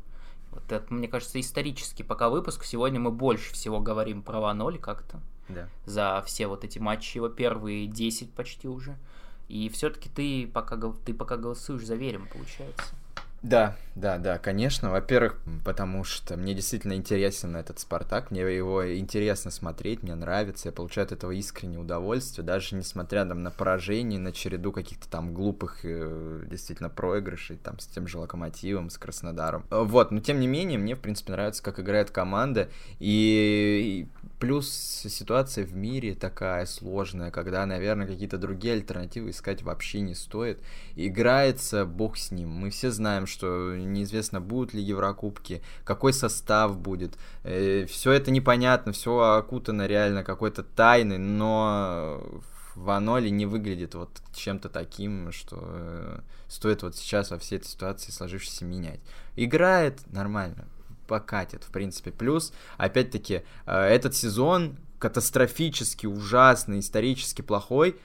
Вот 0.50 0.72
это, 0.72 0.92
мне 0.94 1.08
кажется, 1.08 1.38
исторический 1.38 2.04
пока 2.04 2.30
выпуск. 2.30 2.64
Сегодня 2.64 2.98
мы 2.98 3.10
больше 3.10 3.52
всего 3.52 3.78
говорим 3.78 4.22
про 4.22 4.40
Ваноли 4.40 4.78
как-то. 4.78 5.20
Да. 5.50 5.68
За 5.84 6.22
все 6.26 6.46
вот 6.46 6.64
эти 6.64 6.78
матчи 6.78 7.18
его 7.18 7.28
первые 7.28 7.86
10 7.86 8.32
почти 8.32 8.66
уже. 8.66 8.96
И 9.48 9.68
все-таки 9.68 10.08
ты 10.08 10.46
пока, 10.46 10.80
ты 11.04 11.12
пока 11.12 11.36
голосуешь 11.36 11.84
за 11.84 11.96
верим, 11.96 12.28
получается. 12.32 12.94
Да, 13.42 13.76
да, 13.96 14.18
да, 14.18 14.38
конечно. 14.38 14.90
Во-первых, 14.90 15.36
потому 15.64 16.04
что 16.04 16.36
мне 16.36 16.54
действительно 16.54 16.94
интересен 16.94 17.56
этот 17.56 17.80
Спартак, 17.80 18.30
мне 18.30 18.42
его 18.42 18.96
интересно 18.96 19.50
смотреть, 19.50 20.04
мне 20.04 20.14
нравится, 20.14 20.68
я 20.68 20.72
получаю 20.72 21.06
от 21.06 21.12
этого 21.12 21.32
искреннее 21.32 21.80
удовольствие, 21.80 22.44
даже 22.46 22.76
несмотря 22.76 23.24
там, 23.24 23.42
на 23.42 23.50
поражение, 23.50 24.20
на 24.20 24.32
череду 24.32 24.70
каких-то 24.70 25.08
там 25.08 25.34
глупых 25.34 25.80
э, 25.82 26.44
действительно 26.46 26.88
проигрышей, 26.88 27.56
там 27.56 27.80
с 27.80 27.86
тем 27.86 28.06
же 28.06 28.18
Локомотивом, 28.18 28.90
с 28.90 28.96
Краснодаром. 28.96 29.64
Вот, 29.70 30.12
но 30.12 30.20
тем 30.20 30.38
не 30.38 30.46
менее, 30.46 30.78
мне, 30.78 30.94
в 30.94 31.00
принципе, 31.00 31.32
нравится, 31.32 31.64
как 31.64 31.80
играет 31.80 32.12
команда, 32.12 32.68
и, 33.00 34.06
и 34.08 34.31
Плюс 34.42 34.68
ситуация 34.68 35.64
в 35.64 35.72
мире 35.72 36.16
такая 36.16 36.66
сложная, 36.66 37.30
когда, 37.30 37.64
наверное, 37.64 38.08
какие-то 38.08 38.38
другие 38.38 38.74
альтернативы 38.74 39.30
искать 39.30 39.62
вообще 39.62 40.00
не 40.00 40.16
стоит. 40.16 40.58
Играется 40.96 41.86
бог 41.86 42.16
с 42.16 42.32
ним. 42.32 42.48
Мы 42.48 42.70
все 42.70 42.90
знаем, 42.90 43.28
что 43.28 43.76
неизвестно, 43.76 44.40
будут 44.40 44.74
ли 44.74 44.82
Еврокубки, 44.82 45.62
какой 45.84 46.12
состав 46.12 46.76
будет. 46.76 47.16
Э, 47.44 47.86
все 47.86 48.10
это 48.10 48.32
непонятно, 48.32 48.90
все 48.90 49.16
окутано 49.16 49.86
реально 49.86 50.24
какой-то 50.24 50.64
тайной, 50.64 51.18
но 51.18 52.20
в 52.74 52.90
Аноле 52.90 53.30
не 53.30 53.46
выглядит 53.46 53.94
вот 53.94 54.10
чем-то 54.34 54.68
таким, 54.68 55.30
что 55.30 55.58
э, 55.62 56.18
стоит 56.48 56.82
вот 56.82 56.96
сейчас 56.96 57.30
во 57.30 57.38
всей 57.38 57.58
этой 57.58 57.68
ситуации 57.68 58.10
сложившейся 58.10 58.64
менять. 58.64 58.98
Играет 59.36 60.00
нормально, 60.10 60.66
покатит, 61.12 61.62
в 61.62 61.70
принципе. 61.70 62.10
Плюс, 62.10 62.54
опять-таки, 62.78 63.42
э, 63.66 63.84
этот 63.84 64.16
сезон 64.16 64.78
катастрофически 64.98 66.06
ужасный, 66.06 66.78
исторически 66.78 67.42
плохой, 67.42 68.00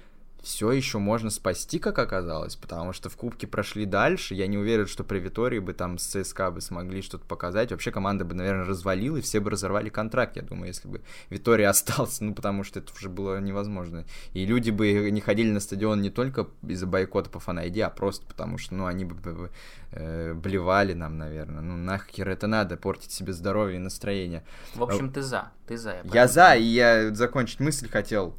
все 0.47 0.71
еще 0.71 0.97
можно 0.97 1.29
спасти, 1.29 1.77
как 1.77 1.99
оказалось, 1.99 2.55
потому 2.55 2.93
что 2.93 3.09
в 3.09 3.17
Кубке 3.17 3.47
прошли 3.47 3.85
дальше. 3.85 4.33
Я 4.33 4.47
не 4.47 4.57
уверен, 4.57 4.87
что 4.87 5.03
при 5.03 5.19
Витории 5.19 5.59
бы 5.59 5.73
там 5.73 5.97
с 5.97 6.05
ЦСКА 6.05 6.51
бы 6.51 6.61
смогли 6.61 7.01
что-то 7.01 7.25
показать. 7.25 7.71
Вообще 7.71 7.91
команда 7.91 8.23
бы, 8.23 8.33
наверное, 8.33 8.65
развалила, 8.65 9.17
и 9.17 9.21
все 9.21 9.41
бы 9.41 9.49
разорвали 9.49 9.89
контракт, 9.89 10.37
я 10.37 10.43
думаю, 10.43 10.67
если 10.67 10.87
бы 10.87 11.01
Витория 11.29 11.67
остался, 11.69 12.23
ну, 12.23 12.33
потому 12.33 12.63
что 12.63 12.79
это 12.79 12.93
уже 12.97 13.09
было 13.09 13.41
невозможно. 13.41 14.05
И 14.31 14.45
люди 14.45 14.71
бы 14.71 15.11
не 15.11 15.19
ходили 15.19 15.51
на 15.51 15.59
стадион 15.59 16.01
не 16.01 16.09
только 16.09 16.47
из-за 16.65 16.87
бойкота 16.87 17.29
по 17.29 17.41
фанайде, 17.41 17.83
а 17.83 17.89
просто 17.89 18.25
потому 18.25 18.57
что, 18.57 18.73
ну, 18.73 18.85
они 18.85 19.03
бы 19.03 19.51
э, 19.91 20.33
блевали 20.33 20.93
нам, 20.93 21.17
наверное. 21.17 21.61
Ну, 21.61 21.75
нахер 21.75 22.29
это 22.29 22.47
надо, 22.47 22.77
портить 22.77 23.11
себе 23.11 23.33
здоровье 23.33 23.75
и 23.75 23.79
настроение. 23.79 24.45
В 24.75 24.83
общем, 24.83 25.11
ты 25.11 25.21
за, 25.21 25.51
ты 25.67 25.75
за. 25.77 25.95
Я, 26.05 26.21
я 26.21 26.27
за, 26.29 26.55
и 26.55 26.63
я 26.63 27.13
закончить 27.13 27.59
мысль 27.59 27.89
хотел 27.89 28.33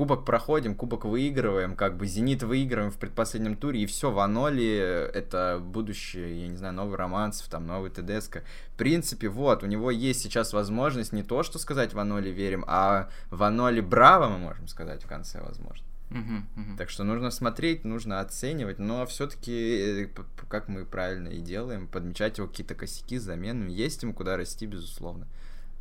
кубок 0.00 0.24
проходим, 0.24 0.74
кубок 0.74 1.04
выигрываем, 1.04 1.76
как 1.76 1.98
бы 1.98 2.06
Зенит 2.06 2.42
выигрываем 2.42 2.90
в 2.90 2.96
предпоследнем 2.96 3.54
туре, 3.54 3.82
и 3.82 3.86
все, 3.86 4.10
Ваноли 4.10 5.10
это 5.12 5.60
будущее, 5.62 6.40
я 6.40 6.48
не 6.48 6.56
знаю, 6.56 6.72
новый 6.72 6.96
Романцев, 6.96 7.48
там, 7.48 7.66
новый 7.66 7.90
ТДСК. 7.90 8.38
В 8.72 8.78
принципе, 8.78 9.28
вот, 9.28 9.62
у 9.62 9.66
него 9.66 9.90
есть 9.90 10.22
сейчас 10.22 10.54
возможность 10.54 11.12
не 11.12 11.22
то, 11.22 11.42
что 11.42 11.58
сказать 11.58 11.92
Ваноли 11.92 12.30
верим, 12.30 12.64
а 12.66 13.10
Ваноли 13.28 13.82
браво 13.82 14.30
мы 14.30 14.38
можем 14.38 14.68
сказать 14.68 15.02
в 15.02 15.06
конце, 15.06 15.42
возможно. 15.42 15.86
Так 16.78 16.88
что 16.88 17.04
нужно 17.04 17.30
смотреть, 17.30 17.84
нужно 17.84 18.20
оценивать, 18.20 18.78
но 18.78 19.04
все-таки, 19.04 20.06
э, 20.06 20.08
как 20.48 20.68
мы 20.68 20.86
правильно 20.86 21.28
и 21.28 21.40
делаем, 21.40 21.86
подмечать 21.86 22.38
его 22.38 22.48
какие-то 22.48 22.74
косяки, 22.74 23.18
замены. 23.18 23.68
Есть 23.68 24.02
ему 24.02 24.14
куда 24.14 24.38
расти, 24.38 24.64
безусловно. 24.64 25.26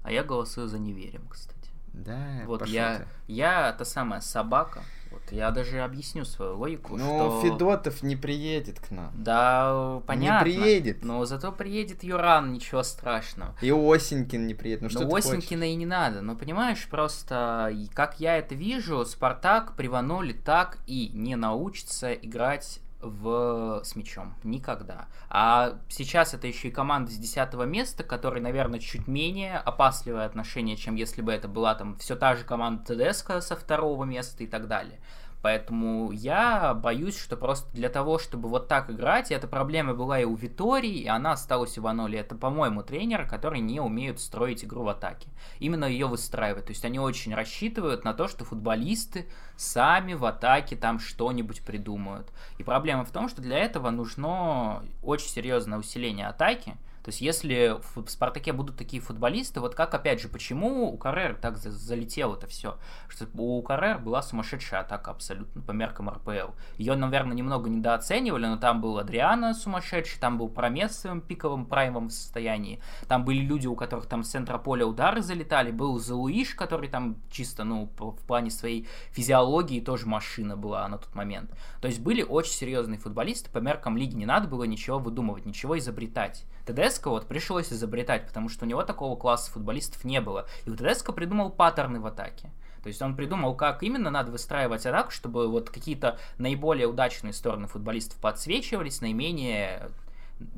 А 0.03 0.11
я 0.11 0.25
голосую 0.25 0.67
за 0.67 0.77
неверим, 0.77 1.25
кстати. 1.29 1.58
Да, 1.93 2.43
Вот 2.45 2.67
я, 2.67 2.99
ты. 2.99 3.05
я 3.27 3.73
та 3.73 3.85
самая 3.85 4.21
собака. 4.21 4.83
Вот 5.11 5.23
я 5.31 5.49
даже 5.49 5.79
объясню 5.81 6.23
свою 6.23 6.55
логику, 6.57 6.95
Ну, 6.95 7.03
что... 7.03 7.41
Федотов 7.41 8.03
не 8.03 8.15
приедет 8.15 8.79
к 8.79 8.91
нам. 8.91 9.11
Да, 9.15 10.01
понятно. 10.05 10.43
приедет. 10.43 11.03
Но 11.03 11.25
зато 11.25 11.51
приедет 11.51 12.03
Юран, 12.03 12.53
ничего 12.53 12.83
страшного. 12.83 13.55
И 13.61 13.71
Осенькин 13.71 14.45
не 14.45 14.53
приедет. 14.53 14.83
Ну, 14.83 14.89
что 14.89 14.99
Но 14.99 15.05
ты 15.05 15.11
хочешь? 15.11 15.29
Осенькина 15.29 15.63
и 15.63 15.75
не 15.75 15.87
надо. 15.87 16.21
Но 16.21 16.35
понимаешь, 16.35 16.87
просто 16.89 17.73
как 17.93 18.19
я 18.19 18.37
это 18.37 18.53
вижу, 18.53 19.03
Спартак 19.03 19.75
при 19.75 19.87
Ваноле 19.87 20.33
так 20.33 20.77
и 20.85 21.09
не 21.13 21.35
научится 21.35 22.13
играть 22.13 22.79
в... 23.01 23.81
с 23.83 23.95
мячом. 23.95 24.33
Никогда. 24.43 25.07
А 25.29 25.79
сейчас 25.89 26.33
это 26.33 26.47
еще 26.47 26.69
и 26.69 26.71
команда 26.71 27.11
с 27.11 27.15
10 27.15 27.53
места, 27.65 28.03
которая, 28.03 28.41
наверное, 28.41 28.79
чуть 28.79 29.07
менее 29.07 29.57
опасливое 29.57 30.25
отношение, 30.25 30.75
чем 30.75 30.95
если 30.95 31.21
бы 31.21 31.31
это 31.31 31.47
была 31.47 31.75
там 31.75 31.95
все 31.97 32.15
та 32.15 32.35
же 32.35 32.43
команда 32.43 32.95
ТДСК 32.95 33.41
со 33.41 33.55
второго 33.55 34.03
места 34.03 34.43
и 34.43 34.47
так 34.47 34.67
далее. 34.67 34.99
Поэтому 35.41 36.11
я 36.11 36.73
боюсь, 36.73 37.17
что 37.17 37.37
просто 37.37 37.71
для 37.73 37.89
того, 37.89 38.19
чтобы 38.19 38.49
вот 38.49 38.67
так 38.67 38.89
играть, 38.89 39.31
эта 39.31 39.47
проблема 39.47 39.93
была 39.93 40.19
и 40.19 40.25
у 40.25 40.35
Витории, 40.35 40.99
и 40.99 41.07
она 41.07 41.33
осталась 41.33 41.77
у 41.77 41.81
Ваноли. 41.81 42.19
Это, 42.19 42.35
по-моему, 42.35 42.83
тренеры, 42.83 43.27
которые 43.27 43.61
не 43.61 43.79
умеют 43.79 44.19
строить 44.19 44.65
игру 44.65 44.83
в 44.83 44.89
атаке. 44.89 45.29
Именно 45.59 45.85
ее 45.85 46.07
выстраивать. 46.07 46.65
То 46.65 46.71
есть 46.71 46.83
они 46.83 46.99
очень 46.99 47.33
рассчитывают 47.33 48.03
на 48.03 48.13
то, 48.13 48.27
что 48.27 48.43
футболисты 48.43 49.29
сами 49.55 50.13
в 50.13 50.25
атаке 50.25 50.75
там 50.75 50.99
что-нибудь 50.99 51.63
придумают. 51.63 52.27
И 52.57 52.63
проблема 52.63 53.05
в 53.05 53.11
том, 53.11 53.29
что 53.29 53.41
для 53.41 53.59
этого 53.59 53.89
нужно 53.91 54.83
очень 55.01 55.29
серьезное 55.29 55.79
усиление 55.79 56.27
атаки. 56.27 56.75
То 57.09 57.11
есть, 57.11 57.21
если 57.21 57.75
в 57.95 58.07
Спартаке 58.07 58.53
будут 58.53 58.77
такие 58.77 59.01
футболисты, 59.01 59.61
вот 59.61 59.73
как, 59.73 59.95
опять 59.95 60.21
же, 60.21 60.27
почему 60.27 60.93
у 60.93 60.95
Каррера 60.95 61.33
так 61.33 61.57
за- 61.57 61.71
залетело 61.71 62.35
это 62.35 62.45
все? 62.45 62.77
Что 63.07 63.25
у 63.33 63.63
Каррера 63.63 63.97
была 63.97 64.21
сумасшедшая 64.21 64.81
атака 64.81 65.09
абсолютно 65.09 65.59
по 65.59 65.71
меркам 65.71 66.07
РПЛ. 66.07 66.51
Ее, 66.77 66.95
наверное, 66.95 67.35
немного 67.35 67.67
недооценивали, 67.67 68.45
но 68.45 68.57
там 68.57 68.79
был 68.79 68.99
Адриано 68.99 69.55
сумасшедший, 69.55 70.19
там 70.19 70.37
был 70.37 70.49
Промес 70.49 70.91
в 70.91 70.99
своем 70.99 71.21
пиковом 71.21 71.65
праймовом 71.65 72.11
состоянии, 72.11 72.79
там 73.07 73.25
были 73.25 73.39
люди, 73.39 73.65
у 73.65 73.75
которых 73.75 74.05
там 74.05 74.23
с 74.23 74.29
центра 74.29 74.59
поля 74.59 74.85
удары 74.85 75.23
залетали, 75.23 75.71
был 75.71 75.97
Зауиш, 75.97 76.53
который 76.53 76.89
там 76.89 77.15
чисто, 77.31 77.63
ну, 77.63 77.89
в 77.97 78.23
плане 78.27 78.51
своей 78.51 78.87
физиологии 79.09 79.81
тоже 79.81 80.05
машина 80.05 80.55
была 80.55 80.87
на 80.87 80.99
тот 80.99 81.15
момент. 81.15 81.49
То 81.81 81.87
есть 81.87 82.01
были 82.01 82.21
очень 82.21 82.53
серьезные 82.53 82.99
футболисты, 82.99 83.49
по 83.49 83.57
меркам 83.57 83.97
лиги 83.97 84.13
не 84.13 84.27
надо 84.27 84.47
было 84.47 84.65
ничего 84.65 84.99
выдумывать, 84.99 85.47
ничего 85.47 85.75
изобретать. 85.79 86.45
ТДСК 86.73 87.07
вот 87.07 87.27
пришлось 87.27 87.71
изобретать, 87.71 88.27
потому 88.27 88.49
что 88.49 88.65
у 88.65 88.67
него 88.67 88.83
такого 88.83 89.15
класса 89.15 89.51
футболистов 89.51 90.03
не 90.03 90.21
было. 90.21 90.45
И 90.65 90.69
вот 90.69 90.79
ТДСК 90.79 91.13
придумал 91.13 91.49
паттерны 91.49 91.99
в 91.99 92.05
атаке. 92.05 92.51
То 92.83 92.87
есть 92.87 93.01
он 93.01 93.15
придумал, 93.15 93.55
как 93.55 93.83
именно 93.83 94.09
надо 94.09 94.31
выстраивать 94.31 94.85
атаку, 94.85 95.11
чтобы 95.11 95.47
вот 95.49 95.69
какие-то 95.69 96.17
наиболее 96.37 96.87
удачные 96.87 97.33
стороны 97.33 97.67
футболистов 97.67 98.19
подсвечивались, 98.19 99.01
наименее 99.01 99.89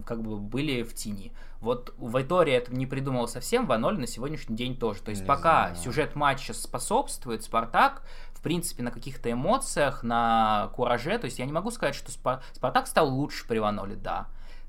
как 0.05 0.21
бы 0.21 0.37
были 0.37 0.83
в 0.83 0.93
тени. 0.93 1.33
Вот 1.59 1.95
у 1.97 2.07
Вайтория 2.07 2.57
это 2.57 2.73
не 2.75 2.85
придумал 2.85 3.27
совсем, 3.27 3.65
Ваноль 3.65 3.99
на 3.99 4.05
сегодняшний 4.05 4.55
день 4.55 4.77
тоже. 4.77 5.01
То 5.01 5.09
есть 5.09 5.21
Не 5.21 5.27
пока 5.27 5.69
знаю. 5.69 5.75
сюжет 5.77 6.15
матча 6.15 6.53
способствует, 6.53 7.43
Спартак 7.43 8.03
в 8.41 8.43
принципе, 8.43 8.81
на 8.81 8.89
каких-то 8.89 9.31
эмоциях, 9.31 10.01
на 10.01 10.71
кураже. 10.75 11.15
То 11.19 11.25
есть 11.25 11.37
я 11.37 11.45
не 11.45 11.51
могу 11.51 11.69
сказать, 11.69 11.93
что 11.93 12.11
Спар- 12.11 12.41
Спартак 12.53 12.87
стал 12.87 13.07
лучше 13.07 13.47
при 13.47 13.59
Ваноле, 13.59 13.95
да. 13.95 14.25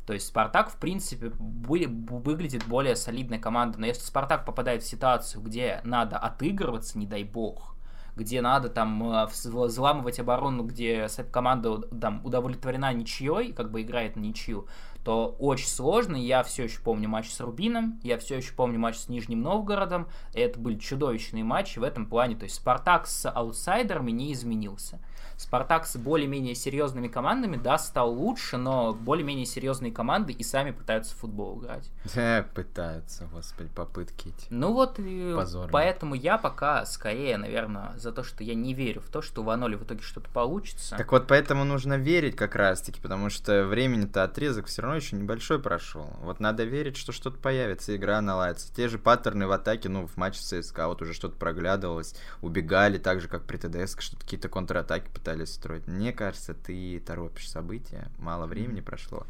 То 0.07 0.13
есть 0.13 0.27
Спартак, 0.27 0.71
в 0.71 0.77
принципе, 0.77 1.31
были- 1.39 1.87
выглядит 1.87 2.67
более 2.67 2.97
солидной 2.97 3.39
командой. 3.39 3.79
Но 3.79 3.87
если 3.87 4.03
Спартак 4.03 4.45
попадает 4.45 4.83
в 4.83 4.89
ситуацию, 4.89 5.43
где 5.43 5.81
надо 5.85 6.19
отыгрываться, 6.19 6.99
не 6.99 7.07
дай 7.07 7.23
бог, 7.23 7.77
где 8.17 8.43
надо 8.43 8.69
там 8.69 9.03
э, 9.03 9.07
вз- 9.27 9.67
взламывать 9.67 10.19
оборону, 10.21 10.65
где 10.65 11.09
команда 11.31 11.79
там 11.79 12.21
удовлетворена 12.25 12.93
ничьей, 12.93 13.53
как 13.53 13.71
бы 13.71 13.83
играет 13.83 14.17
на 14.17 14.21
ничью, 14.21 14.67
то 15.05 15.35
очень 15.39 15.69
сложно. 15.69 16.17
Я 16.17 16.43
все 16.43 16.65
еще 16.65 16.81
помню 16.81 17.09
матч 17.09 17.31
с 17.31 17.41
Рубином, 17.41 18.01
я 18.03 18.19
все 18.19 18.37
еще 18.37 18.53
помню 18.53 18.79
матч 18.79 18.97
с 18.97 19.09
Нижним 19.09 19.43
Новгородом. 19.43 20.09
Это 20.35 20.59
были 20.59 20.79
чудовищные 20.79 21.45
матчи 21.45 21.79
в 21.79 21.83
этом 21.83 22.07
плане. 22.07 22.37
То 22.37 22.45
есть 22.45 22.57
Спартак 22.57 23.07
с 23.07 23.29
аутсайдерами 23.29 24.11
не 24.11 24.33
изменился. 24.33 25.01
Спартак 25.37 25.87
с 25.87 25.97
более-менее 25.97 26.55
серьезными 26.55 27.09
командами, 27.09 27.57
да, 27.57 27.77
стал 27.79 28.13
лучше, 28.13 28.59
но 28.59 28.93
более-менее 28.93 29.45
серьезные 29.45 29.91
команды 29.91 30.33
и 30.33 30.43
сами 30.45 30.71
пытаются 30.71 31.15
в 31.17 31.19
футбол 31.19 31.59
играть. 31.59 31.91
Да, 32.15 32.47
пытаются, 32.55 33.27
господи, 33.33 33.69
попытки 33.75 34.29
эти. 34.29 34.47
Ну 34.51 34.73
вот, 34.73 35.01
Позорно. 35.35 35.71
поэтому 35.73 36.15
я 36.15 36.39
пока 36.39 36.85
скорее, 36.87 37.39
наверное, 37.39 37.93
за 37.97 38.13
то, 38.13 38.23
что 38.23 38.45
я 38.45 38.55
не 38.55 38.73
верю 38.73 39.01
в 39.01 39.09
то, 39.09 39.21
что 39.21 39.41
у 39.43 39.45
Ваноли 39.45 39.75
в 39.75 39.83
итоге 39.83 40.03
что-то 40.03 40.31
получится. 40.31 40.97
Так 40.97 41.11
вот, 41.11 41.27
поэтому 41.27 41.65
нужно 41.65 41.95
верить 41.95 42.37
как 42.37 42.55
раз-таки, 42.55 43.01
потому 43.01 43.29
что 43.29 43.65
времени-то 43.65 44.23
отрезок 44.23 44.67
все 44.67 44.83
равно 44.83 44.92
еще 44.97 45.17
небольшой 45.17 45.61
прошел. 45.61 46.11
Вот 46.21 46.41
надо 46.41 46.65
верить, 46.65 46.97
что 46.97 47.13
что-то 47.13 47.39
появится, 47.39 47.95
игра 47.97 48.21
наладится. 48.21 48.73
Те 48.75 48.89
же 48.89 48.99
паттерны 48.99 49.47
в 49.47 49.53
атаке, 49.53 49.89
ну, 49.89 50.07
в 50.07 50.17
матче 50.17 50.41
с 50.41 50.63
ЦСКА 50.63 50.89
вот 50.89 51.03
уже 51.03 51.13
что-то 51.13 51.37
проглядывалось, 51.37 52.15
убегали 52.41 52.99
так 52.99 53.21
же, 53.21 53.29
как 53.29 53.45
при 53.45 53.57
ТДС, 53.57 53.97
что-то 53.99 54.23
какие-то 54.23 54.49
контратаки 54.49 55.09
пытались 55.13 55.55
строить. 55.55 55.87
Мне 55.87 56.13
кажется, 56.13 56.55
ты 56.55 57.03
торопишь 57.05 57.51
события, 57.51 58.11
мало 58.19 58.47
времени 58.47 58.81
прошло. 58.81 59.27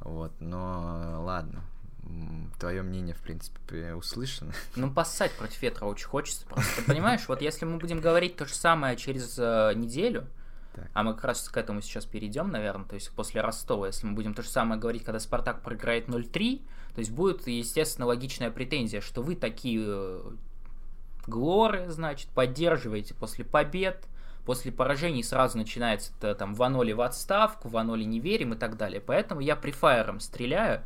Вот, 0.00 0.32
но 0.40 1.22
ладно. 1.24 1.62
Твое 2.58 2.82
мнение, 2.82 3.14
в 3.14 3.20
принципе, 3.20 3.94
услышано. 3.94 4.52
Ну, 4.74 4.90
поссать 4.90 5.32
против 5.32 5.60
ветра 5.62 5.84
очень 5.84 6.06
хочется. 6.06 6.46
Просто, 6.46 6.76
Ты 6.76 6.82
понимаешь, 6.82 7.28
вот 7.28 7.42
если 7.42 7.66
мы 7.66 7.78
будем 7.78 8.00
говорить 8.00 8.36
то 8.36 8.46
же 8.46 8.54
самое 8.54 8.96
через 8.96 9.38
э, 9.38 9.72
неделю, 9.76 10.26
Так. 10.80 10.90
а 10.94 11.02
мы 11.02 11.14
как 11.14 11.24
раз 11.24 11.48
к 11.48 11.56
этому 11.56 11.80
сейчас 11.80 12.06
перейдем, 12.06 12.50
наверное, 12.50 12.86
то 12.86 12.94
есть 12.94 13.10
после 13.12 13.40
Ростова, 13.40 13.86
если 13.86 14.06
мы 14.06 14.14
будем 14.14 14.34
то 14.34 14.42
же 14.42 14.48
самое 14.48 14.80
говорить, 14.80 15.04
когда 15.04 15.18
Спартак 15.18 15.62
проиграет 15.62 16.08
0-3, 16.08 16.62
то 16.94 16.98
есть 16.98 17.10
будет, 17.12 17.46
естественно, 17.46 18.06
логичная 18.06 18.50
претензия, 18.50 19.00
что 19.00 19.22
вы 19.22 19.36
такие 19.36 19.82
э, 19.84 20.30
глоры, 21.26 21.88
значит, 21.88 22.28
поддерживаете 22.30 23.14
после 23.14 23.44
побед, 23.44 24.06
после 24.44 24.72
поражений 24.72 25.22
сразу 25.22 25.58
начинается 25.58 26.12
это, 26.18 26.34
там 26.34 26.54
Ваноли 26.54 26.92
в 26.92 27.00
отставку, 27.00 27.68
Ваноли 27.68 28.04
не 28.04 28.20
верим 28.20 28.54
и 28.54 28.56
так 28.56 28.76
далее. 28.76 29.00
Поэтому 29.00 29.40
я 29.40 29.56
префайером 29.56 30.20
стреляю, 30.20 30.82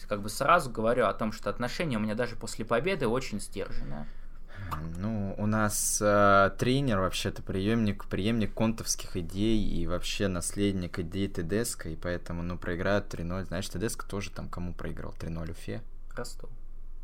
то 0.00 0.08
как 0.08 0.22
бы 0.22 0.28
сразу 0.28 0.70
говорю 0.70 1.06
о 1.06 1.14
том, 1.14 1.32
что 1.32 1.50
отношение 1.50 1.98
у 1.98 2.02
меня 2.02 2.14
даже 2.14 2.36
после 2.36 2.64
победы 2.64 3.06
очень 3.06 3.40
сдержанное. 3.40 4.06
Ну, 4.98 5.34
у 5.38 5.46
нас 5.46 5.98
э, 6.02 6.50
тренер 6.58 7.00
вообще-то 7.00 7.42
преемник, 7.42 8.06
преемник 8.06 8.54
контовских 8.54 9.16
идей 9.16 9.62
и 9.62 9.86
вообще 9.86 10.28
наследник 10.28 10.98
идей 10.98 11.28
ТДСК, 11.28 11.86
и 11.86 11.96
поэтому, 11.96 12.42
ну, 12.42 12.58
проиграют 12.58 13.12
3-0. 13.12 13.44
Знаешь, 13.44 13.68
ТДСК 13.68 14.04
тоже 14.04 14.30
там 14.30 14.48
кому 14.48 14.72
проиграл? 14.74 15.14
3-0 15.18 15.50
Уфе? 15.50 15.82
Ростов. 16.16 16.50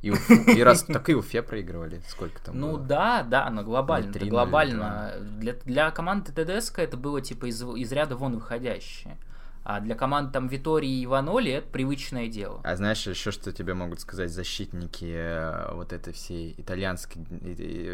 И, 0.00 0.10
Уфу, 0.10 0.34
и 0.34 0.60
раз, 0.62 0.82
так 0.82 1.08
и 1.10 1.14
Уфе 1.14 1.42
проигрывали. 1.42 2.02
Сколько 2.08 2.42
там 2.42 2.58
Ну 2.58 2.72
было? 2.72 2.80
да, 2.80 3.22
да, 3.22 3.48
но 3.50 3.62
глобально. 3.62 4.08
Ну, 4.08 4.12
три, 4.12 4.28
глобально. 4.28 5.12
Для, 5.38 5.52
для 5.64 5.90
команды 5.92 6.32
ТДСК 6.32 6.80
это 6.80 6.96
было 6.96 7.20
типа 7.20 7.46
из, 7.46 7.62
из 7.62 7.92
ряда 7.92 8.16
вон 8.16 8.34
выходящее. 8.34 9.16
А 9.64 9.80
для 9.80 9.94
команд 9.94 10.32
там 10.32 10.48
Витории 10.48 10.90
и 10.90 11.04
Иваноли 11.04 11.52
это 11.52 11.68
привычное 11.68 12.28
дело. 12.28 12.60
А 12.64 12.76
знаешь, 12.76 13.06
еще 13.06 13.30
что 13.30 13.52
тебе 13.52 13.74
могут 13.74 14.00
сказать 14.00 14.30
защитники 14.30 15.04
э, 15.04 15.72
вот 15.74 15.92
этой 15.92 16.12
всей 16.12 16.54
итальянской, 16.58 17.22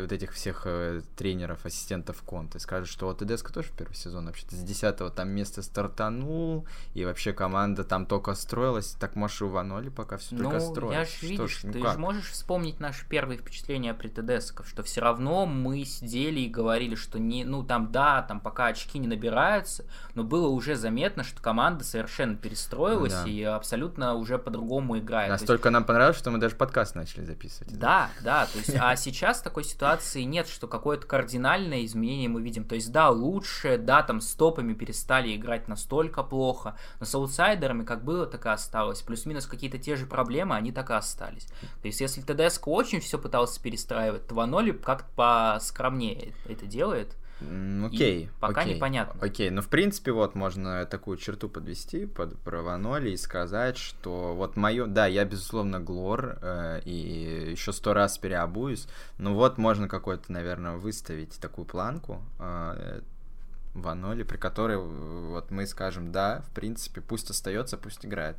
вот 0.01 0.13
этих 0.13 0.33
всех 0.33 0.63
э, 0.65 1.03
тренеров, 1.17 1.67
ассистентов 1.67 2.23
Конте? 2.23 2.59
Скажут, 2.59 2.89
что 2.89 3.07
вот 3.07 3.19
ТДСК 3.19 3.53
тоже 3.53 3.69
в 3.69 3.73
первый 3.73 3.95
сезон 3.95 4.27
вообще-то 4.27 4.55
с 4.55 4.63
10 4.63 5.15
там 5.15 5.29
места 5.29 5.63
стартанул, 5.63 6.67
и 6.95 7.05
вообще 7.05 7.33
команда 7.33 7.85
там 7.85 8.07
только 8.07 8.35
строилась, 8.35 8.93
так 8.99 9.15
может 9.17 9.41
и 9.41 9.45
у 9.45 9.49
Ваноли 9.49 9.91
пока 9.91 10.17
все 10.17 10.35
Ну, 10.35 10.45
только 10.45 10.61
строилось. 10.61 10.97
я 10.97 11.05
же 11.05 11.33
видишь, 11.33 11.61
ж, 11.61 11.65
ну 11.65 11.73
ты 11.73 11.81
же 11.81 11.99
можешь 11.99 12.31
вспомнить 12.31 12.81
наши 12.81 13.07
первые 13.07 13.39
впечатления 13.39 13.95
при 13.95 14.09
ТДСКах, 14.09 14.67
что 14.67 14.83
все 14.83 15.01
равно 15.01 15.47
мы 15.47 15.85
сидели 15.85 16.41
и 16.41 16.49
говорили, 16.49 16.95
что 16.95 17.19
не, 17.19 17.45
ну 17.45 17.63
там 17.63 17.93
да, 17.93 18.23
там 18.23 18.41
пока 18.41 18.67
очки 18.67 18.99
не 18.99 19.07
набираются, 19.07 19.85
но 20.15 20.25
было 20.25 20.49
уже 20.49 20.75
заметно, 20.75 21.25
что 21.25 21.43
команда 21.43 21.58
совершенно 21.81 22.37
перестроилась 22.37 23.13
Да. 23.13 23.29
и 23.29 23.43
абсолютно 23.43 24.15
уже 24.15 24.39
по-другому 24.39 24.99
играет. 24.99 25.29
То 25.29 25.33
есть 25.35 25.43
Настолько 25.43 25.71
нам 25.71 25.85
понравилось, 25.85 26.17
что 26.19 26.31
мы 26.31 26.39
даже 26.39 26.57
подкаст 26.57 26.95
начали 26.95 27.25
записывать. 27.25 27.79
Да, 27.79 28.11
да, 28.23 28.47
то 28.47 28.59
есть, 28.59 28.75
а 28.79 28.95
сейчас 28.97 29.41
такой 29.41 29.65
ситуации 29.65 30.23
нет, 30.23 30.49
что 30.49 30.67
какое-то 30.67 31.07
кардинальное 31.07 31.85
изменение 31.85 32.29
мы 32.29 32.43
видим. 32.43 32.65
То 32.65 32.75
есть, 32.75 32.93
да, 32.93 33.11
лучше, 33.11 33.79
да, 33.79 34.03
там 34.03 34.21
с 34.21 34.33
топами 34.35 34.73
перестали 34.75 35.35
играть 35.37 35.69
настолько 35.69 36.23
плохо, 36.23 36.77
но 37.01 37.07
с 37.07 37.15
аутсайдерами 37.15 37.85
как 37.85 38.05
было, 38.05 38.27
так 38.27 38.47
и 38.47 38.49
осталось. 38.49 39.03
Плюс-минус 39.03 39.47
какие-то 39.47 39.79
те 39.79 39.97
же 39.97 40.07
проблемы, 40.07 40.55
они 40.57 40.73
так 40.73 40.91
и 40.91 40.95
остались. 40.95 41.47
То 41.83 41.87
есть, 41.89 42.01
если 42.01 42.23
ТДСК 42.23 42.69
очень 42.69 43.01
все 43.01 43.19
пытался 43.19 43.61
перестраивать, 43.63 44.27
то 44.27 44.35
Ваноли 44.35 44.73
как-то 44.73 45.09
поскромнее 45.17 46.33
это 46.49 46.67
делает. 46.67 47.15
Окей. 47.41 48.25
И 48.25 48.29
пока 48.41 48.63
окей, 48.63 48.75
непонятно. 48.75 49.21
Окей, 49.21 49.51
ну 49.51 49.63
в 49.63 49.69
принципе 49.69 50.13
вот 50.13 50.35
можно 50.35 50.85
такую 50.87 51.17
черту 51.17 51.49
подвести 51.49 52.07
под 52.07 52.39
про 52.41 52.63
Ваноли 52.63 53.11
и 53.11 53.17
сказать, 53.17 53.77
что 53.77 54.35
вот 54.35 54.57
мое, 54.57 54.87
да, 54.87 55.07
я 55.07 55.25
безусловно 55.25 55.79
глор 55.79 56.39
э, 56.43 56.81
и 56.85 57.51
еще 57.53 57.73
сто 57.73 57.95
раз 57.95 58.19
переобуюсь, 58.19 58.89
но 59.19 59.35
вот 59.35 59.57
можно 59.59 59.89
какой-то, 59.89 60.33
наверное, 60.33 60.77
выставить 60.77 61.39
такую 61.39 61.65
планку 61.65 62.23
э, 62.41 63.01
Ваноли, 63.75 64.25
при 64.25 64.37
которой 64.37 64.79
вот 64.79 65.51
мы 65.51 65.67
скажем, 65.67 66.11
да, 66.11 66.43
в 66.49 66.55
принципе, 66.55 67.01
пусть 67.01 67.31
остается, 67.31 67.77
пусть 67.77 68.05
играет. 68.05 68.37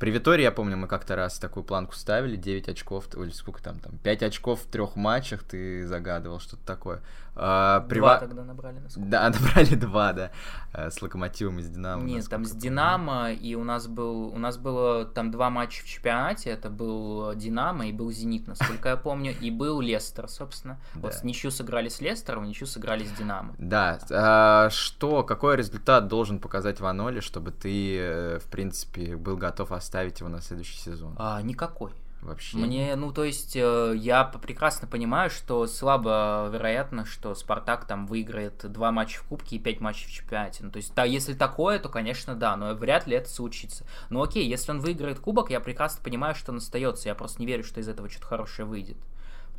При 0.00 0.10
Витории, 0.10 0.44
я 0.44 0.50
помню, 0.50 0.78
мы 0.78 0.88
как-то 0.88 1.14
раз 1.14 1.38
такую 1.38 1.62
планку 1.62 1.94
ставили, 1.94 2.34
9 2.36 2.70
очков, 2.70 3.04
или 3.14 3.28
сколько 3.32 3.62
там, 3.62 3.78
там 3.80 3.98
5 3.98 4.22
очков 4.22 4.62
в 4.62 4.64
трех 4.64 4.96
матчах, 4.96 5.42
ты 5.42 5.86
загадывал, 5.86 6.40
что-то 6.40 6.64
такое. 6.64 7.02
А, 7.36 7.80
два 7.80 8.18
тогда 8.18 8.42
набрали, 8.44 8.78
насколько 8.80 9.08
Да, 9.08 9.30
набрали 9.30 9.74
два, 9.74 10.12
да, 10.12 10.30
э, 10.72 10.90
с 10.90 11.00
Локомотивом 11.00 11.58
и 11.58 11.62
с 11.62 11.68
Динамо. 11.68 12.02
Нет, 12.02 12.28
там 12.28 12.44
с 12.44 12.52
Динамо, 12.52 13.32
и 13.32 13.54
у 13.54 13.62
нас 13.62 13.86
был, 13.86 14.28
у 14.28 14.38
нас 14.38 14.56
было 14.56 15.04
там 15.04 15.30
два 15.30 15.48
матча 15.48 15.82
в 15.84 15.86
чемпионате, 15.86 16.50
это 16.50 16.70
был 16.70 17.34
Динамо 17.34 17.86
и 17.86 17.92
был 17.92 18.10
Зенит, 18.10 18.48
насколько 18.48 18.88
я 18.88 18.96
помню, 18.96 19.34
и 19.38 19.50
был 19.50 19.80
Лестер, 19.80 20.28
собственно. 20.28 20.78
Да. 20.94 21.08
Вот 21.08 21.24
ничью 21.24 21.50
сыграли 21.50 21.88
с 21.88 22.00
Лестером, 22.00 22.44
ничью 22.44 22.66
сыграли 22.66 23.04
с 23.04 23.12
Динамо. 23.12 23.54
Да, 23.58 23.98
а, 24.10 24.70
что, 24.70 25.22
какой 25.22 25.56
результат 25.56 26.08
должен 26.08 26.40
показать 26.40 26.80
Ваноли, 26.80 27.20
чтобы 27.20 27.52
ты, 27.52 27.98
э, 27.98 28.38
в 28.38 28.50
принципе, 28.50 29.16
был 29.16 29.36
готов 29.36 29.72
оставить 29.72 29.89
ставить 29.90 30.20
его 30.20 30.28
на 30.28 30.40
следующий 30.40 30.78
сезон? 30.78 31.16
А, 31.18 31.42
никакой. 31.42 31.92
Вообще. 32.22 32.58
Мне, 32.58 32.94
ну, 32.96 33.12
то 33.12 33.24
есть, 33.24 33.56
э, 33.56 33.94
я 33.96 34.24
прекрасно 34.24 34.86
понимаю, 34.86 35.30
что 35.30 35.66
слабо 35.66 36.48
вероятно, 36.52 37.04
что 37.04 37.34
Спартак 37.34 37.86
там 37.86 38.06
выиграет 38.06 38.70
два 38.70 38.92
матча 38.92 39.18
в 39.20 39.24
Кубке 39.24 39.56
и 39.56 39.58
пять 39.58 39.80
матчей 39.80 40.06
в 40.06 40.12
чемпионате. 40.12 40.62
Ну, 40.62 40.70
то 40.70 40.76
есть, 40.76 40.94
да, 40.94 41.04
если 41.04 41.34
такое, 41.34 41.80
то, 41.80 41.88
конечно, 41.88 42.36
да, 42.36 42.56
но 42.56 42.74
вряд 42.74 43.08
ли 43.08 43.16
это 43.16 43.28
случится. 43.28 43.84
Ну, 44.10 44.22
окей, 44.22 44.46
если 44.46 44.70
он 44.70 44.80
выиграет 44.80 45.18
Кубок, 45.18 45.50
я 45.50 45.60
прекрасно 45.60 46.04
понимаю, 46.04 46.36
что 46.36 46.52
он 46.52 46.58
остается. 46.58 47.08
Я 47.08 47.16
просто 47.16 47.40
не 47.40 47.46
верю, 47.46 47.64
что 47.64 47.80
из 47.80 47.88
этого 47.88 48.08
что-то 48.08 48.26
хорошее 48.26 48.68
выйдет. 48.68 48.98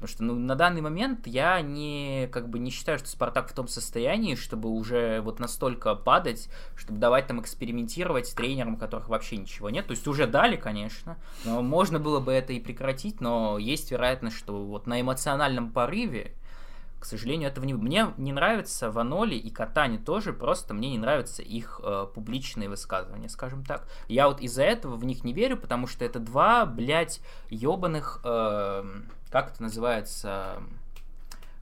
Потому 0.01 0.15
что 0.15 0.23
ну, 0.23 0.35
на 0.35 0.55
данный 0.55 0.81
момент 0.81 1.27
я 1.27 1.61
не, 1.61 2.27
как 2.31 2.49
бы, 2.49 2.57
не 2.57 2.71
считаю, 2.71 2.97
что 2.97 3.07
Спартак 3.07 3.51
в 3.51 3.53
том 3.53 3.67
состоянии, 3.67 4.33
чтобы 4.33 4.69
уже 4.69 5.21
вот 5.21 5.39
настолько 5.39 5.93
падать, 5.93 6.49
чтобы 6.75 6.97
давать 6.97 7.27
там 7.27 7.39
экспериментировать 7.39 8.25
с 8.25 8.33
тренером, 8.33 8.77
которых 8.77 9.09
вообще 9.09 9.37
ничего 9.37 9.69
нет. 9.69 9.85
То 9.85 9.91
есть 9.91 10.07
уже 10.07 10.25
дали, 10.25 10.55
конечно, 10.55 11.17
но 11.45 11.61
можно 11.61 11.99
было 11.99 12.19
бы 12.19 12.31
это 12.31 12.51
и 12.51 12.59
прекратить, 12.59 13.21
но 13.21 13.59
есть 13.59 13.91
вероятность, 13.91 14.37
что 14.37 14.65
вот 14.65 14.87
на 14.87 14.99
эмоциональном 14.99 15.71
порыве 15.71 16.33
к 16.99 17.05
сожалению, 17.05 17.49
этого 17.49 17.65
не... 17.65 17.73
Мне 17.73 18.13
не 18.17 18.31
нравится 18.31 18.91
Ваноли 18.91 19.33
и 19.33 19.49
Катани 19.49 19.97
тоже, 19.97 20.33
просто 20.33 20.75
мне 20.75 20.91
не 20.91 20.99
нравятся 20.99 21.41
их 21.41 21.81
э, 21.83 22.05
публичные 22.13 22.69
высказывания, 22.69 23.27
скажем 23.27 23.65
так. 23.65 23.87
Я 24.07 24.27
вот 24.27 24.39
из-за 24.39 24.61
этого 24.61 24.95
в 24.95 25.03
них 25.03 25.23
не 25.23 25.33
верю, 25.33 25.57
потому 25.57 25.87
что 25.87 26.05
это 26.05 26.19
два, 26.19 26.65
блядь, 26.65 27.19
ебаных... 27.49 28.21
Э, 28.23 28.83
как 29.31 29.53
это 29.53 29.63
называется? 29.63 30.61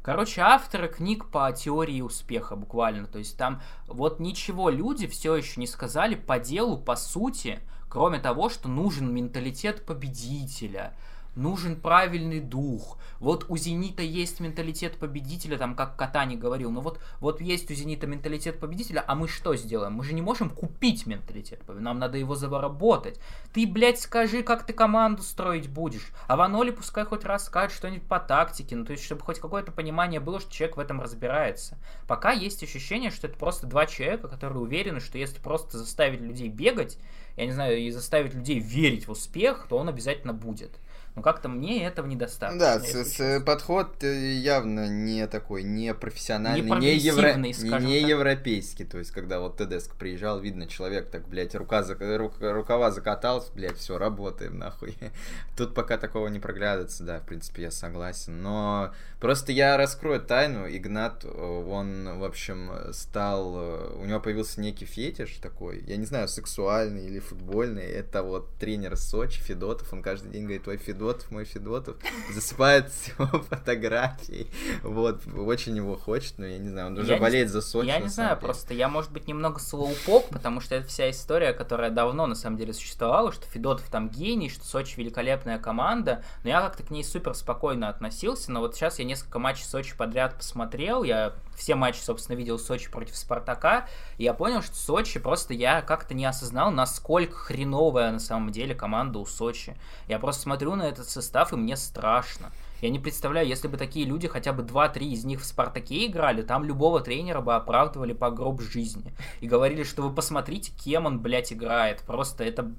Короче, 0.02 0.42
авторы 0.42 0.88
книг 0.88 1.28
по 1.28 1.52
теории 1.52 2.02
успеха 2.02 2.56
буквально. 2.56 3.06
То 3.08 3.20
есть 3.20 3.38
там 3.38 3.62
вот 3.88 4.20
ничего 4.20 4.70
люди 4.70 5.08
все 5.08 5.36
еще 5.36 5.60
не 5.60 5.68
сказали 5.68 6.16
по 6.16 6.40
делу, 6.40 6.78
по 6.78 6.96
сути, 6.96 7.60
кроме 7.90 8.20
того, 8.20 8.50
что 8.50 8.68
нужен 8.68 9.14
менталитет 9.14 9.86
победителя– 9.86 10.94
нужен 11.40 11.80
правильный 11.80 12.40
дух. 12.40 12.98
Вот 13.20 13.46
у 13.50 13.58
Зенита 13.58 14.04
есть 14.04 14.40
менталитет 14.40 14.98
победителя, 14.98 15.58
там, 15.58 15.76
как 15.76 15.96
Катани 15.96 16.36
говорил, 16.36 16.72
но 16.72 16.82
вот, 16.82 17.00
вот 17.20 17.42
есть 17.42 17.72
у 17.72 17.74
Зенита 17.74 18.08
менталитет 18.08 18.60
победителя, 18.60 19.04
а 19.06 19.16
мы 19.16 19.28
что 19.28 19.56
сделаем? 19.56 19.94
Мы 19.94 20.04
же 20.04 20.14
не 20.14 20.22
можем 20.22 20.50
купить 20.50 21.06
менталитет 21.06 21.64
нам 21.80 22.00
надо 22.00 22.18
его 22.18 22.36
заработать. 22.36 23.20
Ты, 23.54 23.68
блядь, 23.68 24.00
скажи, 24.00 24.44
как 24.44 24.66
ты 24.66 24.74
команду 24.74 25.22
строить 25.22 25.70
будешь. 25.70 26.12
А 26.28 26.36
Ваноли 26.36 26.72
пускай 26.72 27.06
хоть 27.06 27.24
раз 27.24 27.46
скажет 27.46 27.76
что-нибудь 27.76 28.08
по 28.08 28.20
тактике, 28.20 28.76
ну, 28.76 28.86
то 28.86 28.92
есть, 28.92 29.04
чтобы 29.04 29.22
хоть 29.22 29.40
какое-то 29.40 29.72
понимание 29.72 30.20
было, 30.20 30.40
что 30.40 30.52
человек 30.52 30.78
в 30.78 30.80
этом 30.80 31.02
разбирается. 31.02 31.78
Пока 32.08 32.32
есть 32.32 32.64
ощущение, 32.64 33.12
что 33.12 33.28
это 33.28 33.38
просто 33.38 33.68
два 33.68 33.86
человека, 33.86 34.28
которые 34.28 34.60
уверены, 34.60 35.00
что 35.00 35.18
если 35.18 35.40
просто 35.40 35.78
заставить 35.78 36.22
людей 36.22 36.50
бегать, 36.50 36.98
я 37.38 37.46
не 37.46 37.52
знаю, 37.52 37.78
и 37.78 37.90
заставить 37.90 38.34
людей 38.34 38.60
верить 38.60 39.08
в 39.08 39.12
успех, 39.12 39.68
то 39.70 39.78
он 39.78 39.90
обязательно 39.90 40.34
будет. 40.34 40.80
Но 41.20 41.24
как-то 41.24 41.50
мне 41.50 41.84
этого 41.84 42.08
недостаточно. 42.08 42.58
Да, 42.58 42.80
с, 42.80 42.94
с, 42.94 43.42
подход 43.42 44.02
э, 44.06 44.36
явно 44.36 44.88
не 44.88 45.28
такой, 45.28 45.64
не 45.64 45.94
профессиональный, 45.94 46.62
не, 46.62 46.80
не, 46.80 46.96
евро, 46.96 47.34
не, 47.34 48.00
европейский. 48.00 48.86
То 48.86 49.00
есть, 49.00 49.12
когда 49.12 49.42
вот 49.42 49.58
Тедеско 49.58 49.98
приезжал, 49.98 50.40
видно, 50.40 50.66
человек 50.66 51.10
так, 51.10 51.28
блядь, 51.28 51.56
рука, 51.56 51.84
рук, 52.00 52.36
рукава 52.40 52.92
закатался, 52.92 53.52
блядь, 53.54 53.76
все, 53.76 53.98
работаем, 53.98 54.58
нахуй. 54.58 54.96
Тут 55.58 55.74
пока 55.74 55.98
такого 55.98 56.30
не 56.30 56.40
проглядывается, 56.40 57.04
да, 57.04 57.20
в 57.20 57.26
принципе, 57.26 57.64
я 57.64 57.72
согласен. 57.72 58.42
Но 58.42 58.94
просто 59.20 59.52
я 59.52 59.76
раскрою 59.76 60.22
тайну, 60.22 60.70
Игнат, 60.70 61.26
э, 61.26 61.28
он, 61.28 62.18
в 62.18 62.24
общем, 62.24 62.72
стал, 62.94 63.56
э, 63.58 63.96
у 63.98 64.06
него 64.06 64.22
появился 64.22 64.62
некий 64.62 64.86
фетиш 64.86 65.38
такой, 65.42 65.84
я 65.86 65.98
не 65.98 66.06
знаю, 66.06 66.30
сексуальный 66.30 67.08
или 67.08 67.20
футбольный, 67.20 67.84
это 67.84 68.24
вот 68.24 68.56
тренер 68.58 68.96
Сочи, 68.96 69.42
Федотов, 69.42 69.92
он 69.92 70.02
каждый 70.02 70.32
день 70.32 70.44
говорит, 70.44 70.64
твой 70.64 70.78
Федотов 70.78 71.09
Федотов, 71.10 71.32
мой 71.32 71.46
Федотов, 71.46 71.96
засыпает 72.34 72.92
его 73.08 73.26
фотографии. 73.50 74.48
Вот, 74.84 75.22
очень 75.36 75.76
его 75.76 75.96
хочет, 75.96 76.38
но 76.38 76.46
я 76.46 76.58
не 76.58 76.70
знаю, 76.70 76.88
он 76.88 76.98
уже 76.98 77.14
я 77.14 77.20
болеет 77.20 77.48
не, 77.48 77.52
за 77.52 77.62
Сочи. 77.62 77.88
Я 77.88 78.00
не 78.00 78.08
знаю, 78.08 78.32
деле. 78.32 78.42
просто 78.42 78.74
я, 78.74 78.88
может 78.88 79.12
быть, 79.12 79.28
немного 79.28 79.60
слоупок, 79.60 80.30
потому 80.30 80.62
что 80.62 80.76
это 80.76 80.88
вся 80.88 81.10
история, 81.10 81.54
которая 81.54 81.90
давно, 81.90 82.28
на 82.28 82.36
самом 82.36 82.58
деле, 82.58 82.74
существовала, 82.74 83.32
что 83.32 83.46
Федотов 83.48 83.90
там 83.90 84.10
гений, 84.10 84.50
что 84.50 84.66
Сочи 84.66 85.00
великолепная 85.00 85.60
команда, 85.60 86.24
но 86.44 86.50
я 86.50 86.62
как-то 86.62 86.84
к 86.84 86.92
ней 86.92 87.04
супер 87.04 87.34
спокойно 87.34 87.90
относился, 87.90 88.52
но 88.52 88.60
вот 88.60 88.76
сейчас 88.76 89.00
я 89.00 89.06
несколько 89.06 89.40
матчей 89.40 89.66
Сочи 89.66 89.96
подряд 89.96 90.36
посмотрел, 90.36 91.04
я 91.04 91.34
все 91.56 91.76
матчи, 91.76 92.00
собственно, 92.00 92.38
видел 92.38 92.58
Сочи 92.58 92.90
против 92.90 93.16
Спартака, 93.18 93.88
и 94.18 94.24
я 94.24 94.34
понял, 94.34 94.62
что 94.62 94.76
Сочи 94.76 95.20
просто 95.20 95.54
я 95.54 95.82
как-то 95.82 96.14
не 96.14 96.26
осознал, 96.26 96.72
насколько 96.72 97.36
хреновая 97.36 98.12
на 98.12 98.20
самом 98.20 98.52
деле 98.52 98.74
команда 98.74 99.20
у 99.20 99.26
Сочи. 99.26 99.76
Я 100.08 100.20
просто 100.20 100.44
смотрю 100.44 100.76
на 100.76 100.89
этот 100.90 101.10
состав, 101.10 101.54
и 101.54 101.56
мне 101.56 101.78
страшно. 101.78 102.52
Я 102.82 102.90
не 102.90 103.00
представляю, 103.00 103.48
если 103.48 103.68
бы 103.68 103.78
такие 103.78 104.06
люди, 104.06 104.28
хотя 104.28 104.54
бы 104.54 104.64
2-3 104.64 105.00
из 105.00 105.26
них 105.26 105.42
в 105.42 105.46
«Спартаке» 105.46 106.06
играли, 106.06 106.42
там 106.42 106.64
любого 106.64 107.02
тренера 107.02 107.42
бы 107.42 107.54
оправдывали 107.56 108.14
по 108.14 108.32
гроб 108.32 108.62
жизни. 108.62 109.14
И 109.42 109.48
говорили, 109.48 109.84
что 109.84 110.02
вы 110.02 110.14
посмотрите, 110.14 110.72
кем 110.72 111.06
он, 111.06 111.20
блядь, 111.20 111.52
играет. 111.52 112.02
Просто 112.04 112.46
это 112.46 112.72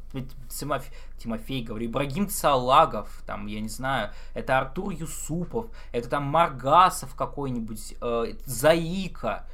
Тимофей, 0.48 0.92
Тимофей 1.18 1.62
говорю, 1.62 1.86
Ибрагим 1.86 2.28
Цалагов, 2.28 3.22
там, 3.26 3.46
я 3.46 3.60
не 3.60 3.68
знаю, 3.68 4.10
это 4.34 4.58
Артур 4.58 4.92
Юсупов, 4.92 5.66
это 5.92 6.08
там 6.08 6.24
Маргасов 6.24 7.14
какой-нибудь, 7.14 7.94
э, 8.00 8.32
Заика. 8.46 9.46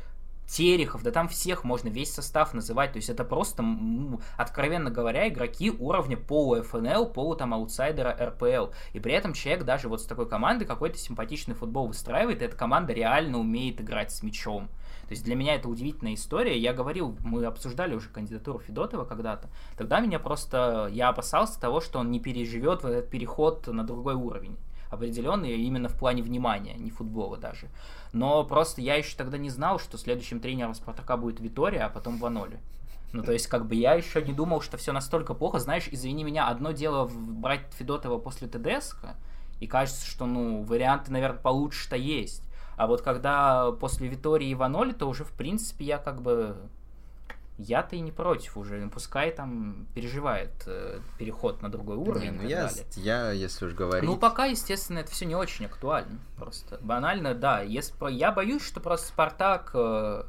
Терехов, 0.47 1.03
да 1.03 1.11
там 1.11 1.29
всех 1.29 1.65
можно 1.65 1.89
весь 1.89 2.13
состав 2.13 2.55
называть, 2.55 2.93
то 2.93 2.99
есть 2.99 3.09
это 3.09 3.25
просто, 3.25 3.65
откровенно 4.37 4.91
говоря, 4.91 5.29
игроки 5.29 5.71
уровня 5.71 6.17
полу 6.17 6.63
ФНЛ, 6.63 7.07
полу 7.07 7.35
там 7.35 7.53
аутсайдера 7.53 8.17
РПЛ, 8.19 8.73
и 8.93 9.01
при 9.01 9.13
этом 9.13 9.33
человек 9.33 9.65
даже 9.65 9.89
вот 9.89 10.03
с 10.03 10.05
такой 10.05 10.29
командой 10.29 10.65
какой-то 10.65 10.99
симпатичный 10.99 11.55
футбол 11.55 11.89
выстраивает, 11.89 12.43
и 12.43 12.45
эта 12.45 12.57
команда 12.57 12.93
реально 12.93 13.39
умеет 13.39 13.81
играть 13.81 14.13
с 14.13 14.23
мячом. 14.23 14.69
То 15.09 15.13
есть 15.13 15.25
для 15.25 15.37
меня 15.37 15.55
это 15.55 15.69
удивительная 15.69 16.15
история. 16.15 16.59
Я 16.59 16.73
говорил, 16.73 17.17
мы 17.21 17.45
обсуждали 17.45 17.95
уже 17.95 18.09
кандидатуру 18.09 18.59
Федотова 18.59 19.05
когда-то. 19.05 19.49
Тогда 19.77 20.01
меня 20.01 20.19
просто, 20.19 20.89
я 20.93 21.11
опасался 21.11 21.61
того, 21.61 21.81
что 21.81 22.01
он 22.01 22.11
не 22.11 22.19
переживет 22.19 22.83
в 22.83 22.87
этот 22.87 23.09
переход 23.09 23.69
на 23.69 23.85
другой 23.85 24.15
уровень 24.15 24.57
определенный 24.91 25.57
именно 25.61 25.89
в 25.89 25.95
плане 25.95 26.23
внимания, 26.23 26.75
не 26.75 26.91
футбола 26.91 27.37
даже. 27.37 27.69
Но 28.13 28.45
просто 28.45 28.81
я 28.81 28.95
еще 28.95 29.17
тогда 29.17 29.39
не 29.39 29.51
знал, 29.51 29.79
что 29.79 29.99
следующим 29.99 30.41
тренером 30.41 30.75
Спартака 30.75 31.17
будет 31.17 31.41
Витория, 31.41 31.85
а 31.85 31.89
потом 31.89 32.19
Ваноли. 32.19 32.61
Ну, 33.13 33.23
то 33.23 33.33
есть, 33.33 33.47
как 33.47 33.67
бы 33.67 33.75
я 33.75 33.95
еще 33.95 34.23
не 34.23 34.33
думал, 34.33 34.61
что 34.61 34.77
все 34.77 34.93
настолько 34.93 35.33
плохо. 35.33 35.59
Знаешь, 35.59 35.89
извини 35.91 36.25
меня, 36.25 36.49
одно 36.49 36.73
дело 36.73 37.09
брать 37.09 37.63
Федотова 37.79 38.19
после 38.19 38.49
ТДСК, 38.49 39.15
и 39.61 39.67
кажется, 39.67 40.07
что, 40.07 40.27
ну, 40.27 40.63
варианты, 40.63 41.13
наверное, 41.13 41.39
получше-то 41.39 41.97
есть. 41.97 42.43
А 42.77 42.87
вот 42.87 43.01
когда 43.03 43.73
после 43.73 44.09
Витории 44.09 44.49
и 44.49 44.55
Ваноли, 44.55 44.93
то 44.93 45.09
уже, 45.09 45.25
в 45.25 45.33
принципе, 45.33 45.87
я 45.87 45.99
как 45.99 46.21
бы 46.21 46.57
я-то 47.59 47.97
и 47.97 48.01
не 48.01 48.13
против 48.13 48.57
уже, 48.57 48.87
пускай 48.89 49.31
там 49.31 49.87
переживает 49.95 50.51
э, 50.67 51.01
переход 51.19 51.63
на 51.63 51.71
другой 51.71 51.97
уровень. 51.97 52.33
Не, 52.33 52.39
ну 52.43 52.49
я, 52.49 52.67
далее. 52.67 52.87
я, 52.97 53.31
если 53.31 53.67
уж 53.67 53.75
говорить. 53.75 54.09
Ну, 54.09 54.17
пока, 54.17 54.45
естественно, 54.45 54.99
это 54.99 55.11
все 55.11 55.25
не 55.25 55.35
очень 55.35 55.67
актуально. 55.67 56.19
Просто 56.37 56.79
банально, 56.83 57.35
да. 57.35 57.63
Если, 57.63 57.95
я 58.13 58.33
боюсь, 58.33 58.65
что 58.65 58.81
просто 58.81 59.09
Спартак. 59.09 59.71
Э, 59.75 60.25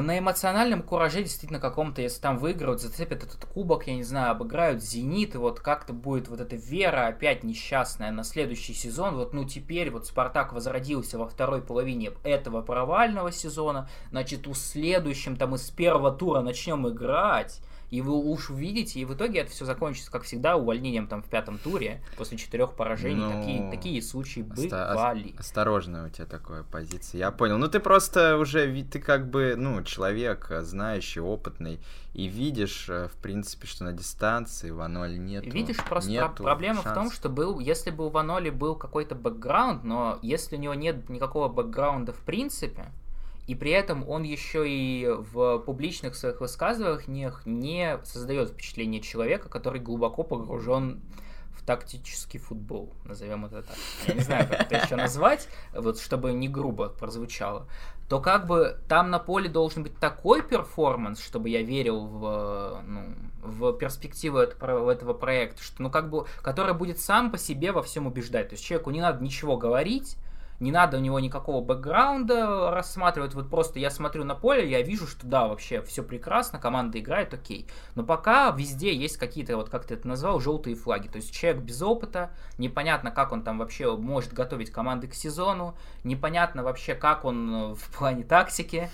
на 0.00 0.18
эмоциональном 0.18 0.82
кураже 0.82 1.22
действительно 1.22 1.60
каком-то, 1.60 2.00
если 2.02 2.20
там 2.20 2.38
выиграют, 2.38 2.80
зацепят 2.80 3.24
этот 3.24 3.44
кубок, 3.44 3.86
я 3.86 3.94
не 3.94 4.04
знаю, 4.04 4.30
обыграют 4.30 4.82
Зенит, 4.82 5.34
и 5.34 5.38
вот 5.38 5.60
как-то 5.60 5.92
будет 5.92 6.28
вот 6.28 6.40
эта 6.40 6.56
вера 6.56 7.08
опять 7.08 7.44
несчастная 7.44 8.10
на 8.10 8.24
следующий 8.24 8.74
сезон. 8.74 9.16
Вот, 9.16 9.32
ну, 9.32 9.44
теперь 9.44 9.90
вот 9.90 10.06
Спартак 10.06 10.52
возродился 10.52 11.18
во 11.18 11.28
второй 11.28 11.60
половине 11.60 12.12
этого 12.24 12.62
провального 12.62 13.32
сезона, 13.32 13.88
значит, 14.10 14.46
у 14.46 14.54
следующем 14.54 15.36
там 15.36 15.54
из 15.54 15.70
первого 15.70 16.12
тура 16.12 16.40
начнем 16.40 16.88
играть, 16.88 17.60
и 17.92 18.00
вы 18.00 18.14
уж 18.14 18.48
увидите, 18.48 19.00
и 19.00 19.04
в 19.04 19.12
итоге 19.12 19.40
это 19.40 19.50
все 19.50 19.66
закончится, 19.66 20.10
как 20.10 20.22
всегда, 20.22 20.56
увольнением 20.56 21.06
там 21.06 21.22
в 21.22 21.26
пятом 21.26 21.58
туре 21.58 22.02
после 22.16 22.38
четырех 22.38 22.72
поражений. 22.72 23.20
Ну, 23.20 23.30
такие, 23.30 23.70
такие 23.70 24.02
случаи 24.02 24.40
бывали. 24.40 25.34
Осторожная 25.38 26.06
у 26.06 26.08
тебя 26.08 26.24
такая 26.24 26.62
позиция. 26.62 27.18
Я 27.18 27.30
понял. 27.30 27.58
Ну 27.58 27.68
ты 27.68 27.80
просто 27.80 28.38
уже, 28.38 28.82
ты 28.84 28.98
как 28.98 29.28
бы, 29.28 29.56
ну, 29.58 29.82
человек 29.82 30.46
э, 30.50 30.62
знающий, 30.62 31.20
опытный, 31.20 31.80
и 32.14 32.28
видишь, 32.28 32.86
э, 32.88 33.08
в 33.08 33.20
принципе, 33.20 33.66
что 33.66 33.84
на 33.84 33.92
дистанции 33.92 34.70
Ваноли 34.70 35.18
нет. 35.18 35.44
Видишь, 35.44 35.76
просто 35.84 36.10
нету 36.10 36.44
проблема 36.44 36.82
шансов. 36.82 36.92
в 36.92 36.94
том, 36.94 37.12
что 37.12 37.28
был, 37.28 37.58
если 37.58 37.90
бы 37.90 38.06
у 38.06 38.08
Ваноли 38.08 38.48
был 38.48 38.74
какой-то 38.74 39.14
бэкграунд, 39.14 39.84
но 39.84 40.18
если 40.22 40.56
у 40.56 40.58
него 40.58 40.72
нет 40.72 41.10
никакого 41.10 41.48
бэкграунда 41.48 42.14
в 42.14 42.20
принципе, 42.20 42.86
и 43.52 43.54
при 43.54 43.70
этом 43.70 44.08
он 44.08 44.22
еще 44.22 44.66
и 44.66 45.06
в 45.06 45.58
публичных 45.58 46.14
своих 46.14 46.40
высказываниях 46.40 47.44
не 47.44 47.98
создает 48.02 48.48
впечатление 48.48 49.02
человека, 49.02 49.50
который 49.50 49.78
глубоко 49.78 50.22
погружен 50.22 51.02
в 51.50 51.62
тактический 51.62 52.40
футбол, 52.40 52.94
назовем 53.04 53.44
это 53.44 53.60
так. 53.60 53.76
Я 54.06 54.14
не 54.14 54.20
знаю, 54.20 54.48
как 54.48 54.62
это 54.62 54.76
еще 54.86 54.96
назвать, 54.96 55.48
вот 55.74 55.98
чтобы 56.00 56.32
не 56.32 56.48
грубо 56.48 56.88
прозвучало. 56.88 57.68
То 58.08 58.20
как 58.20 58.46
бы 58.46 58.78
там 58.88 59.10
на 59.10 59.18
поле 59.18 59.50
должен 59.50 59.82
быть 59.82 59.98
такой 59.98 60.40
перформанс, 60.40 61.22
чтобы 61.22 61.50
я 61.50 61.60
верил 61.60 62.06
в, 62.06 62.82
ну, 62.86 63.14
в 63.42 63.74
перспективу 63.74 64.38
этого, 64.38 64.90
этого 64.90 65.12
проекта, 65.12 65.62
что, 65.62 65.82
ну, 65.82 65.90
как 65.90 66.08
бы, 66.08 66.24
который 66.40 66.72
будет 66.72 67.00
сам 67.00 67.30
по 67.30 67.36
себе 67.36 67.70
во 67.72 67.82
всем 67.82 68.06
убеждать. 68.06 68.48
То 68.48 68.54
есть 68.54 68.64
человеку 68.64 68.90
не 68.92 69.02
надо 69.02 69.22
ничего 69.22 69.58
говорить, 69.58 70.16
не 70.62 70.70
надо 70.70 70.98
у 70.98 71.00
него 71.00 71.18
никакого 71.18 71.60
бэкграунда 71.60 72.70
рассматривать, 72.70 73.34
вот 73.34 73.50
просто 73.50 73.80
я 73.80 73.90
смотрю 73.90 74.24
на 74.24 74.36
поле, 74.36 74.70
я 74.70 74.80
вижу, 74.82 75.08
что 75.08 75.26
да, 75.26 75.48
вообще 75.48 75.82
все 75.82 76.04
прекрасно, 76.04 76.60
команда 76.60 77.00
играет, 77.00 77.34
окей. 77.34 77.66
Но 77.96 78.04
пока 78.04 78.50
везде 78.50 78.94
есть 78.94 79.16
какие-то, 79.16 79.56
вот 79.56 79.68
как 79.68 79.84
ты 79.84 79.94
это 79.94 80.06
назвал, 80.06 80.38
желтые 80.38 80.76
флаги. 80.76 81.08
То 81.08 81.16
есть 81.16 81.34
человек 81.34 81.62
без 81.62 81.82
опыта, 81.82 82.30
непонятно, 82.58 83.10
как 83.10 83.32
он 83.32 83.42
там 83.42 83.58
вообще 83.58 83.96
может 83.96 84.32
готовить 84.32 84.70
команды 84.70 85.08
к 85.08 85.14
сезону, 85.14 85.76
непонятно 86.04 86.62
вообще, 86.62 86.94
как 86.94 87.24
он 87.24 87.54
э, 87.54 87.74
в 87.74 87.96
плане 87.96 88.22
тактики, 88.22 88.88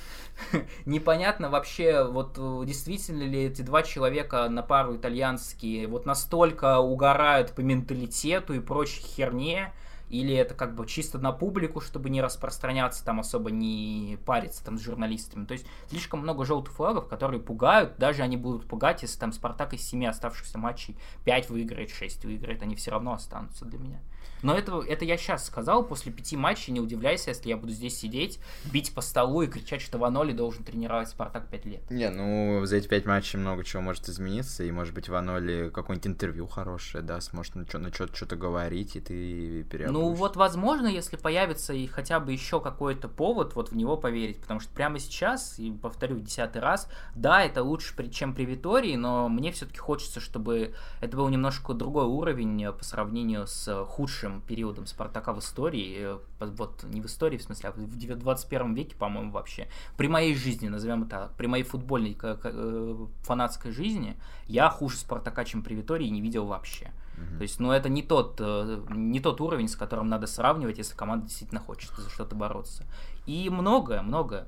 непонятно 0.86 1.50
вообще, 1.50 2.02
вот 2.02 2.38
э, 2.38 2.62
действительно 2.64 3.24
ли 3.24 3.44
эти 3.44 3.60
два 3.60 3.82
человека 3.82 4.48
на 4.48 4.62
пару 4.62 4.96
итальянские 4.96 5.86
вот 5.86 6.06
настолько 6.06 6.78
угорают 6.78 7.52
по 7.52 7.60
менталитету 7.60 8.54
и 8.54 8.60
прочей 8.60 9.02
херне, 9.02 9.74
или 10.08 10.34
это 10.34 10.54
как 10.54 10.74
бы 10.74 10.86
чисто 10.86 11.18
на 11.18 11.32
публику, 11.32 11.80
чтобы 11.80 12.10
не 12.10 12.20
распространяться, 12.20 13.04
там 13.04 13.20
особо 13.20 13.50
не 13.50 14.18
париться 14.24 14.64
там 14.64 14.78
с 14.78 14.82
журналистами. 14.82 15.44
То 15.44 15.52
есть 15.52 15.66
слишком 15.88 16.20
много 16.20 16.44
желтых 16.44 16.74
флагов, 16.74 17.08
которые 17.08 17.40
пугают, 17.40 17.98
даже 17.98 18.22
они 18.22 18.36
будут 18.36 18.66
пугать, 18.66 19.02
если 19.02 19.18
там 19.18 19.32
Спартак 19.32 19.74
из 19.74 19.86
семи 19.86 20.06
оставшихся 20.06 20.58
матчей 20.58 20.96
5 21.24 21.50
выиграет, 21.50 21.90
6 21.90 22.24
выиграет, 22.24 22.62
они 22.62 22.74
все 22.76 22.90
равно 22.90 23.12
останутся 23.12 23.64
для 23.64 23.78
меня. 23.78 24.00
Но 24.42 24.56
это, 24.56 24.80
это 24.80 25.04
я 25.04 25.16
сейчас 25.16 25.46
сказал, 25.46 25.84
после 25.84 26.12
пяти 26.12 26.36
матчей 26.36 26.72
не 26.72 26.80
удивляйся, 26.80 27.30
если 27.30 27.48
я 27.48 27.56
буду 27.56 27.72
здесь 27.72 27.98
сидеть, 27.98 28.38
бить 28.72 28.94
по 28.94 29.00
столу 29.00 29.42
и 29.42 29.46
кричать, 29.46 29.80
что 29.80 29.98
Ваноли 29.98 30.32
должен 30.32 30.64
тренировать 30.64 31.08
Спартак 31.08 31.48
пять 31.48 31.64
лет. 31.64 31.90
Не, 31.90 32.10
ну 32.10 32.64
за 32.64 32.76
эти 32.76 32.88
пять 32.88 33.06
матчей 33.06 33.38
много 33.38 33.64
чего 33.64 33.82
может 33.82 34.08
измениться, 34.08 34.64
и 34.64 34.70
может 34.70 34.94
быть 34.94 35.08
Ваноли 35.08 35.70
какое-нибудь 35.70 36.06
интервью 36.06 36.46
хорошее 36.46 37.02
даст, 37.02 37.32
может 37.32 37.54
на 37.54 37.66
что-то 37.66 38.14
что 38.14 38.36
говорить, 38.36 38.96
и 38.96 39.00
ты 39.00 39.64
переобуешь. 39.64 39.92
Ну 39.92 40.12
вот 40.12 40.36
возможно, 40.36 40.86
если 40.86 41.16
появится 41.16 41.72
и 41.72 41.86
хотя 41.86 42.20
бы 42.20 42.32
еще 42.32 42.60
какой-то 42.60 43.08
повод, 43.08 43.54
вот 43.54 43.70
в 43.70 43.76
него 43.76 43.96
поверить, 43.96 44.40
потому 44.40 44.60
что 44.60 44.72
прямо 44.72 44.98
сейчас, 44.98 45.58
и 45.58 45.70
повторю 45.70 46.18
десятый 46.18 46.60
раз, 46.62 46.88
да, 47.14 47.42
это 47.42 47.62
лучше, 47.62 47.94
чем 48.10 48.34
при 48.34 48.44
Витории, 48.44 48.96
но 48.96 49.28
мне 49.28 49.52
все-таки 49.52 49.78
хочется, 49.78 50.20
чтобы 50.20 50.74
это 51.00 51.16
был 51.16 51.28
немножко 51.28 51.74
другой 51.74 52.04
уровень 52.04 52.72
по 52.72 52.84
сравнению 52.84 53.46
с 53.46 53.84
худшим 53.86 54.27
лучшим 54.28 54.40
периодом 54.42 54.86
Спартака 54.86 55.32
в 55.32 55.38
истории, 55.38 55.96
э, 55.98 56.18
вот 56.40 56.84
не 56.84 57.00
в 57.00 57.06
истории, 57.06 57.38
в 57.38 57.42
смысле, 57.42 57.70
а 57.70 57.72
в 57.72 58.18
21 58.18 58.74
веке, 58.74 58.96
по-моему, 58.96 59.32
вообще. 59.32 59.68
При 59.96 60.08
моей 60.08 60.34
жизни, 60.34 60.68
назовем 60.68 61.04
это, 61.04 61.30
при 61.36 61.46
моей 61.46 61.64
футбольной 61.64 62.16
э, 62.20 63.06
фанатской 63.22 63.72
жизни, 63.72 64.16
я 64.46 64.70
хуже 64.70 64.96
Спартака, 64.96 65.44
чем 65.44 65.62
при 65.62 65.74
Витории, 65.74 66.08
не 66.08 66.20
видел 66.20 66.46
вообще. 66.46 66.92
То 67.36 67.42
есть, 67.42 67.58
ну, 67.58 67.72
это 67.72 67.88
не 67.88 68.02
тот, 68.02 68.36
э, 68.38 68.80
не 68.90 69.18
тот 69.18 69.40
уровень, 69.40 69.66
с 69.66 69.74
которым 69.74 70.06
надо 70.06 70.28
сравнивать, 70.28 70.78
если 70.78 70.96
команда 70.96 71.26
действительно 71.26 71.60
хочет 71.60 71.90
за 71.96 72.08
что-то 72.10 72.36
бороться. 72.36 72.84
И 73.26 73.50
многое, 73.50 74.02
многое 74.02 74.46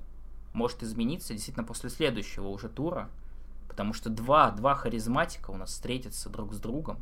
может 0.52 0.84
измениться 0.84 1.32
действительно 1.32 1.66
после 1.66 1.90
следующего 1.90 2.46
уже 2.46 2.68
тура, 2.68 3.08
потому 3.68 3.92
что 3.92 4.08
два, 4.08 4.52
два 4.52 4.76
харизматика 4.76 5.50
у 5.50 5.56
нас 5.56 5.70
встретятся 5.70 6.28
друг 6.28 6.54
с 6.54 6.60
другом, 6.60 7.00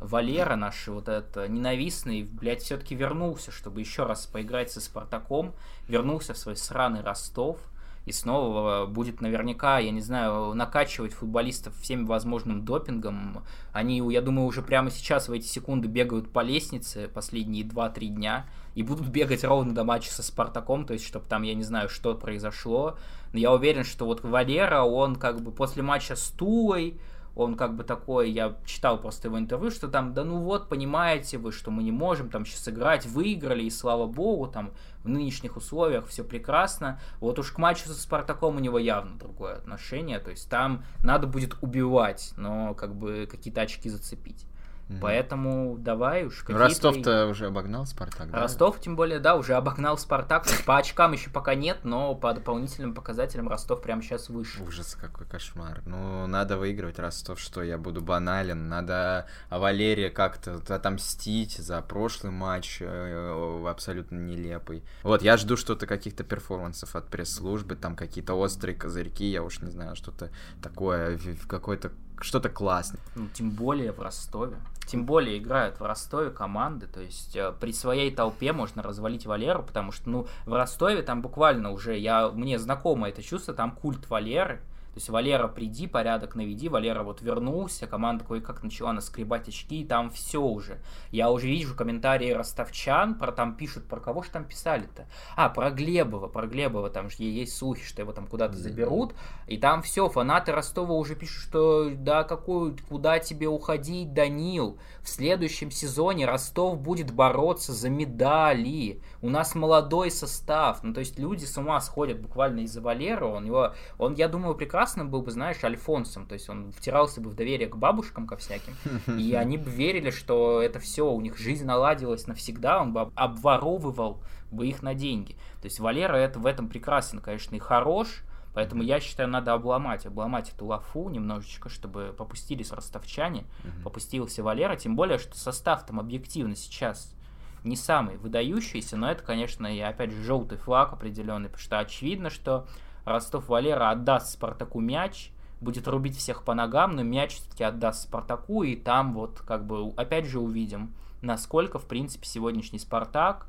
Валера 0.00 0.56
наш 0.56 0.88
вот 0.88 1.08
этот 1.08 1.48
ненавистный, 1.48 2.22
блядь, 2.22 2.62
все-таки 2.62 2.94
вернулся, 2.94 3.52
чтобы 3.52 3.80
еще 3.80 4.04
раз 4.04 4.26
поиграть 4.26 4.70
со 4.70 4.80
Спартаком, 4.80 5.54
вернулся 5.88 6.34
в 6.34 6.38
свой 6.38 6.56
сраный 6.56 7.02
Ростов, 7.02 7.58
и 8.06 8.12
снова 8.12 8.86
будет 8.86 9.20
наверняка, 9.20 9.78
я 9.78 9.90
не 9.90 10.00
знаю, 10.00 10.54
накачивать 10.54 11.12
футболистов 11.12 11.76
всем 11.76 12.06
возможным 12.06 12.64
допингом. 12.64 13.44
Они, 13.72 13.98
я 14.10 14.22
думаю, 14.22 14.46
уже 14.46 14.62
прямо 14.62 14.90
сейчас 14.90 15.28
в 15.28 15.32
эти 15.32 15.46
секунды 15.46 15.86
бегают 15.86 16.32
по 16.32 16.40
лестнице 16.40 17.08
последние 17.08 17.64
2-3 17.64 18.06
дня 18.06 18.46
и 18.74 18.82
будут 18.82 19.08
бегать 19.10 19.44
ровно 19.44 19.74
до 19.74 19.84
матча 19.84 20.10
со 20.10 20.22
Спартаком, 20.22 20.86
то 20.86 20.94
есть, 20.94 21.06
чтобы 21.06 21.26
там, 21.28 21.42
я 21.42 21.54
не 21.54 21.62
знаю, 21.62 21.88
что 21.90 22.14
произошло. 22.14 22.96
Но 23.32 23.38
я 23.38 23.52
уверен, 23.52 23.84
что 23.84 24.06
вот 24.06 24.24
Валера, 24.24 24.82
он 24.82 25.16
как 25.16 25.42
бы 25.42 25.52
после 25.52 25.82
матча 25.82 26.16
с 26.16 26.30
Тулой, 26.30 26.98
он 27.40 27.56
как 27.56 27.76
бы 27.76 27.84
такой, 27.84 28.30
я 28.30 28.56
читал 28.64 29.00
просто 29.00 29.28
его 29.28 29.38
интервью, 29.38 29.70
что 29.70 29.88
там, 29.88 30.14
да 30.14 30.24
ну 30.24 30.38
вот, 30.38 30.68
понимаете 30.68 31.38
вы, 31.38 31.52
что 31.52 31.70
мы 31.70 31.82
не 31.82 31.92
можем 31.92 32.30
там 32.30 32.44
сейчас 32.44 32.68
играть, 32.68 33.06
выиграли, 33.06 33.62
и 33.62 33.70
слава 33.70 34.06
богу, 34.06 34.46
там 34.46 34.72
в 35.02 35.08
нынешних 35.08 35.56
условиях 35.56 36.06
все 36.06 36.24
прекрасно. 36.24 37.00
Вот 37.20 37.38
уж 37.38 37.52
к 37.52 37.58
матчу 37.58 37.86
со 37.86 37.94
Спартаком 37.94 38.56
у 38.56 38.60
него 38.60 38.78
явно 38.78 39.18
другое 39.18 39.56
отношение, 39.56 40.18
то 40.18 40.30
есть 40.30 40.48
там 40.50 40.84
надо 41.02 41.26
будет 41.26 41.56
убивать, 41.62 42.32
но 42.36 42.74
как 42.74 42.94
бы 42.94 43.28
какие-то 43.30 43.62
очки 43.62 43.88
зацепить. 43.88 44.46
Угу. 44.90 44.98
Поэтому 45.00 45.76
давай 45.78 46.24
уж. 46.24 46.44
Ростов-то 46.48 47.28
уже 47.28 47.46
обогнал 47.46 47.86
Спартак, 47.86 48.30
да? 48.30 48.40
Ростов, 48.40 48.80
тем 48.80 48.96
более, 48.96 49.20
да, 49.20 49.36
уже 49.36 49.54
обогнал 49.54 49.96
Спартак. 49.96 50.46
По 50.66 50.78
очкам 50.78 51.12
еще 51.12 51.30
пока 51.30 51.54
нет, 51.54 51.78
но 51.84 52.14
по 52.16 52.32
дополнительным 52.34 52.92
показателям 52.94 53.48
Ростов 53.48 53.82
прямо 53.82 54.02
сейчас 54.02 54.28
выше. 54.28 54.62
Ужас, 54.64 54.96
какой 55.00 55.26
кошмар. 55.26 55.82
Ну, 55.86 56.26
надо 56.26 56.56
выигрывать 56.56 56.98
Ростов, 56.98 57.38
что 57.38 57.62
я 57.62 57.78
буду 57.78 58.00
банален. 58.00 58.68
Надо 58.68 59.26
Валерия 59.48 60.10
как-то 60.10 60.60
отомстить 60.74 61.56
за 61.56 61.80
прошлый 61.82 62.32
матч 62.32 62.78
э, 62.80 63.66
абсолютно 63.68 64.16
нелепый. 64.16 64.82
Вот, 65.04 65.22
я 65.22 65.36
жду 65.36 65.56
что-то, 65.56 65.86
каких-то 65.86 66.24
перформансов 66.24 66.96
от 66.96 67.06
пресс-службы, 67.08 67.76
там 67.76 67.94
какие-то 67.94 68.34
острые 68.34 68.74
козырьки, 68.74 69.24
я 69.24 69.44
уж 69.44 69.60
не 69.60 69.70
знаю, 69.70 69.94
что-то 69.94 70.30
такое, 70.60 71.18
какой-то 71.46 71.92
что-то 72.20 72.48
классное. 72.48 73.00
Ну, 73.14 73.28
тем 73.32 73.50
более 73.50 73.92
в 73.92 74.00
Ростове. 74.00 74.56
Тем 74.86 75.06
более 75.06 75.38
играют 75.38 75.78
в 75.78 75.84
Ростове 75.84 76.30
команды, 76.30 76.88
то 76.88 77.00
есть 77.00 77.36
э, 77.36 77.52
при 77.60 77.72
своей 77.72 78.12
толпе 78.12 78.52
можно 78.52 78.82
развалить 78.82 79.24
Валеру, 79.24 79.62
потому 79.62 79.92
что, 79.92 80.10
ну, 80.10 80.26
в 80.46 80.52
Ростове 80.52 81.02
там 81.02 81.22
буквально 81.22 81.70
уже, 81.70 81.96
я, 81.96 82.28
мне 82.28 82.58
знакомо 82.58 83.08
это 83.08 83.22
чувство, 83.22 83.54
там 83.54 83.70
культ 83.70 84.10
Валеры, 84.10 84.60
то 84.92 84.96
есть 84.96 85.08
Валера, 85.08 85.46
приди, 85.46 85.86
порядок 85.86 86.34
наведи, 86.34 86.68
Валера 86.68 87.04
вот 87.04 87.22
вернулся, 87.22 87.86
команда 87.86 88.24
кое-как 88.24 88.64
начала 88.64 88.92
наскребать 88.92 89.48
очки, 89.48 89.82
и 89.82 89.84
там 89.84 90.10
все 90.10 90.42
уже. 90.42 90.80
Я 91.12 91.30
уже 91.30 91.46
вижу 91.46 91.76
комментарии 91.76 92.32
ростовчан, 92.32 93.14
про 93.14 93.30
там 93.30 93.54
пишут, 93.54 93.86
про 93.86 94.00
кого 94.00 94.24
же 94.24 94.30
там 94.30 94.44
писали-то? 94.44 95.06
А, 95.36 95.48
про 95.48 95.70
Глебова, 95.70 96.26
про 96.26 96.48
Глебова, 96.48 96.90
там 96.90 97.08
же 97.08 97.22
есть 97.22 97.56
слухи, 97.56 97.84
что 97.84 98.02
его 98.02 98.12
там 98.12 98.26
куда-то 98.26 98.56
заберут, 98.56 99.14
и 99.46 99.58
там 99.58 99.82
все, 99.82 100.08
фанаты 100.08 100.50
Ростова 100.50 100.94
уже 100.94 101.14
пишут, 101.14 101.44
что 101.44 101.90
да, 101.94 102.24
какую, 102.24 102.76
куда 102.88 103.20
тебе 103.20 103.46
уходить, 103.46 104.12
Данил, 104.12 104.76
в 105.02 105.08
следующем 105.08 105.70
сезоне 105.70 106.26
Ростов 106.26 106.80
будет 106.80 107.12
бороться 107.12 107.72
за 107.72 107.90
медали, 107.90 109.00
у 109.22 109.30
нас 109.30 109.54
молодой 109.54 110.10
состав, 110.10 110.82
ну 110.82 110.92
то 110.92 110.98
есть 110.98 111.16
люди 111.16 111.44
с 111.44 111.56
ума 111.56 111.80
сходят 111.80 112.20
буквально 112.20 112.60
из-за 112.60 112.80
Валера, 112.80 113.26
он 113.26 113.46
его, 113.46 113.72
он, 113.96 114.14
я 114.14 114.26
думаю, 114.26 114.56
прекрасно 114.56 114.79
прекрасным 114.80 115.10
был 115.10 115.20
бы, 115.20 115.30
знаешь, 115.30 115.62
Альфонсом, 115.62 116.26
то 116.26 116.32
есть 116.32 116.48
он 116.48 116.72
втирался 116.72 117.20
бы 117.20 117.28
в 117.28 117.34
доверие 117.34 117.68
к 117.68 117.76
бабушкам 117.76 118.26
ко 118.26 118.38
всяким, 118.38 118.78
и 119.18 119.34
они 119.34 119.58
бы 119.58 119.70
верили, 119.70 120.08
что 120.10 120.62
это 120.62 120.78
все, 120.78 121.06
у 121.10 121.20
них 121.20 121.36
жизнь 121.36 121.66
наладилась 121.66 122.26
навсегда, 122.26 122.80
он 122.80 122.94
бы 122.94 123.12
обворовывал 123.14 124.22
бы 124.50 124.66
их 124.66 124.82
на 124.82 124.94
деньги. 124.94 125.34
То 125.60 125.66
есть 125.66 125.80
Валера 125.80 126.16
это 126.16 126.38
в 126.38 126.46
этом 126.46 126.68
прекрасен, 126.68 127.20
конечно, 127.20 127.54
и 127.56 127.58
хорош, 127.58 128.22
Поэтому 128.52 128.82
я 128.82 128.98
считаю, 128.98 129.28
надо 129.28 129.52
обломать, 129.52 130.06
обломать 130.06 130.52
эту 130.52 130.66
лафу 130.66 131.08
немножечко, 131.08 131.68
чтобы 131.68 132.12
попустились 132.18 132.72
ростовчане, 132.72 133.44
Мгм. 133.62 133.84
попустился 133.84 134.42
Валера, 134.42 134.74
тем 134.74 134.96
более, 134.96 135.18
что 135.18 135.36
состав 135.36 135.86
там 135.86 136.00
объективно 136.00 136.56
сейчас 136.56 137.14
не 137.62 137.76
самый 137.76 138.16
выдающийся, 138.16 138.96
но 138.96 139.08
это, 139.08 139.22
конечно, 139.22 139.68
и 139.68 139.78
опять 139.78 140.10
же 140.10 140.24
желтый 140.24 140.58
флаг 140.58 140.92
определенный, 140.92 141.48
потому 141.48 141.62
что 141.62 141.78
очевидно, 141.78 142.28
что 142.28 142.66
Ростов 143.04 143.48
Валера 143.48 143.90
отдаст 143.90 144.32
Спартаку 144.32 144.80
мяч, 144.80 145.32
будет 145.60 145.88
рубить 145.88 146.16
всех 146.16 146.44
по 146.44 146.54
ногам, 146.54 146.92
но 146.92 147.02
мяч 147.02 147.36
все-таки 147.36 147.64
отдаст 147.64 148.02
Спартаку, 148.04 148.62
и 148.62 148.76
там 148.76 149.14
вот 149.14 149.40
как 149.46 149.66
бы 149.66 149.92
опять 149.96 150.26
же 150.26 150.40
увидим, 150.40 150.94
насколько, 151.22 151.78
в 151.78 151.86
принципе, 151.86 152.26
сегодняшний 152.26 152.78
Спартак 152.78 153.46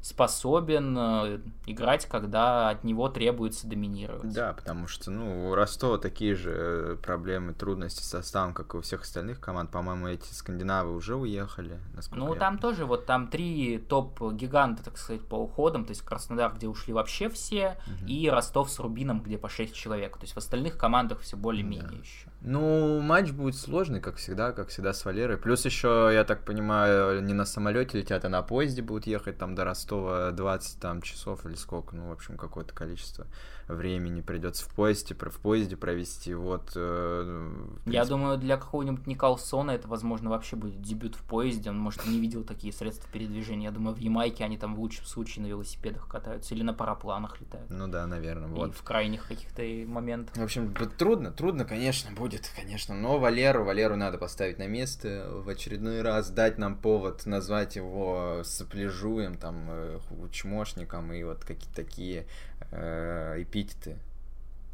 способен 0.00 0.96
э, 0.98 1.40
играть, 1.66 2.06
когда 2.06 2.70
от 2.70 2.84
него 2.84 3.08
требуется 3.08 3.66
доминировать. 3.66 4.32
Да, 4.32 4.52
потому 4.52 4.86
что, 4.86 5.10
ну, 5.10 5.50
у 5.50 5.54
Ростова 5.54 5.98
такие 5.98 6.34
же 6.34 6.52
э, 6.54 6.96
проблемы, 7.02 7.52
трудности 7.52 8.02
с 8.02 8.06
составом, 8.08 8.54
как 8.54 8.74
и 8.74 8.78
у 8.78 8.80
всех 8.80 9.02
остальных 9.02 9.40
команд. 9.40 9.70
По-моему, 9.70 10.08
эти 10.08 10.32
скандинавы 10.32 10.94
уже 10.94 11.16
уехали, 11.16 11.78
Ну, 12.12 12.32
я 12.34 12.38
там 12.40 12.58
тоже, 12.58 12.86
вот 12.86 13.06
там 13.06 13.28
три 13.28 13.78
топ-гиганта, 13.78 14.84
так 14.84 14.96
сказать, 14.98 15.22
по 15.26 15.34
уходам, 15.34 15.84
то 15.84 15.90
есть 15.90 16.02
Краснодар, 16.02 16.54
где 16.54 16.68
ушли 16.68 16.92
вообще 16.92 17.28
все, 17.28 17.76
Мгм. 17.86 18.06
и 18.06 18.28
Ростов 18.28 18.70
с 18.70 18.78
Рубином, 18.78 19.20
где 19.20 19.36
по 19.36 19.48
6 19.48 19.74
человек. 19.74 20.16
То 20.16 20.22
есть 20.22 20.34
в 20.34 20.38
остальных 20.38 20.76
командах 20.78 21.20
все 21.20 21.36
более-менее 21.36 21.88
Да. 21.90 21.96
еще. 21.96 22.28
Ну, 22.40 23.00
матч 23.00 23.32
будет 23.32 23.56
сложный, 23.56 24.00
как 24.00 24.16
всегда, 24.16 24.52
как 24.52 24.68
всегда 24.68 24.92
с 24.92 25.04
Валерой. 25.04 25.36
Плюс 25.38 25.64
еще, 25.64 26.10
я 26.12 26.22
так 26.22 26.44
понимаю, 26.44 27.20
не 27.22 27.34
на 27.34 27.44
самолете 27.44 27.98
летят, 27.98 28.24
а 28.24 28.28
на 28.28 28.42
поезде 28.42 28.80
будут 28.80 29.06
ехать 29.08 29.38
там 29.38 29.56
до 29.56 29.64
Ростова 29.64 30.30
20 30.30 30.78
там, 30.80 31.02
часов 31.02 31.44
или 31.46 31.54
сколько, 31.54 31.96
ну, 31.96 32.08
в 32.08 32.12
общем, 32.12 32.36
какое-то 32.36 32.72
количество 32.74 33.26
времени 33.66 34.20
придется 34.22 34.64
в 34.64 34.72
поезде, 34.72 35.14
про- 35.14 35.30
в 35.30 35.38
поезде 35.40 35.76
провести. 35.76 36.32
Вот. 36.32 36.72
э, 36.76 37.50
Я 37.86 38.04
думаю, 38.04 38.38
для 38.38 38.56
какого-нибудь 38.56 39.06
Николсона 39.08 39.72
это, 39.72 39.88
возможно, 39.88 40.30
вообще 40.30 40.54
будет 40.56 40.80
дебют 40.80 41.16
в 41.16 41.22
поезде. 41.24 41.70
Он, 41.70 41.78
может, 41.78 42.06
и 42.06 42.10
не 42.10 42.20
видел 42.20 42.44
такие 42.44 42.72
средства 42.72 43.10
передвижения. 43.12 43.64
Я 43.66 43.72
думаю, 43.72 43.94
в 43.96 43.98
Ямайке 43.98 44.44
они 44.44 44.56
там 44.56 44.74
в 44.76 44.80
лучшем 44.80 45.04
случае 45.06 45.42
на 45.44 45.48
велосипедах 45.48 46.06
катаются 46.08 46.54
или 46.54 46.62
на 46.62 46.72
парапланах 46.72 47.40
летают. 47.40 47.68
Ну 47.68 47.88
да, 47.88 48.06
наверное, 48.06 48.48
И 48.48 48.52
вот. 48.52 48.74
в 48.76 48.82
крайних 48.84 49.26
каких-то 49.26 49.62
и 49.62 49.84
моментах. 49.84 50.36
В 50.36 50.42
общем, 50.42 50.72
трудно, 50.96 51.30
трудно, 51.32 51.64
конечно, 51.66 52.10
будет, 52.12 52.27
конечно. 52.54 52.94
Но 52.94 53.18
Валеру, 53.18 53.64
Валеру 53.64 53.96
надо 53.96 54.18
поставить 54.18 54.58
на 54.58 54.66
место 54.66 55.28
в 55.30 55.48
очередной 55.48 56.02
раз, 56.02 56.30
дать 56.30 56.58
нам 56.58 56.76
повод 56.76 57.26
назвать 57.26 57.76
его 57.76 58.42
сопляжуем, 58.44 59.36
там, 59.36 59.66
э, 59.68 59.98
чмошником 60.32 61.12
и 61.12 61.22
вот 61.22 61.44
какие-то 61.44 61.74
такие 61.74 62.26
э, 62.70 63.42
эпитеты 63.42 63.98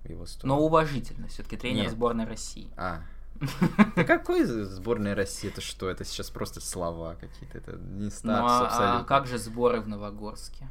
его 0.04 0.26
сторону. 0.26 0.56
Но 0.56 0.64
уважительно, 0.64 1.28
все-таки 1.28 1.56
тренер 1.56 1.84
Нет. 1.84 1.92
сборной 1.92 2.26
России. 2.26 2.68
А. 2.76 3.02
Да 3.96 4.04
какой 4.04 4.44
сборная 4.44 5.14
России? 5.14 5.48
Это 5.50 5.60
что? 5.60 5.88
Это 5.88 6.04
сейчас 6.04 6.30
просто 6.30 6.60
слова 6.60 7.16
какие-то. 7.16 7.58
Это 7.58 7.72
не 7.72 8.04
Ну 8.04 8.10
статус 8.10 8.50
а, 8.50 8.66
абсолютно. 8.66 9.00
а 9.00 9.04
как 9.04 9.26
же 9.26 9.38
сборы 9.38 9.80
в 9.80 9.88
Новогорске? 9.88 10.68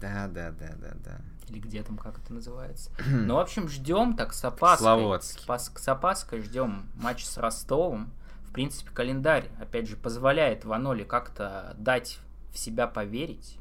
Да, 0.00 0.28
да, 0.28 0.50
да, 0.50 0.74
да, 0.80 0.92
да. 1.04 1.20
Или 1.48 1.60
где 1.60 1.82
там, 1.82 1.96
как 1.98 2.18
это 2.18 2.32
называется? 2.32 2.90
Ну, 3.06 3.34
в 3.34 3.38
общем, 3.38 3.68
ждем 3.68 4.16
так 4.16 4.32
с 4.32 4.44
опаской. 4.44 4.84
Славутский. 4.84 5.44
С, 5.58 5.72
с 5.74 5.88
опаской 5.88 6.42
ждем 6.42 6.88
матч 6.94 7.24
с 7.24 7.36
Ростовом. 7.38 8.12
В 8.48 8.52
принципе, 8.52 8.90
календарь, 8.92 9.50
опять 9.60 9.88
же, 9.88 9.96
позволяет 9.96 10.64
Ваноле 10.64 11.04
как-то 11.04 11.74
дать 11.78 12.18
в 12.52 12.58
себя 12.58 12.86
поверить. 12.86 13.58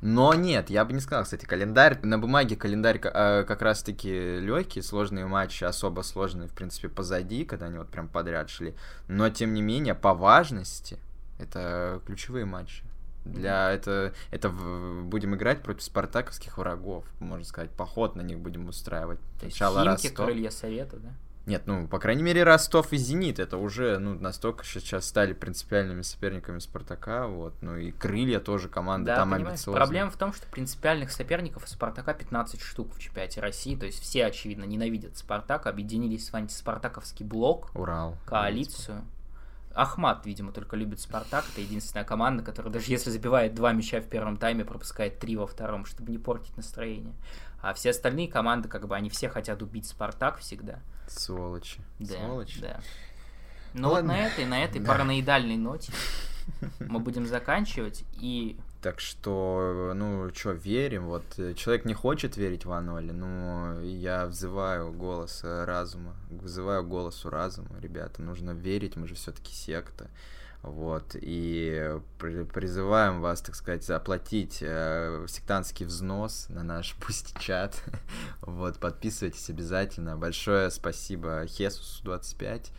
Но 0.00 0.34
нет, 0.34 0.68
я 0.70 0.84
бы 0.84 0.92
не 0.92 1.00
сказал, 1.00 1.24
кстати, 1.24 1.44
календарь. 1.44 1.98
На 2.04 2.18
бумаге 2.18 2.56
календарь 2.56 2.98
ка- 2.98 3.08
э, 3.40 3.44
как 3.44 3.62
раз-таки 3.62 4.38
легкие, 4.38 4.82
сложные 4.84 5.26
матчи, 5.26 5.64
особо 5.64 6.02
сложные, 6.02 6.48
в 6.48 6.52
принципе, 6.52 6.88
позади, 6.88 7.44
когда 7.44 7.66
они 7.66 7.78
вот 7.78 7.88
прям 7.88 8.08
подряд 8.08 8.50
шли. 8.50 8.74
Но, 9.08 9.28
тем 9.30 9.54
не 9.54 9.62
менее, 9.62 9.94
по 9.94 10.14
важности, 10.14 10.98
это 11.38 12.00
ключевые 12.06 12.44
матчи. 12.44 12.84
Для 13.24 13.70
это, 13.72 14.12
это 14.30 14.48
в- 14.48 15.04
будем 15.04 15.34
играть 15.34 15.62
против 15.62 15.82
спартаковских 15.82 16.58
врагов, 16.58 17.04
можно 17.20 17.44
сказать, 17.44 17.70
поход 17.70 18.16
на 18.16 18.22
них 18.22 18.38
будем 18.40 18.68
устраивать. 18.68 19.18
То 19.38 19.46
есть 19.46 19.56
Сначала 19.56 19.80
Химки, 19.96 20.06
Ростов. 20.08 20.26
крылья 20.26 20.50
совета, 20.50 20.96
да? 20.96 21.10
Нет, 21.44 21.62
ну, 21.66 21.88
по 21.88 21.98
крайней 21.98 22.22
мере, 22.22 22.44
Ростов 22.44 22.92
и 22.92 22.96
Зенит, 22.96 23.40
это 23.40 23.56
уже, 23.56 23.98
ну, 23.98 24.14
настолько 24.14 24.64
сейчас 24.64 25.06
стали 25.08 25.32
принципиальными 25.32 26.02
соперниками 26.02 26.60
Спартака, 26.60 27.26
вот, 27.26 27.54
ну, 27.62 27.76
и 27.76 27.90
Крылья 27.90 28.38
тоже 28.38 28.68
команда 28.68 29.06
Да, 29.06 29.16
там 29.16 29.30
понимаешь, 29.30 29.48
амбициозная. 29.54 29.74
проблема 29.82 30.10
в 30.12 30.16
том, 30.16 30.32
что 30.32 30.46
принципиальных 30.46 31.10
соперников 31.10 31.64
у 31.64 31.66
Спартака 31.66 32.14
15 32.14 32.60
штук 32.60 32.94
в 32.94 33.00
чемпионате 33.00 33.40
России, 33.40 33.74
то 33.74 33.86
есть 33.86 34.00
все, 34.00 34.24
очевидно, 34.26 34.62
ненавидят 34.64 35.16
Спартак, 35.16 35.66
объединились 35.66 36.30
в 36.30 36.34
антиспартаковский 36.36 37.26
блок, 37.26 37.70
Урал. 37.74 38.16
коалицию. 38.24 39.02
Ахмат, 39.74 40.24
видимо, 40.26 40.52
только 40.52 40.76
любит 40.76 41.00
Спартак. 41.00 41.44
Это 41.52 41.60
единственная 41.60 42.04
команда, 42.04 42.42
которая 42.42 42.72
даже 42.72 42.90
если 42.90 43.10
забивает 43.10 43.54
два 43.54 43.72
мяча 43.72 44.00
в 44.00 44.08
первом 44.08 44.36
тайме, 44.36 44.64
пропускает 44.64 45.18
три 45.18 45.36
во 45.36 45.46
втором, 45.46 45.84
чтобы 45.86 46.10
не 46.12 46.18
портить 46.18 46.56
настроение. 46.56 47.14
А 47.60 47.74
все 47.74 47.90
остальные 47.90 48.28
команды, 48.28 48.68
как 48.68 48.86
бы, 48.88 48.96
они 48.96 49.08
все 49.08 49.28
хотят 49.28 49.62
убить 49.62 49.86
Спартак 49.86 50.38
всегда. 50.38 50.80
Сволочи. 51.06 51.80
Да, 51.98 52.14
Сволочи. 52.14 52.60
да. 52.60 52.80
Ну 53.74 53.88
вот 53.90 54.04
на 54.04 54.18
этой, 54.26 54.44
на 54.44 54.62
этой 54.62 54.80
Да. 54.80 54.88
параноидальной 54.92 55.56
ноте 55.56 55.92
мы 56.80 56.98
будем 57.00 57.26
заканчивать. 57.26 58.04
И 58.20 58.58
Так 58.82 58.98
что, 58.98 59.92
ну, 59.94 60.34
что, 60.34 60.50
верим. 60.50 61.06
Вот 61.06 61.22
э, 61.38 61.54
человек 61.54 61.84
не 61.84 61.94
хочет 61.94 62.36
верить 62.36 62.64
в 62.64 62.72
Аноли, 62.72 63.12
но 63.12 63.80
я 63.80 64.26
взываю 64.26 64.92
голос 64.92 65.42
э, 65.44 65.64
разума, 65.64 66.16
взываю 66.28 66.82
к 66.82 66.88
голосу 66.88 67.30
разума. 67.30 67.68
Ребята, 67.80 68.22
нужно 68.22 68.50
верить, 68.50 68.96
мы 68.96 69.06
же 69.06 69.14
все-таки 69.14 69.54
секта. 69.54 70.10
Вот, 70.62 71.14
и 71.14 71.96
при- 72.18 72.42
призываем 72.42 73.20
вас, 73.20 73.40
так 73.40 73.54
сказать, 73.54 73.84
заплатить 73.84 74.58
э, 74.60 75.26
сектантский 75.28 75.86
взнос 75.86 76.46
на 76.48 76.64
наш 76.64 76.96
пусть 77.00 77.38
чат. 77.38 77.80
Вот, 78.40 78.80
подписывайтесь 78.80 79.48
обязательно. 79.48 80.16
Большое 80.16 80.72
спасибо 80.72 81.46
Хесусу 81.46 82.02
25 82.02 82.70
а, 82.70 82.72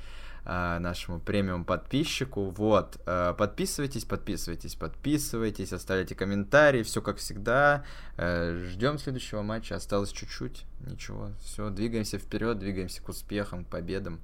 нашему 0.45 1.19
премиум 1.19 1.63
подписчику. 1.63 2.49
Вот, 2.49 3.01
э, 3.05 3.33
подписывайтесь, 3.37 4.05
подписывайтесь, 4.05 4.75
подписывайтесь, 4.75 5.71
оставляйте 5.71 6.15
комментарии, 6.15 6.83
все 6.83 7.01
как 7.01 7.17
всегда. 7.17 7.85
Ждем 8.17 8.97
следующего 8.97 9.41
матча, 9.41 9.75
осталось 9.75 10.11
чуть-чуть, 10.11 10.65
ничего, 10.85 11.29
все, 11.41 11.69
двигаемся 11.69 12.17
вперед, 12.17 12.59
двигаемся 12.59 13.01
к 13.01 13.09
успехам, 13.09 13.65
к 13.65 13.69
победам. 13.69 14.19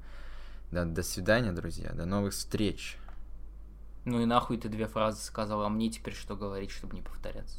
Да, 0.71 0.85
до 0.85 1.01
свидания, 1.01 1.51
друзья, 1.51 1.91
до 1.93 2.05
новых 2.05 2.33
встреч. 2.33 2.97
ну 4.05 4.21
и 4.21 4.25
нахуй 4.25 4.57
ты 4.57 4.69
две 4.69 4.87
фразы 4.87 5.23
сказал, 5.23 5.63
а 5.63 5.69
мне 5.69 5.89
теперь 5.89 6.13
что 6.13 6.35
говорить, 6.35 6.71
чтобы 6.71 6.95
не 6.95 7.01
повторяться. 7.01 7.57